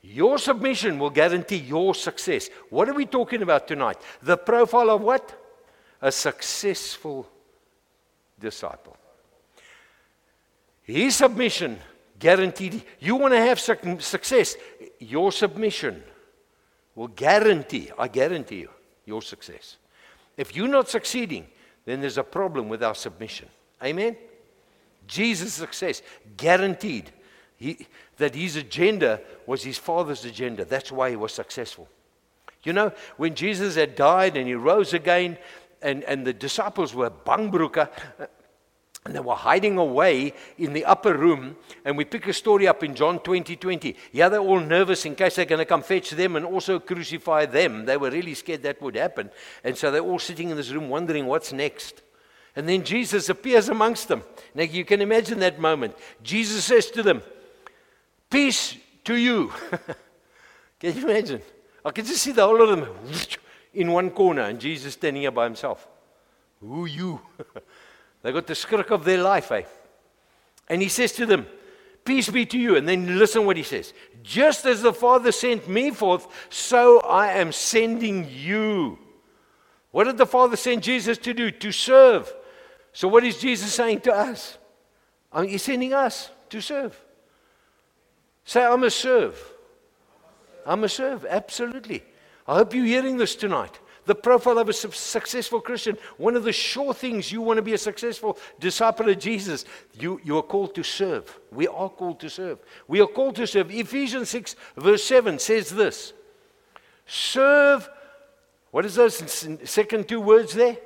Your 0.00 0.38
submission 0.38 0.98
will 0.98 1.10
guarantee 1.10 1.56
your 1.56 1.94
success. 1.94 2.48
What 2.70 2.88
are 2.88 2.94
we 2.94 3.04
talking 3.04 3.42
about 3.42 3.66
tonight? 3.66 3.98
The 4.22 4.36
profile 4.36 4.90
of 4.90 5.02
what? 5.02 5.34
A 6.00 6.12
successful 6.12 7.28
disciple. 8.38 8.96
His 10.88 11.16
submission 11.16 11.78
guaranteed. 12.18 12.82
You 12.98 13.16
want 13.16 13.34
to 13.34 13.40
have 13.40 13.60
success, 13.60 14.56
your 14.98 15.30
submission 15.30 16.02
will 16.94 17.08
guarantee, 17.08 17.90
I 17.98 18.08
guarantee 18.08 18.60
you, 18.60 18.70
your 19.04 19.20
success. 19.22 19.76
If 20.36 20.56
you're 20.56 20.66
not 20.66 20.88
succeeding, 20.88 21.46
then 21.84 22.00
there's 22.00 22.18
a 22.18 22.24
problem 22.24 22.68
with 22.68 22.82
our 22.82 22.94
submission. 22.94 23.48
Amen? 23.84 24.16
Jesus' 25.06 25.52
success 25.54 26.02
guaranteed 26.36 27.10
he, 27.56 27.86
that 28.16 28.34
his 28.34 28.56
agenda 28.56 29.20
was 29.46 29.62
his 29.62 29.78
father's 29.78 30.24
agenda. 30.24 30.64
That's 30.64 30.90
why 30.90 31.10
he 31.10 31.16
was 31.16 31.32
successful. 31.32 31.88
You 32.62 32.72
know, 32.72 32.92
when 33.16 33.34
Jesus 33.34 33.74
had 33.76 33.94
died 33.94 34.36
and 34.36 34.46
he 34.46 34.54
rose 34.54 34.94
again, 34.94 35.38
and, 35.82 36.02
and 36.04 36.26
the 36.26 36.32
disciples 36.32 36.94
were 36.94 37.10
bangbroeken, 37.10 37.88
And 39.08 39.16
they 39.16 39.20
were 39.20 39.34
hiding 39.34 39.78
away 39.78 40.34
in 40.58 40.74
the 40.74 40.84
upper 40.84 41.16
room. 41.16 41.56
And 41.82 41.96
we 41.96 42.04
pick 42.04 42.26
a 42.26 42.32
story 42.34 42.68
up 42.68 42.84
in 42.84 42.94
John 42.94 43.20
20 43.20 43.56
20. 43.56 43.96
Yeah, 44.12 44.28
they're 44.28 44.38
all 44.38 44.60
nervous 44.60 45.06
in 45.06 45.14
case 45.14 45.36
they're 45.36 45.46
going 45.46 45.60
to 45.60 45.64
come 45.64 45.82
fetch 45.82 46.10
them 46.10 46.36
and 46.36 46.44
also 46.44 46.78
crucify 46.78 47.46
them. 47.46 47.86
They 47.86 47.96
were 47.96 48.10
really 48.10 48.34
scared 48.34 48.62
that 48.64 48.82
would 48.82 48.96
happen. 48.96 49.30
And 49.64 49.78
so 49.78 49.90
they're 49.90 50.02
all 50.02 50.18
sitting 50.18 50.50
in 50.50 50.58
this 50.58 50.70
room 50.70 50.90
wondering 50.90 51.24
what's 51.24 51.54
next. 51.54 52.02
And 52.54 52.68
then 52.68 52.84
Jesus 52.84 53.30
appears 53.30 53.70
amongst 53.70 54.08
them. 54.08 54.22
Now 54.54 54.64
you 54.64 54.84
can 54.84 55.00
imagine 55.00 55.38
that 55.38 55.58
moment. 55.58 55.96
Jesus 56.22 56.66
says 56.66 56.90
to 56.90 57.02
them, 57.02 57.22
Peace 58.28 58.76
to 59.04 59.16
you. 59.16 59.50
can 60.80 60.94
you 60.94 61.08
imagine? 61.08 61.40
I 61.82 61.92
can 61.92 62.04
just 62.04 62.22
see 62.22 62.32
the 62.32 62.44
whole 62.44 62.60
of 62.60 62.68
them 62.68 62.88
in 63.72 63.90
one 63.90 64.10
corner 64.10 64.42
and 64.42 64.60
Jesus 64.60 64.92
standing 64.92 65.22
here 65.22 65.30
by 65.30 65.44
himself. 65.44 65.88
Who 66.60 66.84
you? 66.84 67.22
They 68.22 68.32
got 68.32 68.46
the 68.46 68.54
skrik 68.54 68.90
of 68.90 69.04
their 69.04 69.22
life, 69.22 69.52
eh? 69.52 69.62
And 70.68 70.82
he 70.82 70.88
says 70.88 71.12
to 71.12 71.26
them, 71.26 71.46
Peace 72.04 72.30
be 72.30 72.46
to 72.46 72.58
you. 72.58 72.76
And 72.76 72.88
then 72.88 73.18
listen 73.18 73.44
what 73.44 73.56
he 73.56 73.62
says. 73.62 73.92
Just 74.22 74.64
as 74.64 74.82
the 74.82 74.92
Father 74.92 75.30
sent 75.30 75.68
me 75.68 75.90
forth, 75.90 76.26
so 76.48 77.00
I 77.00 77.32
am 77.32 77.52
sending 77.52 78.26
you. 78.30 78.98
What 79.90 80.04
did 80.04 80.16
the 80.16 80.26
Father 80.26 80.56
send 80.56 80.82
Jesus 80.82 81.18
to 81.18 81.34
do? 81.34 81.50
To 81.50 81.72
serve. 81.72 82.32
So 82.92 83.08
what 83.08 83.24
is 83.24 83.38
Jesus 83.38 83.74
saying 83.74 84.00
to 84.02 84.14
us? 84.14 84.56
I 85.32 85.42
mean, 85.42 85.50
he's 85.50 85.62
sending 85.62 85.92
us 85.92 86.30
to 86.50 86.60
serve. 86.60 86.98
Say, 88.44 88.64
I'm 88.64 88.84
a 88.84 88.90
serve. 88.90 89.38
I'm 90.64 90.84
a 90.84 90.88
serve, 90.88 91.26
absolutely. 91.28 92.02
I 92.46 92.56
hope 92.56 92.74
you're 92.74 92.86
hearing 92.86 93.18
this 93.18 93.36
tonight 93.36 93.78
the 94.08 94.14
profile 94.14 94.58
of 94.58 94.70
a 94.70 94.72
successful 94.72 95.60
Christian, 95.60 95.98
one 96.16 96.34
of 96.34 96.42
the 96.42 96.52
sure 96.52 96.94
things 96.94 97.30
you 97.30 97.42
want 97.42 97.58
to 97.58 97.62
be 97.62 97.74
a 97.74 97.78
successful 97.78 98.38
disciple 98.58 99.10
of 99.10 99.18
Jesus, 99.18 99.66
you, 100.00 100.18
you 100.24 100.38
are 100.38 100.42
called 100.42 100.74
to 100.76 100.82
serve. 100.82 101.38
We 101.52 101.68
are 101.68 101.90
called 101.90 102.18
to 102.20 102.30
serve. 102.30 102.58
We 102.88 103.02
are 103.02 103.06
called 103.06 103.36
to 103.36 103.46
serve. 103.46 103.70
Ephesians 103.70 104.30
6, 104.30 104.56
verse 104.78 105.04
7 105.04 105.38
says 105.38 105.68
this 105.68 106.14
Serve, 107.06 107.88
what 108.70 108.86
is 108.86 108.94
those 108.94 109.46
second 109.64 110.08
two 110.08 110.22
words 110.22 110.54
there? 110.54 110.78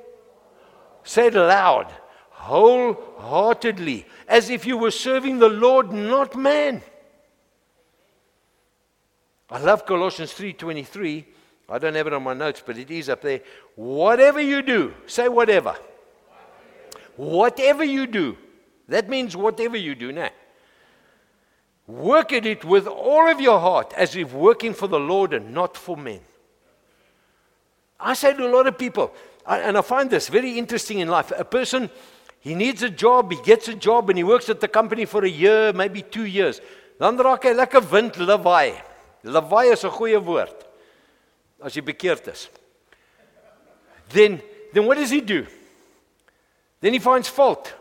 Say 1.05 1.27
it 1.27 1.33
loud, 1.33 1.93
wholeheartedly, 2.29 4.05
as 4.27 4.49
if 4.49 4.65
you 4.65 4.77
were 4.77 4.91
serving 4.91 5.39
the 5.39 5.49
Lord, 5.49 5.93
not 5.93 6.35
man. 6.35 6.81
I 9.49 9.59
love 9.59 9.85
Colossians 9.85 10.33
3:23 10.33 11.25
I 11.73 11.79
don't 11.79 11.95
have 11.95 12.05
it 12.05 12.13
on 12.13 12.21
my 12.21 12.35
notes, 12.35 12.61
but 12.63 12.77
it 12.77 12.91
is 12.91 13.09
up 13.09 13.23
there. 13.23 13.41
Whatever 13.75 14.39
you 14.39 14.61
do, 14.61 14.93
say 15.07 15.27
whatever. 15.27 15.75
Whatever 17.15 17.83
you 17.83 18.05
do. 18.05 18.37
That 18.89 19.09
means 19.09 19.35
whatever 19.35 19.75
you 19.75 19.95
do 19.95 20.11
now. 20.11 20.29
Work 21.87 22.31
at 22.31 22.45
it 22.45 22.63
with 22.63 22.85
all 22.85 23.27
of 23.27 23.41
your 23.41 23.59
heart 23.59 23.91
as 23.97 24.15
if 24.15 24.33
working 24.33 24.75
for 24.75 24.87
the 24.87 24.99
Lord 24.99 25.33
and 25.33 25.51
not 25.51 25.75
for 25.75 25.97
men. 25.97 26.19
I 27.99 28.13
say 28.13 28.35
to 28.35 28.45
a 28.47 28.53
lot 28.55 28.67
of 28.67 28.77
people, 28.77 29.11
and 29.47 29.75
I 29.75 29.81
find 29.81 30.11
this 30.11 30.27
very 30.27 30.59
interesting 30.59 30.99
in 30.99 31.07
life. 31.07 31.31
A 31.35 31.43
person, 31.43 31.89
he 32.39 32.53
needs 32.53 32.83
a 32.83 32.89
job, 32.91 33.31
he 33.31 33.41
gets 33.41 33.67
a 33.67 33.73
job, 33.73 34.11
and 34.11 34.17
he 34.17 34.23
works 34.23 34.47
at 34.47 34.59
the 34.59 34.67
company 34.67 35.05
for 35.05 35.25
a 35.25 35.29
year, 35.29 35.73
maybe 35.73 36.03
two 36.03 36.25
years. 36.25 36.61
Dan 36.99 37.17
raak 37.17 37.43
hy 37.43 37.53
lekker. 37.53 37.81
Lawaai 39.25 39.71
is 39.73 39.83
'n 39.83 39.89
goeie 39.89 40.23
woord 40.23 40.62
as 41.63 41.75
jy 41.75 41.81
bekeerd 41.81 42.27
is. 42.31 42.49
Then 44.09 44.41
then 44.73 44.85
what 44.85 44.97
does 44.97 45.11
he 45.11 45.21
do? 45.21 45.45
Then 46.81 46.93
he 46.93 46.99
finds 46.99 47.29
fault. 47.29 47.71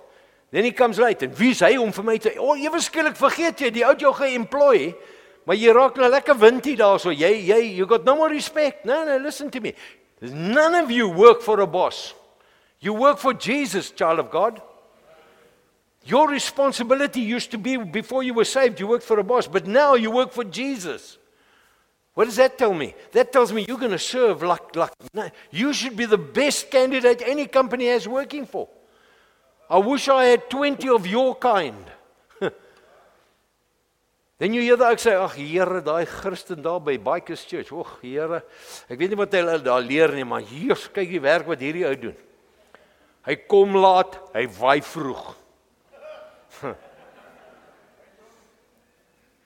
Then 0.50 0.64
he 0.64 0.70
comes 0.70 0.98
late 0.98 1.22
and 1.22 1.34
wie's 1.38 1.60
hy 1.64 1.76
om 1.80 1.92
vir 1.92 2.04
my 2.04 2.18
te 2.20 2.34
oh, 2.38 2.54
ewe 2.54 2.80
skielik 2.84 3.16
vergeet 3.16 3.64
jy 3.64 3.70
die 3.72 3.84
ou 3.88 3.94
jou 3.98 4.12
ge-employ, 4.14 4.92
maar 5.48 5.56
jy 5.56 5.72
raak 5.72 5.96
nou 5.96 6.10
lekker 6.12 6.36
windie 6.38 6.76
daarso. 6.76 7.10
Jy 7.10 7.32
jy 7.48 7.60
you 7.78 7.86
got 7.88 8.04
no 8.04 8.16
more 8.20 8.30
respect. 8.30 8.84
No, 8.84 9.02
no, 9.08 9.16
listen 9.16 9.50
to 9.50 9.60
me. 9.60 9.72
None 10.20 10.76
of 10.84 10.90
you 10.90 11.08
work 11.08 11.42
for 11.42 11.60
a 11.60 11.66
boss. 11.66 12.14
You 12.80 12.94
work 12.94 13.18
for 13.18 13.32
Jesus, 13.32 13.90
child 13.90 14.18
of 14.18 14.30
God. 14.30 14.60
Your 16.04 16.28
responsibility 16.28 17.20
used 17.20 17.50
to 17.52 17.58
be 17.58 17.76
before 17.76 18.22
you 18.22 18.34
were 18.34 18.44
saved, 18.44 18.80
you 18.80 18.88
worked 18.88 19.04
for 19.04 19.18
a 19.18 19.24
boss, 19.24 19.46
but 19.46 19.66
now 19.66 19.94
you 19.94 20.10
work 20.10 20.32
for 20.32 20.44
Jesus. 20.44 21.16
What 22.14 22.26
does 22.26 22.36
that 22.36 22.58
tell 22.58 22.74
me? 22.74 22.94
That 23.12 23.32
tells 23.32 23.52
me 23.52 23.64
you're 23.66 23.78
going 23.78 23.92
to 23.92 23.98
serve 23.98 24.42
like, 24.42 24.76
like 24.76 24.92
no, 25.14 25.30
you 25.50 25.72
should 25.72 25.96
be 25.96 26.04
the 26.04 26.18
best 26.18 26.70
candidate 26.70 27.22
any 27.24 27.46
company 27.46 27.86
has 27.86 28.06
working 28.06 28.44
for. 28.44 28.68
I 29.70 29.78
wish 29.78 30.08
I 30.08 30.24
had 30.24 30.50
20 30.50 30.88
of 30.90 31.06
your 31.06 31.34
kind. 31.36 31.84
then 34.38 34.52
you 34.52 34.60
hear 34.60 34.76
that 34.76 34.92
ek 34.92 35.00
sê 35.00 35.16
ag 35.16 35.38
Here, 35.38 35.80
daai 35.80 36.04
Christen 36.04 36.60
daar 36.60 36.82
by 36.84 36.98
Bikers 37.00 37.46
Church. 37.48 37.72
Ag 37.72 37.94
Here, 38.02 38.42
ek 38.92 38.98
weet 39.00 39.14
nie 39.14 39.16
wat 39.16 39.32
hy 39.32 39.40
daar 39.64 39.80
leer 39.80 40.12
nie, 40.12 40.28
maar 40.28 40.44
hier 40.44 40.76
kyk 40.76 41.08
die 41.08 41.22
werk 41.24 41.48
wat 41.48 41.64
hierdie 41.64 41.86
ou 41.88 41.94
doen. 41.96 42.18
Hy 43.24 43.38
kom 43.48 43.72
laat, 43.78 44.20
hy 44.34 44.44
waai 44.58 44.82
vroeg. 44.84 45.30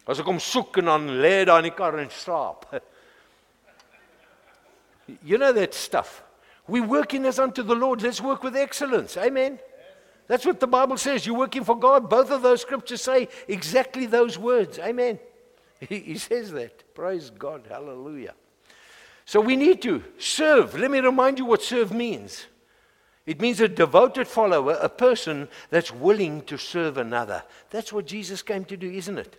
As 0.07 0.21
ek 0.23 0.29
hom 0.31 0.38
soek 0.38 0.79
en 0.79 0.90
dan 0.92 1.09
lê 1.19 1.40
daar 1.45 1.64
in 1.64 1.71
die 1.71 1.75
kar 1.75 1.99
en 1.99 2.11
slaap. 2.11 2.69
You 5.23 5.38
know 5.38 5.53
that 5.53 5.75
stuff. 5.75 6.23
We 6.69 6.81
working 6.81 7.27
as 7.27 7.38
unto 7.38 7.62
the 7.62 7.75
Lord. 7.75 8.03
Let's 8.03 8.21
work 8.21 8.42
with 8.42 8.57
excellence. 8.57 9.16
Amen. 9.16 9.59
That's 10.27 10.45
what 10.45 10.59
the 10.59 10.66
Bible 10.66 10.97
says. 10.97 11.27
You're 11.27 11.38
working 11.38 11.64
for 11.64 11.79
God. 11.79 12.11
Both 12.11 12.31
of 12.31 12.42
those 12.42 12.61
scriptures 12.61 13.03
say 13.03 13.29
exactly 13.47 14.07
those 14.07 14.38
words. 14.38 14.79
Amen. 14.79 15.19
He, 15.79 15.99
he 15.99 16.19
says 16.19 16.53
that. 16.53 16.95
Praise 16.95 17.29
God. 17.29 17.66
Hallelujah. 17.69 18.35
So 19.27 19.40
we 19.40 19.57
need 19.57 19.83
to 19.83 20.03
serve. 20.16 20.75
Let 20.75 20.90
me 20.90 21.01
remind 21.01 21.38
you 21.38 21.45
what 21.45 21.62
serve 21.62 21.92
means. 21.92 22.47
It 23.27 23.42
means 23.42 23.61
a 23.61 23.69
devoted 23.69 24.27
follower, 24.27 24.79
a 24.81 24.88
person 24.88 25.49
that's 25.69 25.92
willing 25.92 26.42
to 26.45 26.57
serve 26.57 26.97
another. 26.97 27.42
That's 27.69 27.92
what 27.92 28.07
Jesus 28.07 28.40
came 28.40 28.64
to 28.66 28.77
do, 28.77 28.90
isn't 28.90 29.19
it? 29.19 29.37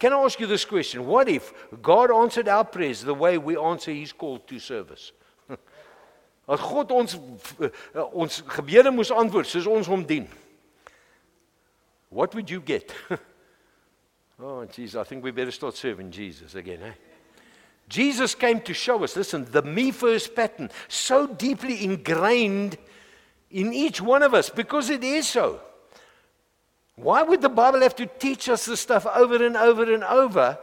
Can 0.00 0.14
I 0.14 0.16
ask 0.16 0.40
you 0.40 0.46
this 0.46 0.64
question? 0.64 1.06
What 1.06 1.28
if 1.28 1.52
God 1.82 2.10
answered 2.10 2.48
our 2.48 2.64
prayers 2.64 3.02
the 3.02 3.12
way 3.12 3.36
we 3.36 3.58
answer 3.58 3.92
his 3.92 4.12
call 4.12 4.38
to 4.38 4.58
service? 4.58 5.12
As 6.48 6.58
God 6.58 6.90
ons 6.90 7.18
uh, 7.60 7.68
ons 8.16 8.40
gebede 8.40 8.90
moes 8.96 9.12
antwoord 9.12 9.46
soos 9.46 9.68
ons 9.68 9.86
hom 9.86 10.06
dien. 10.08 10.24
What 12.08 12.34
would 12.34 12.48
you 12.48 12.62
get? 12.62 12.90
oh, 14.40 14.64
Jesus, 14.64 14.96
I 14.96 15.04
think 15.04 15.22
we 15.22 15.32
better 15.32 15.52
start 15.52 15.76
serving 15.76 16.10
Jesus 16.10 16.54
again, 16.54 16.80
eh? 16.82 16.96
Jesus 17.86 18.34
came 18.34 18.60
to 18.62 18.72
show 18.72 19.04
us, 19.04 19.16
listen, 19.16 19.46
the 19.50 19.62
me 19.62 19.90
first 19.90 20.34
pattern, 20.34 20.70
so 20.88 21.26
deeply 21.26 21.84
ingrained 21.84 22.78
in 23.50 23.74
each 23.74 24.00
one 24.00 24.22
of 24.22 24.32
us 24.32 24.48
because 24.48 24.88
it 24.88 25.04
is 25.04 25.28
so. 25.28 25.60
Why 27.02 27.22
would 27.22 27.40
the 27.40 27.48
Bible 27.48 27.80
have 27.80 27.96
to 27.96 28.06
teach 28.06 28.48
us 28.48 28.66
this 28.66 28.80
stuff 28.80 29.06
over 29.06 29.44
and 29.44 29.56
over 29.56 29.92
and 29.92 30.04
over 30.04 30.58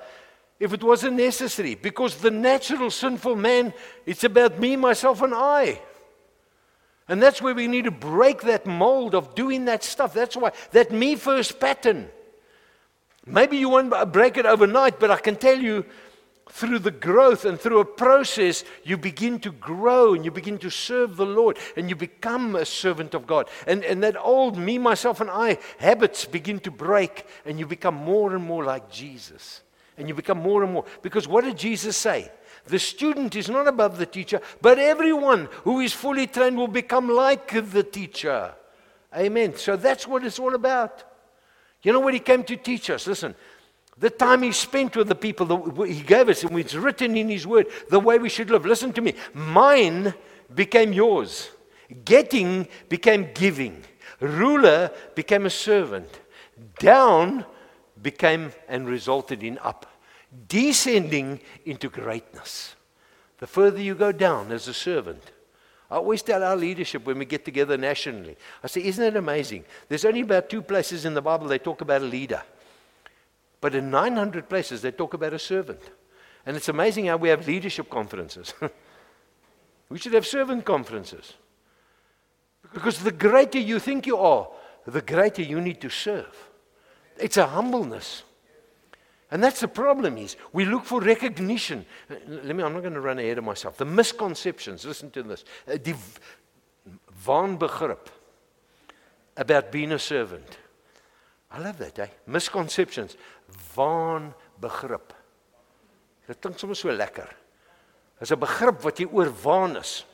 if 0.60 0.72
it 0.72 0.84
wasn't 0.84 1.18
necessary? 1.18 1.74
Because 1.74 2.16
the 2.16 2.30
natural 2.30 2.92
sinful 2.92 3.36
man, 3.36 3.74
it's 4.06 4.24
about 4.24 4.60
me, 4.60 4.76
myself, 4.76 5.22
and 5.24 5.34
I. 5.34 5.82
And 7.08 7.24
that's 7.24 7.42
where 7.42 7.56
we 7.56 7.68
need 7.68 7.86
to 7.86 7.92
break 7.92 8.42
that 8.42 8.68
mold 8.68 9.16
of 9.16 9.34
doing 9.34 9.66
that 9.66 9.84
stuff. 9.84 10.14
That's 10.14 10.36
why 10.36 10.52
that 10.72 10.92
me 10.92 11.16
first 11.16 11.60
pattern. 11.60 12.10
Maybe 13.26 13.58
you 13.58 13.70
won't 13.70 14.14
break 14.14 14.38
it 14.38 14.46
overnight, 14.46 15.00
but 15.00 15.10
I 15.10 15.18
can 15.18 15.38
tell 15.38 15.58
you 15.58 15.86
through 16.50 16.80
the 16.80 16.92
growth 16.92 17.46
and 17.46 17.60
through 17.60 17.80
a 17.80 17.86
process, 17.86 18.64
you 18.84 18.98
begin 18.98 19.40
to 19.40 19.52
grow 19.52 20.14
and 20.14 20.26
you 20.26 20.32
begin 20.32 20.58
to 20.60 20.70
serve 20.70 21.16
the 21.16 21.26
Lord 21.26 21.58
and 21.76 21.90
you 21.90 21.96
become 21.96 22.56
a 22.56 22.66
servant 22.66 23.14
of 23.14 23.28
God. 23.28 23.50
And, 23.66 23.84
and 23.84 24.04
that 24.04 24.18
old 24.18 24.58
me, 24.58 24.78
myself, 24.78 25.22
and 25.22 25.30
I 25.30 25.58
habits 25.78 26.26
begin 26.26 26.60
to 26.62 26.72
break 26.72 27.26
and 27.46 27.60
you 27.60 27.66
become 27.66 27.96
more 27.96 28.36
and 28.36 28.44
more 28.44 28.64
like 28.64 28.90
Jesus. 28.90 29.62
And 29.98 30.08
you 30.08 30.14
become 30.14 30.38
more 30.38 30.64
and 30.64 30.74
more. 30.74 30.86
Because 31.02 31.28
what 31.28 31.44
did 31.44 31.58
Jesus 31.58 31.98
say? 31.98 32.32
The 32.66 32.80
student 32.80 33.36
is 33.36 33.50
not 33.50 33.68
above 33.68 33.98
the 33.98 34.06
teacher, 34.06 34.42
but 34.62 34.78
everyone 34.78 35.48
who 35.64 35.80
is 35.80 35.94
fully 35.94 36.28
trained 36.28 36.58
will 36.58 36.68
become 36.68 37.10
like 37.10 37.72
the 37.72 37.84
teacher. 37.84 38.54
Amen. 39.16 39.56
So 39.56 39.76
that's 39.76 40.06
what 40.06 40.26
it's 40.26 40.38
all 40.38 40.54
about. 40.54 41.04
You 41.82 41.94
know 41.94 42.00
what 42.00 42.14
he 42.14 42.20
came 42.20 42.44
to 42.44 42.58
teach 42.58 42.90
us? 42.90 43.08
Listen, 43.08 43.36
the 44.00 44.10
time 44.10 44.44
he 44.44 44.52
spent 44.52 44.96
with 44.96 45.08
the 45.08 45.16
people 45.16 45.46
that 45.48 45.88
he 45.88 46.02
gave 46.02 46.30
us, 46.30 46.44
and 46.44 46.58
it's 46.60 46.76
written 46.76 47.18
in 47.18 47.30
his 47.30 47.48
word, 47.48 47.68
the 47.90 48.00
way 48.00 48.20
we 48.20 48.30
should 48.30 48.50
live. 48.50 48.66
Listen 48.66 48.94
to 48.94 49.02
me. 49.02 49.16
Mine 49.34 50.14
became 50.54 50.94
yours. 50.94 51.50
Getting 52.06 52.68
became 52.90 53.30
giving. 53.34 53.84
Ruler 54.20 54.92
became 55.16 55.46
a 55.46 55.50
servant. 55.50 56.20
Down 56.80 57.46
became 58.02 58.52
and 58.68 58.88
resulted 58.88 59.42
in 59.42 59.58
up. 59.60 59.86
Descending 60.48 61.40
into 61.66 61.90
greatness. 61.90 62.76
The 63.40 63.48
further 63.48 63.82
you 63.82 63.96
go 63.96 64.12
down 64.12 64.52
as 64.52 64.68
a 64.68 64.74
servant, 64.74 65.24
I 65.90 65.96
always 65.96 66.22
tell 66.22 66.44
our 66.44 66.56
leadership 66.56 67.06
when 67.06 67.18
we 67.18 67.26
get 67.26 67.46
together 67.46 67.78
nationally, 67.78 68.36
I 68.64 68.68
say, 68.68 68.84
Isn't 68.84 69.04
it 69.04 69.16
amazing? 69.16 69.64
There's 69.88 70.06
only 70.06 70.22
about 70.22 70.50
two 70.50 70.62
places 70.62 71.06
in 71.06 71.14
the 71.14 71.22
Bible 71.22 71.48
they 71.48 71.60
talk 71.60 71.82
about 71.82 72.02
a 72.02 72.06
leader. 72.06 72.44
But 73.60 73.76
in 73.76 73.90
900 73.90 74.48
places, 74.50 74.82
they 74.82 74.92
talk 74.92 75.14
about 75.14 75.34
a 75.34 75.40
servant. 75.40 75.82
And 76.46 76.56
it's 76.56 76.70
amazing 76.70 77.08
how 77.08 77.18
we 77.18 77.30
have 77.30 77.48
leadership 77.48 77.90
conferences. 77.90 78.54
we 79.90 79.98
should 79.98 80.14
have 80.14 80.26
servant 80.26 80.64
conferences. 80.66 81.34
Because 82.74 83.00
the 83.00 83.12
greater 83.12 83.60
you 83.60 83.80
think 83.80 84.06
you 84.06 84.18
are, 84.18 84.48
the 84.86 85.02
greater 85.02 85.42
you 85.42 85.60
need 85.60 85.82
to 85.82 85.90
serve. 85.90 86.50
It's 87.18 87.38
a 87.38 87.48
humbleness. 87.48 88.24
And 89.30 89.44
that's 89.44 89.60
the 89.60 89.68
problem 89.68 90.18
is 90.18 90.38
we 90.54 90.64
look 90.64 90.86
for 90.86 91.02
recognition. 91.02 91.86
Uh, 92.10 92.16
let 92.28 92.56
me, 92.56 92.64
I'm 92.64 92.74
not 92.74 92.82
going 92.82 92.94
to 92.94 93.02
run 93.02 93.20
ahead 93.20 93.38
of 93.38 93.44
myself. 93.44 93.78
The 93.78 93.86
misconceptions, 93.86 94.86
listen 94.86 95.12
to 95.12 95.24
this. 95.24 95.44
Die 95.68 95.96
waanbegrip 97.26 98.08
about 99.36 99.72
being 99.72 99.92
a 99.92 100.00
servant. 100.00 100.58
I 101.52 101.60
love 101.60 101.78
that, 101.78 102.00
eh? 102.00 102.08
Misconceptions. 102.26 103.16
Waanbegrip. 103.76 105.14
Dit 106.28 106.42
klink 106.42 106.60
sommer 106.60 106.76
so 106.76 106.92
lekker. 106.92 107.30
Dis 108.20 108.32
'n 108.32 108.40
begrip 108.40 108.82
wat 108.84 109.00
jy 109.00 109.08
oor 109.12 109.32
waan 109.44 109.78
is. 109.78 110.06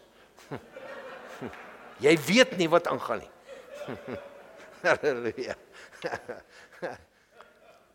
jy 2.06 2.18
weet 2.28 2.58
nie 2.58 2.70
wat 2.70 2.88
aangaan 2.88 3.24
nie. 3.24 3.32
Halleluja. 4.84 5.56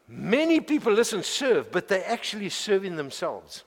Many 0.09 0.61
people, 0.61 0.93
listen, 0.93 1.23
serve, 1.23 1.71
but 1.71 1.87
they're 1.87 2.09
actually 2.09 2.49
serving 2.49 2.97
themselves. 2.97 3.65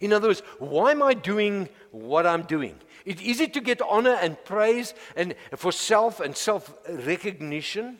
In 0.00 0.12
other 0.12 0.28
words, 0.28 0.42
why 0.58 0.90
am 0.90 1.02
I 1.02 1.14
doing 1.14 1.68
what 1.92 2.26
I'm 2.26 2.42
doing? 2.42 2.74
It's 3.04 3.22
easy 3.22 3.46
to 3.48 3.60
get 3.60 3.80
honor 3.82 4.18
and 4.20 4.42
praise 4.44 4.92
and 5.14 5.34
for 5.56 5.72
self 5.72 6.20
and 6.20 6.36
self 6.36 6.74
recognition. 6.88 7.98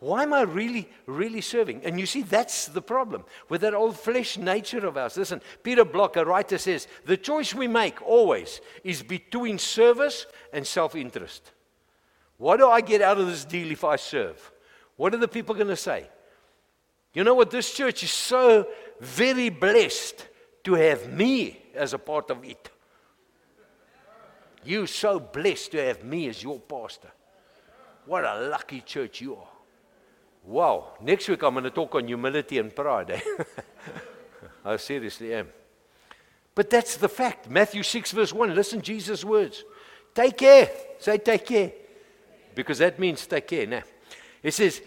Why 0.00 0.22
am 0.22 0.32
I 0.32 0.42
really, 0.42 0.88
really 1.04 1.42
serving? 1.42 1.84
And 1.84 2.00
you 2.00 2.06
see, 2.06 2.22
that's 2.22 2.66
the 2.66 2.80
problem 2.80 3.24
with 3.50 3.60
that 3.60 3.74
old 3.74 3.98
flesh 3.98 4.38
nature 4.38 4.86
of 4.86 4.96
ours. 4.96 5.18
Listen, 5.18 5.42
Peter 5.62 5.84
Block, 5.84 6.16
a 6.16 6.24
writer, 6.24 6.56
says 6.56 6.88
the 7.04 7.18
choice 7.18 7.54
we 7.54 7.68
make 7.68 8.00
always 8.00 8.62
is 8.82 9.02
between 9.02 9.58
service 9.58 10.26
and 10.54 10.66
self 10.66 10.96
interest. 10.96 11.52
What 12.38 12.56
do 12.56 12.68
I 12.68 12.80
get 12.80 13.02
out 13.02 13.18
of 13.18 13.26
this 13.26 13.44
deal 13.44 13.70
if 13.70 13.84
I 13.84 13.96
serve? 13.96 14.50
What 14.96 15.14
are 15.14 15.18
the 15.18 15.28
people 15.28 15.54
going 15.54 15.68
to 15.68 15.76
say? 15.76 16.08
You 17.12 17.22
know 17.22 17.34
what? 17.34 17.50
This 17.50 17.70
church 17.70 18.02
is 18.02 18.10
so 18.10 18.66
very 19.00 19.50
blessed 19.50 20.26
to 20.64 20.74
have 20.74 21.12
me 21.12 21.60
as 21.74 21.92
a 21.92 21.98
part 21.98 22.30
of 22.30 22.42
it. 22.42 22.70
You're 24.64 24.86
so 24.86 25.20
blessed 25.20 25.72
to 25.72 25.84
have 25.84 26.04
me 26.04 26.28
as 26.28 26.42
your 26.42 26.58
pastor. 26.58 27.10
What 28.06 28.24
a 28.24 28.48
lucky 28.48 28.80
church 28.80 29.20
you 29.20 29.36
are. 29.36 29.48
Wow. 30.44 30.92
Next 31.00 31.28
week 31.28 31.42
I'm 31.42 31.54
going 31.54 31.64
to 31.64 31.70
talk 31.70 31.94
on 31.94 32.06
humility 32.06 32.58
and 32.58 32.74
pride. 32.74 33.10
Eh? 33.10 33.20
I 34.64 34.76
seriously 34.78 35.34
am. 35.34 35.48
But 36.54 36.70
that's 36.70 36.96
the 36.96 37.08
fact. 37.08 37.48
Matthew 37.48 37.82
6, 37.82 38.12
verse 38.12 38.32
1. 38.32 38.54
Listen 38.54 38.82
Jesus' 38.82 39.24
words. 39.24 39.64
Take 40.14 40.36
care. 40.36 40.70
Say, 40.98 41.18
take 41.18 41.46
care. 41.46 41.72
Because 42.54 42.78
that 42.78 42.98
means 42.98 43.26
take 43.26 43.46
care. 43.46 43.66
Now, 43.66 43.82
it 44.42 44.52
says, 44.52 44.82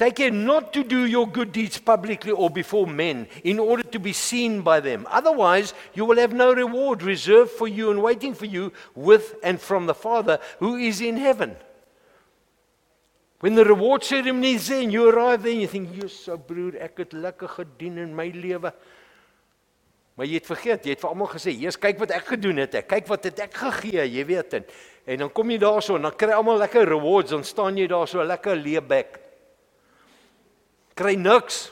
Take 0.00 0.16
care 0.16 0.30
not 0.30 0.72
to 0.72 0.82
do 0.82 1.04
your 1.04 1.28
good 1.28 1.52
deeds 1.52 1.76
publicly 1.76 2.32
or 2.32 2.48
before 2.48 2.86
men 2.86 3.28
in 3.44 3.58
order 3.58 3.82
to 3.82 3.98
be 3.98 4.14
seen 4.14 4.62
by 4.62 4.80
them. 4.80 5.06
Otherwise, 5.10 5.74
you 5.92 6.06
will 6.06 6.16
have 6.16 6.32
no 6.32 6.54
reward 6.54 7.02
reserved 7.02 7.50
for 7.50 7.68
you 7.68 7.90
and 7.90 8.02
waiting 8.02 8.32
for 8.32 8.46
you 8.46 8.72
with 8.94 9.34
and 9.42 9.60
from 9.60 9.84
the 9.84 9.92
Father 9.92 10.38
who 10.58 10.76
is 10.76 11.02
in 11.02 11.18
heaven. 11.18 11.54
When 13.40 13.54
the 13.54 13.64
reward 13.64 14.04
ceremony 14.04 14.52
is 14.52 14.68
there 14.68 14.82
and 14.82 14.92
you 14.92 15.08
arrive 15.08 15.42
there 15.42 15.52
and 15.52 15.62
you 15.62 15.68
think, 15.68 15.94
"Jy's 15.94 16.24
so 16.24 16.36
broer, 16.36 16.76
ek 16.76 16.98
het 16.98 17.12
lekker 17.12 17.48
gedien 17.48 17.98
in 17.98 18.14
my 18.14 18.28
lewe." 18.28 18.72
Maar 20.16 20.26
jy 20.26 20.34
het 20.34 20.46
vergeet, 20.46 20.84
jy 20.84 20.90
het 20.90 21.00
vir 21.00 21.08
almal 21.08 21.28
gesê, 21.28 21.50
"Jesus, 21.56 21.76
kyk 21.76 21.98
wat 21.98 22.10
ek 22.10 22.26
gedoen 22.26 22.56
het. 22.56 22.74
Ek 22.74 22.88
kyk 22.88 23.06
wat 23.08 23.24
het 23.24 23.38
ek 23.40 23.54
gegee, 23.54 24.04
jy 24.04 24.24
weet 24.24 24.54
en 24.54 24.64
en 25.06 25.18
dan 25.18 25.32
kom 25.32 25.50
jy 25.50 25.58
daarso 25.58 25.96
en 25.96 26.02
dan 26.02 26.16
kry 26.16 26.30
almal 26.30 26.58
lekker 26.58 26.86
rewards, 26.86 27.30
dan 27.30 27.44
staan 27.44 27.76
jy 27.76 27.86
daar 27.86 28.06
so 28.06 28.22
lekker 28.22 28.54
leebek 28.54 29.30
kry 31.00 31.16
niks. 31.16 31.70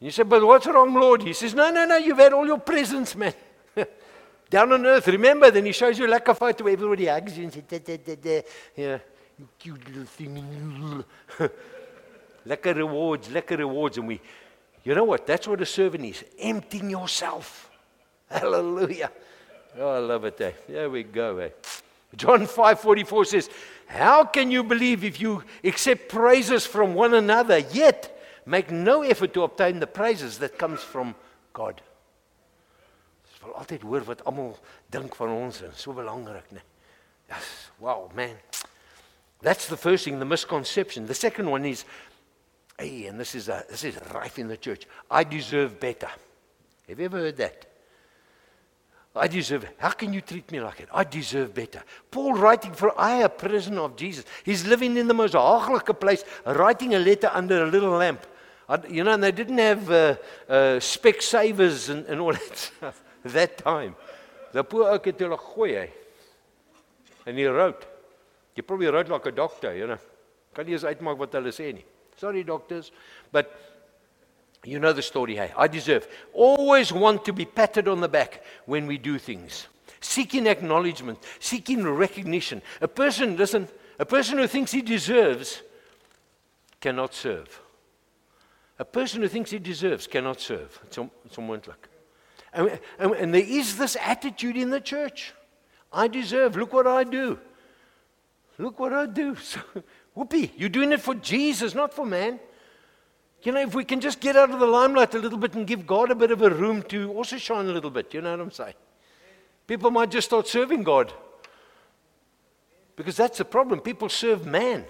And 0.00 0.06
you 0.06 0.10
say, 0.10 0.22
but 0.22 0.44
what's 0.44 0.66
wrong, 0.66 0.94
Lord? 0.94 1.22
He 1.22 1.32
says, 1.32 1.54
no, 1.54 1.70
no, 1.70 1.84
no, 1.86 1.96
you've 1.96 2.18
had 2.18 2.32
all 2.32 2.46
your 2.46 2.60
presents, 2.60 3.16
man. 3.16 3.34
Down 4.50 4.72
on 4.72 4.86
earth, 4.86 5.06
remember? 5.06 5.50
Then 5.50 5.66
he 5.66 5.72
shows 5.72 5.98
you 5.98 6.06
like 6.06 6.26
a 6.28 6.34
photo 6.34 6.66
everybody 6.66 7.06
hugs 7.06 7.36
you 7.36 7.44
and 7.44 7.52
says, 7.52 7.62
da, 7.68 7.78
da, 7.78 7.96
da, 7.96 8.14
da. 8.16 8.42
Yeah, 8.76 8.98
cute 9.58 9.86
little 9.86 10.04
thing. 10.04 11.04
lekker 12.46 12.76
rewards, 12.76 13.28
lekker 13.28 13.58
rewards. 13.58 13.98
And 13.98 14.08
we, 14.08 14.20
you 14.84 14.94
know 14.94 15.04
what? 15.04 15.26
That's 15.26 15.46
what 15.46 15.60
a 15.60 15.66
servant 15.66 16.04
is. 16.04 16.24
Emptying 16.38 16.90
yourself. 16.90 17.70
Hallelujah. 18.30 19.10
Oh, 19.78 19.94
I 19.94 19.98
love 19.98 20.24
it 20.24 20.36
there. 20.36 20.54
There 20.68 20.90
we 20.90 21.04
go. 21.04 21.38
Eh? 21.38 21.50
John 22.16 22.46
5:44 22.46 23.26
says, 23.26 23.50
"How 23.86 24.24
can 24.24 24.50
you 24.50 24.64
believe 24.64 25.04
if 25.04 25.20
you 25.20 25.44
accept 25.62 26.08
praises 26.08 26.66
from 26.66 26.94
one 26.94 27.14
another, 27.14 27.58
yet 27.58 28.16
make 28.46 28.70
no 28.70 29.02
effort 29.02 29.32
to 29.34 29.42
obtain 29.42 29.80
the 29.80 29.86
praises 29.86 30.38
that 30.38 30.58
comes 30.58 30.82
from 30.82 31.14
God. 31.52 31.80
Ons 33.40 33.54
altyd 33.56 33.84
hoor 33.88 34.04
wat 34.04 34.24
almal 34.28 34.52
dink 34.92 35.14
van 35.16 35.32
ons 35.32 35.62
en 35.64 35.72
so 35.76 35.94
belangrik, 35.96 36.50
né? 36.52 36.62
Yes, 37.30 37.70
wow, 37.80 38.10
man. 38.14 38.36
That's 39.42 39.66
the 39.66 39.76
first 39.76 40.04
thing, 40.04 40.18
the 40.18 40.24
misconception. 40.24 41.06
The 41.06 41.14
second 41.14 41.50
one 41.50 41.64
is 41.64 41.84
hey, 42.78 43.06
and 43.06 43.20
this 43.20 43.34
is 43.34 43.48
a, 43.48 43.64
this 43.68 43.84
is 43.84 43.98
rife 44.14 44.38
in 44.38 44.48
the 44.48 44.56
church. 44.56 44.86
I 45.10 45.24
deserve 45.24 45.78
better. 45.78 46.08
Have 46.88 46.98
you 46.98 47.04
ever 47.04 47.18
heard 47.18 47.36
that? 47.36 47.66
I 49.14 49.26
deserve. 49.26 49.66
How 49.78 49.90
can 49.90 50.12
you 50.12 50.20
treat 50.20 50.50
me 50.52 50.60
like 50.60 50.78
that? 50.78 50.88
I 50.92 51.04
deserve 51.04 51.52
better. 51.52 51.82
Paul 52.10 52.34
writing 52.34 52.72
for 52.72 52.98
I, 52.98 53.16
a 53.16 53.28
prisoner 53.28 53.82
of 53.82 53.96
Jesus. 53.96 54.24
He's 54.44 54.66
living 54.66 54.96
in 54.96 55.08
the 55.08 55.14
most 55.14 55.34
haglike 55.34 55.98
place, 55.98 56.24
writing 56.46 56.94
a 56.94 56.98
letter 56.98 57.30
under 57.32 57.64
a 57.64 57.66
little 57.66 57.90
lamp. 57.90 58.26
You 58.88 59.02
know, 59.02 59.12
and 59.12 59.22
they 59.22 59.32
didn't 59.32 59.58
have 59.58 59.90
uh, 59.90 60.16
uh, 60.48 60.78
Specsavers 60.78 61.90
and, 61.90 62.06
and 62.06 62.20
all 62.20 62.32
that 62.32 62.56
stuff 62.56 63.02
that 63.24 63.58
time. 63.58 63.96
The 64.52 64.64
poor 64.64 64.88
ook 64.88 65.04
het 65.04 65.18
hulle. 65.18 65.88
En 67.24 67.36
he 67.36 67.48
wrote. 67.48 67.86
He 68.54 68.62
probably 68.62 68.86
wrote 68.88 69.08
like 69.08 69.26
a 69.26 69.32
doctor, 69.32 69.74
you 69.74 69.86
know. 69.86 69.98
Kan 70.54 70.66
nie 70.66 70.74
eens 70.74 70.84
uitmaak 70.84 71.18
hulle 71.18 71.52
sê 71.52 71.72
nie. 71.72 71.84
Sorry 72.16 72.42
doctors, 72.42 72.90
but 73.32 73.50
you 74.64 74.78
know 74.78 74.92
the 74.92 75.02
story, 75.02 75.36
hey. 75.36 75.52
I 75.56 75.68
deserve. 75.68 76.06
Always 76.32 76.92
want 76.92 77.24
to 77.24 77.32
be 77.32 77.44
patted 77.44 77.88
on 77.88 78.00
the 78.00 78.08
back 78.08 78.42
when 78.66 78.86
we 78.86 78.98
do 78.98 79.18
things. 79.18 79.68
Seeking 80.00 80.46
acknowledgement, 80.46 81.18
seeking 81.38 81.84
recognition. 81.84 82.62
A 82.80 82.88
person, 82.88 83.36
listen, 83.36 83.68
a 83.98 84.04
person 84.04 84.38
who 84.38 84.46
thinks 84.46 84.72
he 84.72 84.82
deserves 84.82 85.62
cannot 86.80 87.14
serve. 87.14 87.60
A 88.78 88.84
person 88.84 89.22
who 89.22 89.28
thinks 89.28 89.50
he 89.50 89.58
deserves 89.58 90.06
cannot 90.06 90.40
serve. 90.40 90.80
It's, 90.86 90.98
it's 91.26 91.36
unmoontlik. 91.36 91.88
And, 92.52 92.80
and, 92.98 93.12
and 93.12 93.34
there 93.34 93.44
is 93.44 93.76
this 93.76 93.96
attitude 94.00 94.56
in 94.56 94.70
the 94.70 94.80
church. 94.80 95.34
I 95.92 96.08
deserve. 96.08 96.56
Look 96.56 96.72
what 96.72 96.86
I 96.86 97.04
do. 97.04 97.38
Look 98.60 98.78
what 98.78 98.92
I 98.92 99.06
do. 99.06 99.36
Whoopee, 100.14 100.52
you're 100.56 100.68
doing 100.68 100.92
it 100.92 101.00
for 101.00 101.14
Jesus, 101.14 101.74
not 101.74 101.94
for 101.94 102.04
man. 102.04 102.38
You 103.42 103.52
know, 103.52 103.60
if 103.60 103.74
we 103.74 103.84
can 103.84 104.00
just 104.00 104.20
get 104.20 104.36
out 104.36 104.50
of 104.50 104.60
the 104.60 104.66
limelight 104.66 105.14
a 105.14 105.18
little 105.18 105.38
bit 105.38 105.54
and 105.54 105.66
give 105.66 105.86
God 105.86 106.10
a 106.10 106.14
bit 106.14 106.30
of 106.30 106.42
a 106.42 106.50
room 106.50 106.82
to 106.84 107.10
also 107.12 107.38
shine 107.38 107.66
a 107.66 107.72
little 107.72 107.90
bit, 107.90 108.12
you 108.12 108.20
know 108.20 108.32
what 108.32 108.40
I'm 108.40 108.50
saying? 108.50 108.74
People 109.66 109.90
might 109.90 110.10
just 110.10 110.28
start 110.28 110.46
serving 110.46 110.82
God. 110.82 111.10
Because 112.96 113.16
that's 113.16 113.38
the 113.38 113.46
problem. 113.46 113.80
People 113.80 114.10
serve 114.10 114.44
man. 114.44 114.84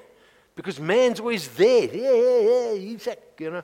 Because 0.57 0.81
man's 0.81 1.21
always 1.21 1.47
there. 1.49 1.85
Yeah, 1.85 2.13
yeah, 2.13 2.41
yeah. 2.41 2.75
He's 2.75 3.05
that, 3.05 3.23
you 3.39 3.51
know. 3.53 3.63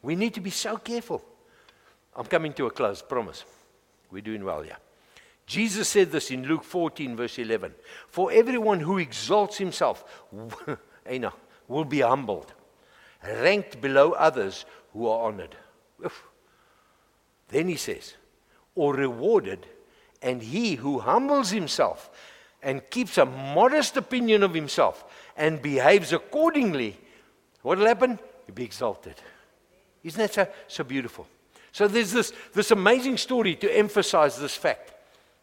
We 0.00 0.16
need 0.16 0.32
to 0.34 0.40
be 0.40 0.50
so 0.50 0.78
careful. 0.78 1.22
I'm 2.16 2.24
coming 2.24 2.54
to 2.54 2.66
a 2.66 2.70
close, 2.70 3.02
promise. 3.02 3.44
We're 4.10 4.22
doing 4.22 4.42
well 4.42 4.62
here. 4.62 4.78
Jesus 5.48 5.88
said 5.88 6.12
this 6.12 6.30
in 6.30 6.46
Luke 6.46 6.62
14, 6.62 7.16
verse 7.16 7.38
11 7.38 7.74
For 8.06 8.30
everyone 8.30 8.80
who 8.80 8.98
exalts 8.98 9.56
himself 9.56 10.04
will 11.68 11.84
be 11.86 12.00
humbled, 12.00 12.52
ranked 13.26 13.80
below 13.80 14.12
others 14.12 14.66
who 14.92 15.08
are 15.08 15.26
honored. 15.26 15.56
Then 17.48 17.66
he 17.66 17.76
says, 17.76 18.12
or 18.74 18.92
rewarded, 18.92 19.66
and 20.20 20.42
he 20.42 20.74
who 20.74 20.98
humbles 20.98 21.48
himself 21.48 22.10
and 22.62 22.88
keeps 22.90 23.16
a 23.16 23.24
modest 23.24 23.96
opinion 23.96 24.42
of 24.42 24.52
himself 24.52 25.02
and 25.34 25.62
behaves 25.62 26.12
accordingly, 26.12 26.98
what 27.62 27.78
will 27.78 27.86
happen? 27.86 28.18
He'll 28.44 28.54
be 28.54 28.64
exalted. 28.64 29.14
Isn't 30.04 30.18
that 30.18 30.34
so, 30.34 30.46
so 30.66 30.84
beautiful? 30.84 31.26
So 31.72 31.88
there's 31.88 32.12
this, 32.12 32.34
this 32.52 32.70
amazing 32.70 33.16
story 33.16 33.54
to 33.56 33.74
emphasize 33.74 34.38
this 34.38 34.54
fact. 34.54 34.92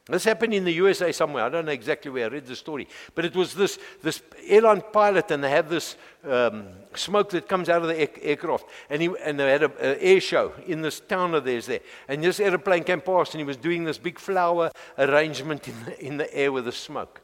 This 0.08 0.24
happened 0.24 0.54
in 0.54 0.66
the 0.66 0.72
USA 0.74 1.12
somewhere. 1.12 1.46
I 1.46 1.50
don't 1.50 1.66
know 1.66 1.72
exactly 1.72 2.12
where 2.12 2.26
I 2.26 2.28
read 2.28 2.46
the 2.46 2.56
story. 2.56 2.88
But 3.16 3.26
it 3.26 3.36
was 3.36 3.56
this, 3.56 3.80
this 4.04 4.22
airline 4.46 4.84
pilot, 4.94 5.32
and 5.32 5.44
they 5.44 5.50
have 5.50 5.68
this 5.68 5.98
um, 6.24 6.68
smoke 6.94 7.32
that 7.32 7.48
comes 7.48 7.70
out 7.70 7.82
of 7.82 7.88
the 7.88 8.00
air, 8.00 8.10
aircraft. 8.22 8.68
And, 8.92 9.02
he, 9.02 9.10
and 9.24 9.40
they 9.40 9.50
had 9.50 9.64
an 9.64 9.72
air 10.00 10.20
show 10.20 10.54
in 10.68 10.84
this 10.84 11.00
town 11.00 11.34
of 11.34 11.44
theirs 11.44 11.66
there. 11.66 11.80
And 12.08 12.24
this 12.24 12.40
airplane 12.40 12.84
came 12.84 13.02
past, 13.02 13.34
and 13.34 13.40
he 13.40 13.46
was 13.46 13.58
doing 13.58 13.84
this 13.84 13.98
big 13.98 14.20
flower 14.20 14.70
arrangement 15.00 15.68
in 15.68 15.86
the, 15.86 16.06
in 16.06 16.18
the 16.18 16.36
air 16.38 16.52
with 16.52 16.66
the 16.66 16.72
smoke. 16.72 17.22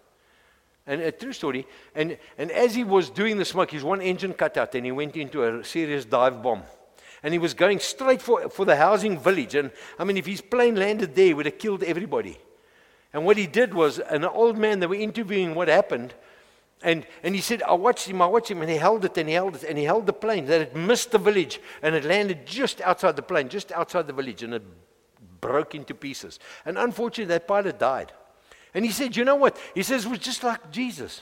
And 0.88 1.02
a 1.02 1.12
true 1.12 1.34
story. 1.34 1.68
And, 1.94 2.18
and 2.40 2.50
as 2.50 2.74
he 2.74 2.84
was 2.84 3.12
doing 3.12 3.38
the 3.38 3.46
smoke, 3.46 3.70
his 3.70 3.84
one 3.84 4.02
engine 4.02 4.34
cut 4.34 4.58
out, 4.58 4.74
and 4.74 4.86
he 4.86 4.92
went 4.92 5.16
into 5.16 5.44
a 5.44 5.64
serious 5.64 6.04
dive 6.04 6.42
bomb. 6.42 6.64
And 7.22 7.32
he 7.32 7.38
was 7.38 7.54
going 7.54 7.78
straight 7.78 8.24
for, 8.24 8.50
for 8.50 8.66
the 8.66 8.76
housing 8.76 9.20
village. 9.20 9.54
And 9.54 9.70
I 10.00 10.04
mean, 10.04 10.18
if 10.18 10.26
his 10.26 10.42
plane 10.42 10.76
landed 10.76 11.14
there, 11.14 11.26
he 11.28 11.34
would 11.36 11.46
have 11.46 11.60
killed 11.60 11.84
everybody. 11.84 12.40
And 13.14 13.26
what 13.26 13.38
he 13.38 13.48
did 13.48 13.74
was, 13.74 14.00
an 14.00 14.24
old 14.24 14.58
man, 14.58 14.80
they 14.80 14.88
were 14.88 14.96
interviewing 14.96 15.54
what 15.54 15.68
happened. 15.68 16.14
And, 16.84 17.06
and 17.24 17.36
he 17.36 17.42
said, 17.42 17.62
I 17.64 17.74
watched 17.74 18.08
him, 18.08 18.22
I 18.22 18.26
watched 18.26 18.50
him, 18.50 18.62
and 18.62 18.70
he 18.70 18.78
held 18.78 19.06
it 19.06 19.18
and 19.18 19.30
he 19.30 19.36
held 19.36 19.56
it 19.56 19.64
and 19.64 19.78
he 19.78 19.84
held 19.84 20.08
the 20.08 20.14
plane. 20.14 20.46
That 20.46 20.62
it 20.62 20.76
missed 20.76 21.12
the 21.12 21.20
village 21.20 21.60
and 21.82 21.94
it 21.94 22.06
landed 22.06 22.46
just 22.46 22.82
outside 22.82 23.16
the 23.16 23.22
plane, 23.22 23.50
just 23.50 23.72
outside 23.72 24.08
the 24.08 24.14
village, 24.14 24.42
and 24.44 24.54
it 24.54 24.64
broke 25.42 25.76
into 25.76 25.94
pieces. 25.94 26.40
And 26.66 26.78
unfortunately, 26.78 27.34
that 27.34 27.48
pilot 27.48 27.78
died. 27.78 28.12
And 28.74 28.86
he 28.86 28.92
said, 28.92 29.16
You 29.16 29.26
know 29.26 29.36
what? 29.36 29.58
He 29.76 29.84
says, 29.84 30.06
It 30.06 30.10
was 30.10 30.20
just 30.20 30.44
like 30.44 30.72
Jesus. 30.72 31.22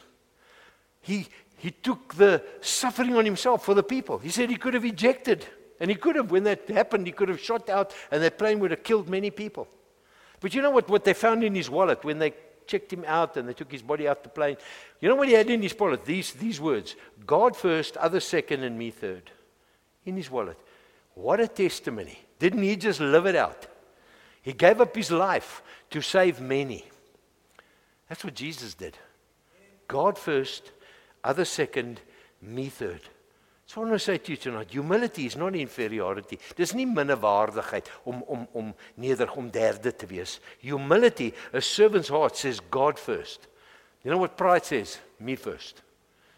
He, 1.01 1.27
he 1.57 1.71
took 1.71 2.13
the 2.15 2.43
suffering 2.61 3.15
on 3.15 3.25
himself 3.25 3.65
for 3.65 3.73
the 3.73 3.83
people. 3.83 4.17
He 4.17 4.29
said 4.29 4.49
he 4.49 4.55
could 4.55 4.73
have 4.73 4.85
ejected. 4.85 5.45
And 5.79 5.89
he 5.89 5.95
could 5.95 6.15
have, 6.15 6.29
when 6.29 6.43
that 6.43 6.69
happened, 6.69 7.07
he 7.07 7.13
could 7.13 7.29
have 7.29 7.39
shot 7.39 7.69
out, 7.69 7.93
and 8.11 8.21
that 8.21 8.37
plane 8.37 8.59
would 8.59 8.71
have 8.71 8.83
killed 8.83 9.07
many 9.07 9.31
people. 9.31 9.67
But 10.39 10.53
you 10.53 10.61
know 10.61 10.71
what, 10.71 10.89
what 10.89 11.03
they 11.03 11.13
found 11.13 11.43
in 11.43 11.55
his 11.55 11.69
wallet 11.69 12.03
when 12.03 12.19
they 12.19 12.33
checked 12.65 12.93
him 12.93 13.03
out 13.05 13.35
and 13.37 13.47
they 13.47 13.53
took 13.53 13.71
his 13.71 13.81
body 13.81 14.07
out 14.07 14.23
the 14.23 14.29
plane? 14.29 14.57
You 14.99 15.09
know 15.09 15.15
what 15.15 15.27
he 15.27 15.33
had 15.33 15.49
in 15.49 15.61
his 15.61 15.77
wallet? 15.77 16.05
These, 16.05 16.33
these 16.33 16.61
words 16.61 16.95
God 17.25 17.55
first, 17.55 17.97
others 17.97 18.25
second, 18.25 18.63
and 18.63 18.77
me 18.77 18.91
third. 18.91 19.31
In 20.05 20.15
his 20.15 20.31
wallet. 20.31 20.57
What 21.13 21.39
a 21.39 21.47
testimony. 21.47 22.19
Didn't 22.39 22.63
he 22.63 22.75
just 22.75 22.99
live 22.99 23.25
it 23.25 23.35
out? 23.35 23.67
He 24.41 24.53
gave 24.53 24.79
up 24.79 24.95
his 24.95 25.11
life 25.11 25.61
to 25.89 26.01
save 26.01 26.39
many. 26.39 26.85
That's 28.07 28.23
what 28.23 28.33
Jesus 28.33 28.73
did. 28.73 28.97
God 29.87 30.17
first, 30.17 30.71
others 31.23 31.49
second, 31.49 31.99
me 32.41 32.69
third. 32.69 33.01
So 33.69 33.81
I 33.81 33.85
want 33.85 33.99
to 33.99 34.03
say 34.03 34.17
to 34.17 34.31
you 34.31 34.37
tonight, 34.37 34.71
humility 34.71 35.27
is 35.27 35.35
not 35.35 35.53
inferiority. 35.53 36.39
Dis 36.57 36.71
nie 36.73 36.87
minderwaardigheid 36.89 37.91
om 38.09 38.23
om 38.25 38.47
om 38.57 38.71
nederig 38.97 39.35
om 39.37 39.51
derde 39.53 39.91
te 39.93 40.07
wees. 40.09 40.39
Humility, 40.63 41.27
a 41.53 41.61
servant's 41.61 42.09
heart 42.09 42.35
says 42.35 42.59
God 42.71 42.97
first. 42.97 43.45
You 44.01 44.09
know 44.09 44.17
what 44.17 44.35
pride 44.37 44.65
says? 44.65 44.97
Me 45.19 45.35
first. 45.35 45.83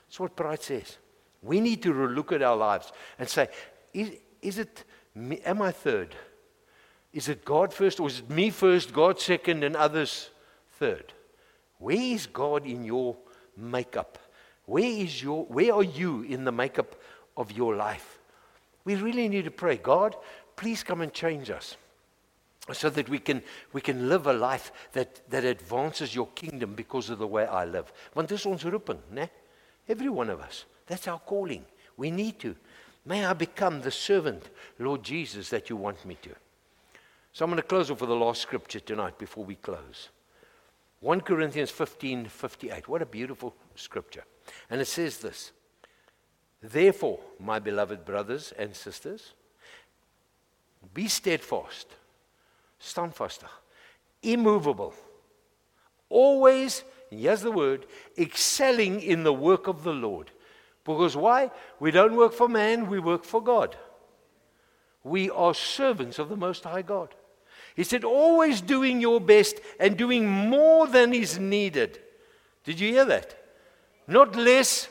That's 0.10 0.20
what 0.20 0.36
pride 0.36 0.62
says. 0.62 0.98
We 1.42 1.62
need 1.62 1.82
to 1.84 1.94
look 1.94 2.34
at 2.34 2.42
our 2.42 2.58
lives 2.58 2.92
and 3.18 3.30
say, 3.30 3.48
is, 3.94 4.12
is 4.42 4.60
it 4.60 4.84
me, 5.16 5.40
am 5.46 5.62
I 5.62 5.72
third? 5.72 6.14
Is 7.14 7.30
it 7.30 7.46
God 7.46 7.74
first 7.74 8.02
or 8.02 8.10
is 8.10 8.20
it 8.20 8.30
me 8.30 8.50
first, 8.50 8.92
God 8.92 9.22
second 9.22 9.64
and 9.64 9.78
others 9.78 10.32
third? 10.80 11.14
Where 11.78 11.96
is 11.96 12.28
God 12.28 12.66
in 12.66 12.84
your 12.84 13.16
makeup? 13.56 14.18
Where 14.66 14.84
is 14.84 15.24
your 15.24 15.46
where 15.46 15.74
are 15.74 15.84
you 15.84 16.24
in 16.24 16.44
the 16.44 16.52
makeup 16.52 16.96
of 17.42 17.52
your 17.52 17.76
life. 17.76 18.20
We 18.86 18.96
really 18.96 19.28
need 19.28 19.46
to 19.46 19.52
pray, 19.52 19.78
God, 19.78 20.16
please 20.56 20.84
come 20.84 21.02
and 21.02 21.14
change 21.14 21.50
us 21.50 21.76
so 22.72 22.90
that 22.90 23.10
we 23.10 23.20
can, 23.20 23.42
we 23.74 23.82
can 23.82 24.08
live 24.08 24.28
a 24.28 24.34
life 24.34 24.72
that, 24.94 25.30
that 25.30 25.44
advances 25.44 26.16
your 26.16 26.28
kingdom 26.28 26.74
because 26.74 27.10
of 27.10 27.20
the 27.20 27.28
way 27.28 27.46
I 27.46 27.66
live. 27.66 27.92
Want 28.16 28.30
dis 28.30 28.46
ons 28.46 28.64
roeping, 28.64 29.00
né? 29.14 29.30
Every 29.90 30.10
one 30.10 30.30
of 30.30 30.40
us. 30.40 30.66
That's 30.88 31.08
our 31.08 31.20
calling. 31.20 31.66
We 31.98 32.12
need 32.12 32.40
to. 32.40 32.56
May 33.06 33.26
I 33.26 33.34
become 33.34 33.82
the 33.82 33.92
servant, 33.92 34.50
Lord 34.78 35.04
Jesus, 35.04 35.50
that 35.50 35.70
you 35.70 35.76
want 35.76 36.06
me 36.06 36.18
to. 36.22 36.30
So 37.34 37.46
I'm 37.46 37.52
going 37.52 37.62
to 37.62 37.68
close 37.68 37.90
off 37.90 38.02
with 38.02 38.10
the 38.10 38.16
last 38.16 38.42
scripture 38.42 38.80
tonight 38.80 39.18
before 39.18 39.44
we 39.44 39.56
close. 39.56 40.10
1 41.00 41.22
Corinthians 41.22 41.72
15 41.72 42.26
58. 42.26 42.88
What 42.88 43.02
a 43.02 43.06
beautiful 43.08 43.56
scripture. 43.76 44.24
And 44.70 44.80
it 44.80 44.88
says 44.88 45.18
this 45.18 45.52
Therefore, 46.62 47.20
my 47.40 47.60
beloved 47.60 48.06
brothers 48.06 48.54
and 48.58 48.76
sisters, 48.76 49.34
be 50.94 51.08
steadfast, 51.08 51.88
standfastig, 52.80 53.50
immovable, 54.22 54.94
always, 56.10 56.84
here's 57.10 57.42
the 57.42 57.52
word, 57.52 57.86
excelling 58.18 59.02
in 59.02 59.24
the 59.24 59.34
work 59.34 59.68
of 59.68 59.84
the 59.84 59.94
Lord. 59.94 60.32
Because 60.84 61.16
why? 61.16 61.52
We 61.80 61.92
don't 61.92 62.16
work 62.16 62.34
for 62.34 62.48
man, 62.48 62.90
we 62.90 63.00
work 63.00 63.24
for 63.24 63.42
God. 63.42 63.76
We 65.04 65.30
are 65.32 65.54
servants 65.54 66.20
of 66.20 66.30
the 66.30 66.36
Most 66.36 66.64
High 66.64 66.84
God. 66.84 67.16
He 67.76 67.84
said, 67.84 68.04
always 68.04 68.62
doing 68.62 69.00
your 69.00 69.22
best 69.22 69.60
and 69.80 69.98
doing 69.98 70.28
more 70.28 70.88
than 70.88 71.14
is 71.14 71.40
needed. 71.40 72.00
Did 72.64 72.80
you 72.80 72.92
hear 72.92 73.06
that? 73.06 73.36
Not 74.08 74.36
less, 74.36 74.90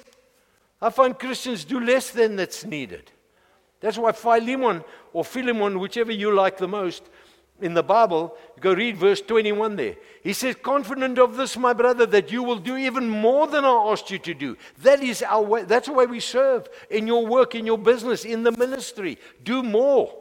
I 0.82 0.90
find 0.90 1.18
Christians 1.18 1.64
do 1.64 1.78
less 1.78 2.10
than 2.10 2.36
that's 2.36 2.64
needed. 2.64 3.10
That's 3.80 3.98
why 3.98 4.12
Philemon 4.12 4.82
or 5.12 5.24
Philemon, 5.24 5.78
whichever 5.78 6.12
you 6.12 6.34
like 6.34 6.58
the 6.58 6.68
most, 6.68 7.02
in 7.60 7.74
the 7.74 7.82
Bible, 7.82 8.34
go 8.58 8.72
read 8.72 8.96
verse 8.96 9.20
21 9.20 9.76
there. 9.76 9.96
He 10.22 10.32
says, 10.32 10.56
Confident 10.62 11.18
of 11.18 11.36
this, 11.36 11.58
my 11.58 11.74
brother, 11.74 12.06
that 12.06 12.32
you 12.32 12.42
will 12.42 12.58
do 12.58 12.78
even 12.78 13.08
more 13.08 13.46
than 13.46 13.66
I 13.66 13.90
asked 13.92 14.10
you 14.10 14.18
to 14.18 14.32
do. 14.32 14.56
That 14.82 15.02
is 15.02 15.22
our 15.22 15.42
way. 15.42 15.64
That's 15.64 15.86
the 15.86 15.92
way 15.92 16.06
we 16.06 16.20
serve 16.20 16.68
in 16.88 17.06
your 17.06 17.26
work, 17.26 17.54
in 17.54 17.66
your 17.66 17.76
business, 17.76 18.24
in 18.24 18.42
the 18.42 18.52
ministry. 18.52 19.18
Do 19.42 19.62
more. 19.62 20.16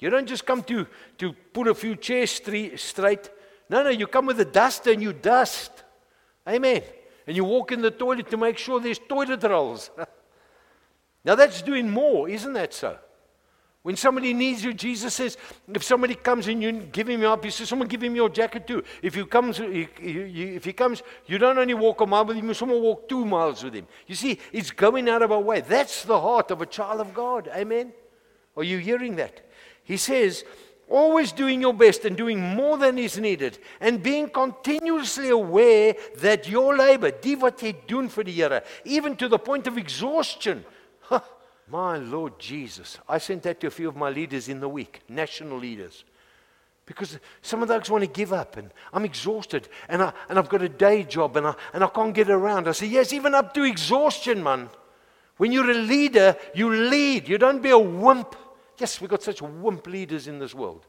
You 0.00 0.10
don't 0.10 0.26
just 0.26 0.44
come 0.44 0.64
to, 0.64 0.88
to 1.18 1.32
put 1.52 1.68
a 1.68 1.74
few 1.74 1.94
chairs 1.94 2.32
straight. 2.32 3.30
No, 3.70 3.84
no, 3.84 3.90
you 3.90 4.08
come 4.08 4.26
with 4.26 4.40
a 4.40 4.44
duster 4.44 4.90
and 4.90 5.02
you 5.02 5.12
dust. 5.12 5.84
Amen 6.48 6.82
and 7.26 7.36
you 7.36 7.44
walk 7.44 7.72
in 7.72 7.82
the 7.82 7.90
toilet 7.90 8.30
to 8.30 8.36
make 8.36 8.58
sure 8.58 8.80
there's 8.80 8.98
toilet 8.98 9.42
rolls. 9.42 9.90
now 11.24 11.34
that's 11.34 11.62
doing 11.62 11.90
more, 11.90 12.28
isn't 12.28 12.52
that 12.52 12.72
so? 12.74 12.98
When 13.86 13.94
somebody 13.94 14.34
needs 14.34 14.64
you, 14.64 14.74
Jesus 14.74 15.14
says, 15.14 15.38
if 15.72 15.84
somebody 15.84 16.16
comes 16.16 16.48
and 16.48 16.60
you 16.60 16.72
give 16.72 17.08
him 17.08 17.24
up, 17.24 17.44
he 17.44 17.50
says, 17.50 17.68
someone 17.68 17.86
give 17.86 18.02
him 18.02 18.16
your 18.16 18.28
jacket 18.28 18.66
too. 18.66 18.82
If 19.00 19.14
he 19.14 19.24
comes, 19.24 19.60
if 19.62 20.64
he 20.64 20.72
comes, 20.72 21.04
you 21.26 21.38
don't 21.38 21.56
only 21.56 21.74
walk 21.74 22.00
a 22.00 22.06
mile 22.06 22.24
with 22.24 22.36
him, 22.36 22.52
someone 22.52 22.82
walk 22.82 23.08
two 23.08 23.24
miles 23.24 23.62
with 23.62 23.74
him. 23.74 23.86
You 24.08 24.16
see, 24.16 24.40
it's 24.52 24.72
going 24.72 25.08
out 25.08 25.22
of 25.22 25.30
our 25.30 25.40
way. 25.40 25.60
That's 25.60 26.02
the 26.02 26.20
heart 26.20 26.50
of 26.50 26.62
a 26.62 26.66
child 26.66 27.00
of 27.00 27.14
God. 27.14 27.48
Amen. 27.54 27.92
Are 28.56 28.64
you 28.64 28.78
hearing 28.78 29.14
that? 29.16 29.48
He 29.84 29.96
says, 29.96 30.44
always 30.88 31.32
doing 31.32 31.60
your 31.60 31.74
best 31.74 32.04
and 32.04 32.16
doing 32.16 32.40
more 32.40 32.78
than 32.78 32.98
is 32.98 33.18
needed 33.18 33.58
and 33.80 34.02
being 34.02 34.28
continuously 34.28 35.30
aware 35.30 35.94
that 36.18 36.48
your 36.48 36.76
labor, 36.76 37.10
die 37.10 37.34
wat 37.34 37.62
doen 37.86 38.08
vir 38.08 38.62
even 38.84 39.16
to 39.16 39.28
the 39.28 39.38
point 39.38 39.66
of 39.66 39.78
exhaustion. 39.78 40.64
My 41.68 41.96
Lord 41.96 42.38
Jesus. 42.38 42.98
I 43.08 43.18
sent 43.18 43.42
that 43.42 43.60
to 43.60 43.66
a 43.66 43.70
few 43.70 43.88
of 43.88 43.96
my 43.96 44.10
leaders 44.10 44.48
in 44.48 44.60
the 44.60 44.68
week, 44.68 45.00
national 45.08 45.58
leaders. 45.58 46.04
Because 46.84 47.18
some 47.42 47.62
of 47.62 47.68
those 47.68 47.90
want 47.90 48.04
to 48.04 48.10
give 48.10 48.32
up 48.32 48.56
and 48.56 48.70
I'm 48.92 49.04
exhausted 49.04 49.68
and, 49.88 50.00
I, 50.00 50.12
and 50.28 50.38
I've 50.38 50.48
got 50.48 50.62
a 50.62 50.68
day 50.68 51.02
job 51.02 51.36
and 51.36 51.48
I, 51.48 51.54
and 51.72 51.82
I 51.82 51.88
can't 51.88 52.14
get 52.14 52.30
around. 52.30 52.68
I 52.68 52.72
say, 52.72 52.86
yes, 52.86 53.12
even 53.12 53.34
up 53.34 53.52
to 53.54 53.64
exhaustion, 53.64 54.40
man. 54.44 54.70
When 55.36 55.50
you're 55.50 55.70
a 55.70 55.74
leader, 55.74 56.36
you 56.54 56.72
lead. 56.72 57.28
You 57.28 57.38
don't 57.38 57.60
be 57.60 57.70
a 57.70 57.78
wimp. 57.78 58.36
Yes, 58.78 59.00
we've 59.00 59.10
got 59.10 59.22
such 59.22 59.40
wimp 59.42 59.86
leaders 59.86 60.28
in 60.28 60.38
this 60.38 60.54
world. 60.54 60.84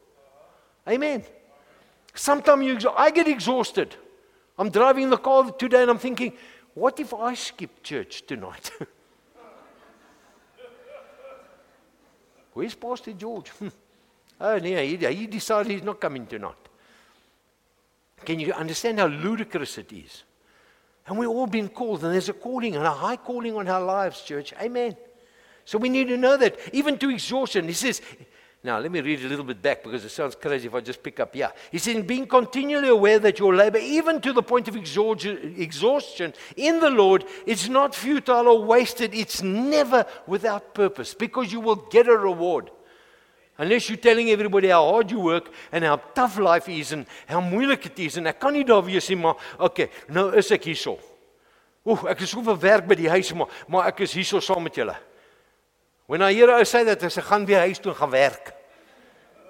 Amen. 0.87 1.23
Sometimes 2.13 2.83
you, 2.83 2.89
I 2.95 3.11
get 3.11 3.27
exhausted. 3.27 3.95
I'm 4.57 4.69
driving 4.69 5.09
the 5.09 5.17
car 5.17 5.51
today 5.51 5.81
and 5.83 5.91
I'm 5.91 5.99
thinking, 5.99 6.33
what 6.73 6.99
if 6.99 7.13
I 7.13 7.33
skip 7.33 7.83
church 7.83 8.25
tonight? 8.25 8.71
Where's 12.53 12.73
Pastor 12.75 13.13
George? 13.13 13.51
oh, 14.41 14.57
no, 14.57 14.81
he, 14.81 14.97
he 14.97 15.27
decided 15.27 15.71
he's 15.71 15.83
not 15.83 16.01
coming 16.01 16.25
tonight. 16.25 16.55
Can 18.25 18.39
you 18.39 18.51
understand 18.53 18.99
how 18.99 19.07
ludicrous 19.07 19.77
it 19.77 19.93
is? 19.93 20.23
And 21.05 21.17
we've 21.17 21.29
all 21.29 21.47
been 21.47 21.69
called, 21.69 22.03
and 22.03 22.13
there's 22.13 22.29
a 22.29 22.33
calling 22.33 22.75
and 22.75 22.83
a 22.83 22.91
high 22.91 23.15
calling 23.15 23.55
on 23.55 23.67
our 23.67 23.81
lives, 23.81 24.21
church. 24.21 24.53
Amen. 24.59 24.97
So 25.67 25.77
we 25.77 25.89
need 25.89 26.07
to 26.07 26.15
know 26.15 26.37
that, 26.37 26.57
even 26.71 26.97
to 26.99 27.09
exhaustion. 27.09 27.67
He 27.67 27.73
says, 27.73 28.01
now 28.63 28.79
let 28.79 28.89
me 28.89 29.01
read 29.01 29.19
a 29.25 29.27
little 29.27 29.43
bit 29.43 29.61
back 29.61 29.83
because 29.83 30.05
it 30.05 30.11
sounds 30.11 30.33
crazy 30.33 30.67
if 30.67 30.73
I 30.73 30.79
just 30.79 31.03
pick 31.03 31.19
up 31.19 31.35
here. 31.35 31.51
He 31.69 31.77
says, 31.77 32.01
being 32.05 32.25
continually 32.25 32.87
aware 32.87 33.19
that 33.19 33.37
your 33.37 33.53
labor, 33.53 33.77
even 33.77 34.21
to 34.21 34.31
the 34.31 34.41
point 34.41 34.69
of 34.69 34.77
exhaustion 34.77 36.33
in 36.55 36.79
the 36.79 36.89
Lord, 36.89 37.25
is 37.45 37.67
not 37.67 37.93
futile 37.93 38.47
or 38.47 38.63
wasted. 38.63 39.13
It's 39.13 39.43
never 39.43 40.05
without 40.25 40.73
purpose 40.73 41.13
because 41.13 41.51
you 41.51 41.59
will 41.59 41.75
get 41.75 42.07
a 42.07 42.15
reward. 42.15 42.71
Unless 43.57 43.89
you're 43.89 43.97
telling 43.97 44.29
everybody 44.29 44.69
how 44.69 44.89
hard 44.89 45.11
you 45.11 45.19
work 45.19 45.51
and 45.73 45.83
how 45.83 45.97
tough 45.97 46.39
life 46.39 46.69
is 46.69 46.93
and 46.93 47.05
how 47.27 47.41
moeilik 47.41 47.83
dit 47.89 48.05
is 48.05 48.15
en 48.15 48.31
ek 48.31 48.39
kan 48.39 48.55
nie 48.55 48.63
daar 48.63 48.85
wees 48.87 49.09
nie, 49.11 49.19
maar 49.19 49.35
okay, 49.59 49.89
nou 50.07 50.29
is 50.31 50.47
ek 50.55 50.69
hierso. 50.71 50.95
Oek, 51.83 52.07
ek 52.07 52.23
is 52.23 52.31
soveel 52.31 52.55
werk 52.55 52.87
by 52.87 52.95
die 52.95 53.11
huis 53.11 53.33
maar 53.35 53.51
maar 53.67 53.91
ek 53.91 54.05
is 54.07 54.15
hierso 54.15 54.39
saam 54.39 54.63
met 54.63 54.79
julle. 54.79 54.95
When 56.07 56.21
I 56.21 56.33
hear 56.33 56.49
I 56.49 56.63
say 56.63 56.83
that, 56.85 57.03
ek 57.03 57.23
gaan 57.27 57.45
weer 57.45 57.67
huis 57.67 57.79
toe 57.83 57.93
gaan 57.93 58.09
werk. 58.09 58.53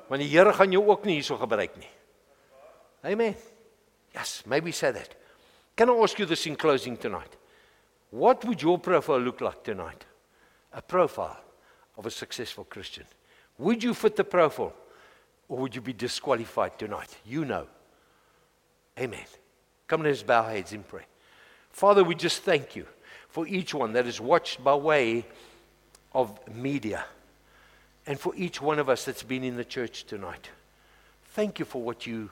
Want 0.09 0.21
die 0.21 0.29
Here 0.29 0.53
gaan 0.53 0.71
jou 0.73 0.81
ook 0.89 1.05
nie 1.05 1.19
hierso 1.19 1.37
gebruik 1.37 1.75
nie. 1.77 1.89
Amen. 3.05 3.35
Yes, 4.13 4.41
maybe 4.45 4.71
say 4.71 4.91
that. 4.91 5.15
Can 5.75 5.89
I 5.89 5.93
ask 6.01 6.17
you 6.17 6.25
this 6.25 6.47
in 6.47 6.55
closing 6.55 6.97
tonight? 6.97 7.37
What 8.09 8.43
would 8.45 8.61
your 8.61 8.79
profile 8.79 9.19
look 9.19 9.41
like 9.41 9.63
tonight? 9.63 10.05
A 10.73 10.81
profile 10.81 11.37
of 11.97 12.07
a 12.07 12.11
successful 12.11 12.65
Christian. 12.65 13.05
Would 13.59 13.83
you 13.83 13.93
fit 13.93 14.15
the 14.15 14.23
profile 14.23 14.73
or 15.47 15.59
would 15.59 15.75
you 15.75 15.81
be 15.81 15.93
disqualified 15.93 16.79
tonight? 16.79 17.15
You 17.23 17.45
know. 17.45 17.67
Amen. 18.99 19.25
Come, 19.87 20.03
let's 20.03 20.23
bow 20.23 20.43
our 20.43 20.51
heads 20.51 20.73
in 20.73 20.81
prayer. 20.81 21.05
Father, 21.69 22.03
we 22.03 22.15
just 22.15 22.41
thank 22.41 22.75
you 22.75 22.87
for 23.29 23.45
each 23.45 23.75
one 23.75 23.93
that 23.93 24.07
is 24.07 24.19
watched 24.19 24.63
by 24.63 24.73
way 24.73 25.25
of 26.13 26.37
media 26.53 27.05
and 28.05 28.19
for 28.19 28.33
each 28.35 28.61
one 28.61 28.79
of 28.79 28.89
us 28.89 29.05
that's 29.05 29.23
been 29.23 29.43
in 29.43 29.57
the 29.57 29.65
church 29.65 30.05
tonight. 30.05 30.49
Thank 31.33 31.59
you 31.59 31.65
for 31.65 31.81
what 31.81 32.07
you 32.07 32.29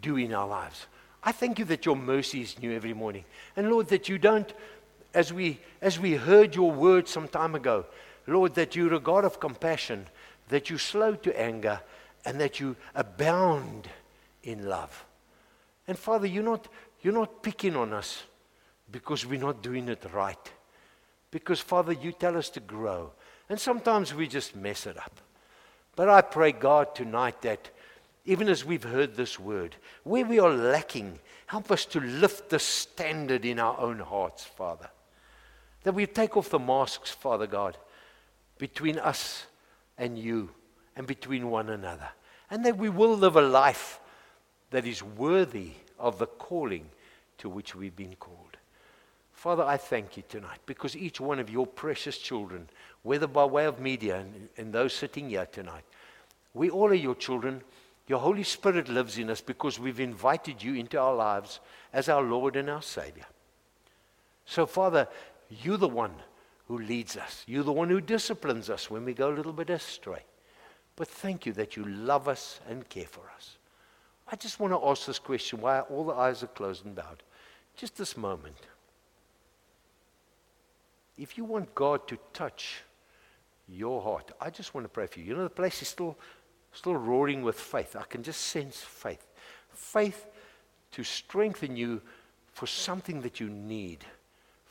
do 0.00 0.16
in 0.16 0.32
our 0.32 0.46
lives. 0.46 0.86
I 1.22 1.32
thank 1.32 1.58
you 1.58 1.64
that 1.66 1.84
your 1.84 1.96
mercy 1.96 2.42
is 2.42 2.60
new 2.60 2.74
every 2.74 2.94
morning. 2.94 3.24
And 3.56 3.70
Lord, 3.70 3.88
that 3.88 4.08
you 4.08 4.18
don't, 4.18 4.52
as 5.14 5.32
we, 5.32 5.58
as 5.82 5.98
we 5.98 6.14
heard 6.14 6.54
your 6.54 6.70
word 6.70 7.08
some 7.08 7.28
time 7.28 7.54
ago, 7.54 7.86
Lord, 8.26 8.54
that 8.54 8.76
you're 8.76 8.94
a 8.94 9.00
God 9.00 9.24
of 9.24 9.40
compassion 9.40 10.06
that 10.48 10.70
you're 10.70 10.78
slow 10.78 11.14
to 11.14 11.40
anger, 11.40 11.80
and 12.24 12.40
that 12.40 12.60
you 12.60 12.76
abound 12.94 13.88
in 14.42 14.66
love. 14.66 15.04
And 15.86 15.98
Father, 15.98 16.26
you're 16.26 16.42
not, 16.42 16.68
you're 17.02 17.14
not 17.14 17.42
picking 17.42 17.76
on 17.76 17.92
us 17.92 18.22
because 18.90 19.24
we're 19.24 19.40
not 19.40 19.62
doing 19.62 19.88
it 19.88 20.04
right. 20.12 20.52
Because, 21.30 21.60
Father, 21.60 21.92
you 21.92 22.12
tell 22.12 22.36
us 22.36 22.50
to 22.50 22.60
grow. 22.60 23.12
And 23.48 23.58
sometimes 23.58 24.14
we 24.14 24.26
just 24.26 24.56
mess 24.56 24.86
it 24.86 24.96
up. 24.96 25.20
But 25.96 26.08
I 26.08 26.22
pray, 26.22 26.52
God, 26.52 26.94
tonight 26.94 27.42
that 27.42 27.70
even 28.28 28.50
as 28.50 28.62
we've 28.62 28.84
heard 28.84 29.16
this 29.16 29.40
word, 29.40 29.74
where 30.04 30.24
we 30.24 30.38
are 30.38 30.52
lacking, 30.52 31.18
help 31.46 31.70
us 31.70 31.86
to 31.86 32.00
lift 32.00 32.50
the 32.50 32.58
standard 32.58 33.46
in 33.46 33.58
our 33.58 33.78
own 33.80 33.98
hearts, 33.98 34.44
Father. 34.44 34.90
That 35.84 35.94
we 35.94 36.04
take 36.04 36.36
off 36.36 36.50
the 36.50 36.58
masks, 36.58 37.10
Father 37.10 37.46
God, 37.46 37.78
between 38.58 38.98
us 38.98 39.46
and 39.96 40.18
you 40.18 40.50
and 40.94 41.06
between 41.06 41.48
one 41.48 41.70
another. 41.70 42.10
And 42.50 42.66
that 42.66 42.76
we 42.76 42.90
will 42.90 43.16
live 43.16 43.36
a 43.36 43.40
life 43.40 43.98
that 44.70 44.86
is 44.86 45.02
worthy 45.02 45.72
of 45.98 46.18
the 46.18 46.26
calling 46.26 46.90
to 47.38 47.48
which 47.48 47.74
we've 47.74 47.96
been 47.96 48.16
called. 48.16 48.57
Father, 49.38 49.62
I 49.62 49.76
thank 49.76 50.16
you 50.16 50.24
tonight 50.28 50.58
because 50.66 50.96
each 50.96 51.20
one 51.20 51.38
of 51.38 51.48
your 51.48 51.64
precious 51.64 52.18
children, 52.18 52.68
whether 53.04 53.28
by 53.28 53.44
way 53.44 53.66
of 53.66 53.78
media 53.78 54.18
and, 54.18 54.48
and 54.56 54.72
those 54.72 54.92
sitting 54.92 55.28
here 55.28 55.46
tonight, 55.46 55.84
we 56.54 56.70
all 56.70 56.88
are 56.88 56.94
your 56.94 57.14
children. 57.14 57.62
Your 58.08 58.18
Holy 58.18 58.42
Spirit 58.42 58.88
lives 58.88 59.16
in 59.16 59.30
us 59.30 59.40
because 59.40 59.78
we've 59.78 60.00
invited 60.00 60.60
you 60.60 60.74
into 60.74 60.98
our 60.98 61.14
lives 61.14 61.60
as 61.92 62.08
our 62.08 62.20
Lord 62.20 62.56
and 62.56 62.68
our 62.68 62.82
Savior. 62.82 63.26
So, 64.44 64.66
Father, 64.66 65.06
you're 65.62 65.78
the 65.78 65.86
one 65.86 66.16
who 66.66 66.78
leads 66.78 67.16
us. 67.16 67.44
You're 67.46 67.62
the 67.62 67.70
one 67.70 67.90
who 67.90 68.00
disciplines 68.00 68.68
us 68.68 68.90
when 68.90 69.04
we 69.04 69.14
go 69.14 69.30
a 69.30 69.36
little 69.36 69.52
bit 69.52 69.70
astray. 69.70 70.24
But 70.96 71.06
thank 71.06 71.46
you 71.46 71.52
that 71.52 71.76
you 71.76 71.84
love 71.84 72.26
us 72.26 72.58
and 72.68 72.88
care 72.88 73.06
for 73.06 73.22
us. 73.36 73.56
I 74.32 74.34
just 74.34 74.58
want 74.58 74.72
to 74.72 74.84
ask 74.84 75.06
this 75.06 75.20
question 75.20 75.60
while 75.60 75.86
all 75.90 76.02
the 76.02 76.14
eyes 76.14 76.42
are 76.42 76.48
closed 76.48 76.84
and 76.84 76.96
bowed. 76.96 77.22
Just 77.76 77.96
this 77.98 78.16
moment. 78.16 78.56
If 81.18 81.36
you 81.36 81.44
want 81.44 81.74
God 81.74 82.06
to 82.08 82.18
touch 82.32 82.82
your 83.68 84.00
heart, 84.00 84.30
I 84.40 84.50
just 84.50 84.74
want 84.74 84.84
to 84.84 84.88
pray 84.88 85.06
for 85.06 85.18
you. 85.18 85.26
You 85.26 85.36
know, 85.36 85.42
the 85.42 85.50
place 85.50 85.82
is 85.82 85.88
still, 85.88 86.16
still 86.72 86.96
roaring 86.96 87.42
with 87.42 87.58
faith. 87.58 87.96
I 87.96 88.04
can 88.04 88.22
just 88.22 88.40
sense 88.40 88.80
faith. 88.80 89.26
Faith 89.70 90.26
to 90.92 91.04
strengthen 91.04 91.76
you 91.76 92.00
for 92.52 92.66
something 92.66 93.20
that 93.22 93.40
you 93.40 93.48
need 93.48 94.04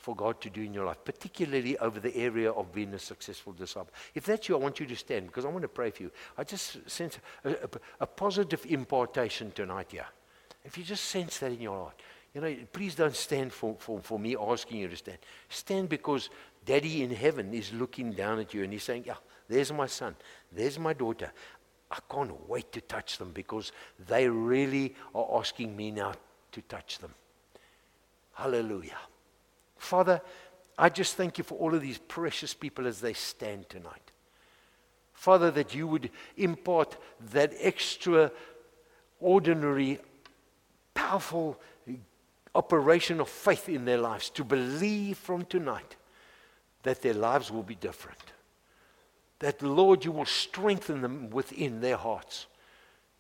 for 0.08 0.16
God 0.16 0.40
to 0.40 0.50
do 0.50 0.62
in 0.62 0.74
your 0.74 0.86
life, 0.86 1.04
particularly 1.04 1.78
over 1.80 2.00
the 2.00 2.16
area 2.16 2.50
of 2.52 2.72
being 2.72 2.94
a 2.94 3.00
successful 3.00 3.52
disciple. 3.52 3.94
If 4.16 4.26
that's 4.26 4.48
you, 4.48 4.56
I 4.56 4.60
want 4.60 4.80
you 4.80 4.86
to 4.86 4.96
stand 4.96 5.28
because 5.28 5.44
I 5.44 5.50
want 5.50 5.64
to 5.64 5.68
pray 5.68 5.92
for 5.92 6.04
you. 6.04 6.12
I 6.38 6.46
just 6.46 6.90
sense 6.90 7.20
a, 7.44 7.50
a, 7.50 7.70
a 8.02 8.08
positive 8.08 8.66
impartation 8.70 9.52
tonight 9.52 9.88
here. 9.92 10.06
If 10.64 10.78
you 10.78 10.86
just 10.86 11.06
sense 11.06 11.40
that 11.40 11.52
in 11.52 11.60
your 11.60 11.78
heart, 11.78 12.02
you 12.34 12.42
know, 12.42 12.56
please 12.72 12.96
don't 12.96 13.16
stand 13.16 13.52
for, 13.52 13.76
for, 13.80 14.00
for 14.02 14.20
me 14.20 14.36
asking 14.40 14.80
you 14.80 14.88
to 14.88 14.96
stand. 14.96 15.18
Stand 15.50 15.90
because 15.90 16.30
Daddy 16.66 17.04
in 17.04 17.12
heaven 17.12 17.54
is 17.54 17.74
looking 17.74 18.12
down 18.12 18.40
at 18.40 18.54
you 18.54 18.64
and 18.64 18.74
he's 18.74 18.84
saying, 18.84 19.04
Yeah, 19.06 19.16
there's 19.48 19.72
my 19.72 19.88
son, 19.88 20.16
there's 20.52 20.78
my 20.78 20.94
daughter. 20.94 21.32
I 21.90 22.00
can't 22.12 22.50
wait 22.50 22.74
to 22.74 22.82
touch 22.82 23.18
them 23.18 23.32
because 23.32 23.72
they 24.08 24.28
really 24.28 24.94
are 25.16 25.40
asking 25.40 25.76
me 25.76 25.92
now 25.92 26.14
to 26.52 26.62
touch 26.64 27.00
them. 27.00 27.14
Hallelujah. 28.34 28.98
Father, 29.78 30.22
I 30.78 30.90
just 30.90 31.16
thank 31.16 31.38
you 31.38 31.46
for 31.46 31.58
all 31.58 31.74
of 31.74 31.82
these 31.82 31.98
precious 31.98 32.54
people 32.54 32.88
as 32.88 33.00
they 33.00 33.14
stand 33.14 33.70
tonight. 33.70 34.12
Father, 35.14 35.50
that 35.52 35.74
you 35.74 35.88
would 35.88 36.12
impart 36.36 36.98
that 37.32 37.54
extraordinary, 37.60 40.00
powerful 40.94 41.58
operation 42.58 43.22
of 43.22 43.30
faith 43.30 43.70
in 43.70 43.86
their 43.86 44.00
lives 44.00 44.30
to 44.32 44.44
believe 44.44 45.18
from 45.18 45.46
tonight 45.46 45.96
that 46.84 47.02
their 47.02 47.14
lives 47.14 47.52
will 47.52 47.64
be 47.64 47.76
different. 47.76 48.20
That, 49.40 49.62
Lord, 49.62 50.04
you 50.04 50.12
will 50.12 50.26
strengthen 50.26 51.02
them 51.02 51.30
within 51.30 51.82
their 51.82 51.98
hearts 51.98 52.48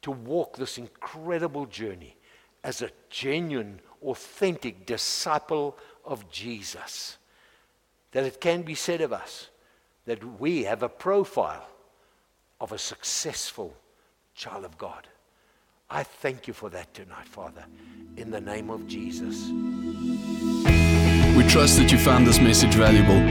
to 0.02 0.12
walk 0.12 0.58
this 0.58 0.78
incredible 0.78 1.68
journey 1.68 2.18
as 2.64 2.82
a 2.82 2.90
genuine, 3.10 3.80
authentic 4.04 4.86
disciple 4.86 5.78
of 6.04 6.30
Jesus. 6.32 7.18
That 8.14 8.24
it 8.24 8.42
can 8.42 8.64
be 8.64 8.76
said 8.76 9.02
of 9.02 9.14
us 9.14 9.50
that 10.06 10.40
we 10.40 10.64
have 10.64 10.82
a 10.82 10.90
profile 10.90 11.68
of 12.60 12.72
a 12.72 12.78
successful 12.80 13.76
child 14.34 14.66
of 14.66 14.78
God. 14.78 15.08
I 15.90 16.04
thank 16.04 16.48
you 16.48 16.54
for 16.54 16.70
that 16.72 16.94
tonight, 16.94 17.30
Father, 17.30 17.66
in 18.18 18.30
the 18.30 18.42
name 18.42 18.70
of 18.70 18.86
Jesus. 18.88 19.48
We 21.38 21.48
trust 21.48 21.78
that 21.78 21.90
you 21.92 21.98
found 21.98 22.28
this 22.28 22.42
message 22.42 22.74
valuable. 22.74 23.22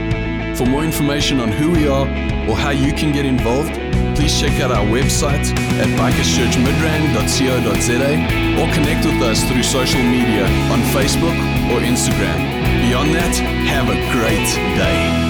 For 0.57 0.65
more 0.65 0.83
information 0.83 1.39
on 1.39 1.51
who 1.51 1.69
we 1.71 1.87
are 1.87 2.07
or 2.49 2.55
how 2.55 2.71
you 2.71 2.93
can 2.93 3.13
get 3.13 3.25
involved, 3.25 3.71
please 4.17 4.39
check 4.41 4.59
out 4.59 4.71
our 4.71 4.85
website 4.85 5.53
at 5.77 5.87
bikerschurchmidrand.co.za 6.01 8.11
or 8.57 8.67
connect 8.73 9.05
with 9.05 9.21
us 9.21 9.43
through 9.43 9.61
social 9.61 10.01
media 10.01 10.47
on 10.73 10.81
Facebook 10.97 11.37
or 11.69 11.79
Instagram. 11.85 12.41
Beyond 12.89 13.13
that, 13.13 13.37
have 13.69 13.87
a 13.89 13.97
great 14.11 14.49
day. 14.75 15.26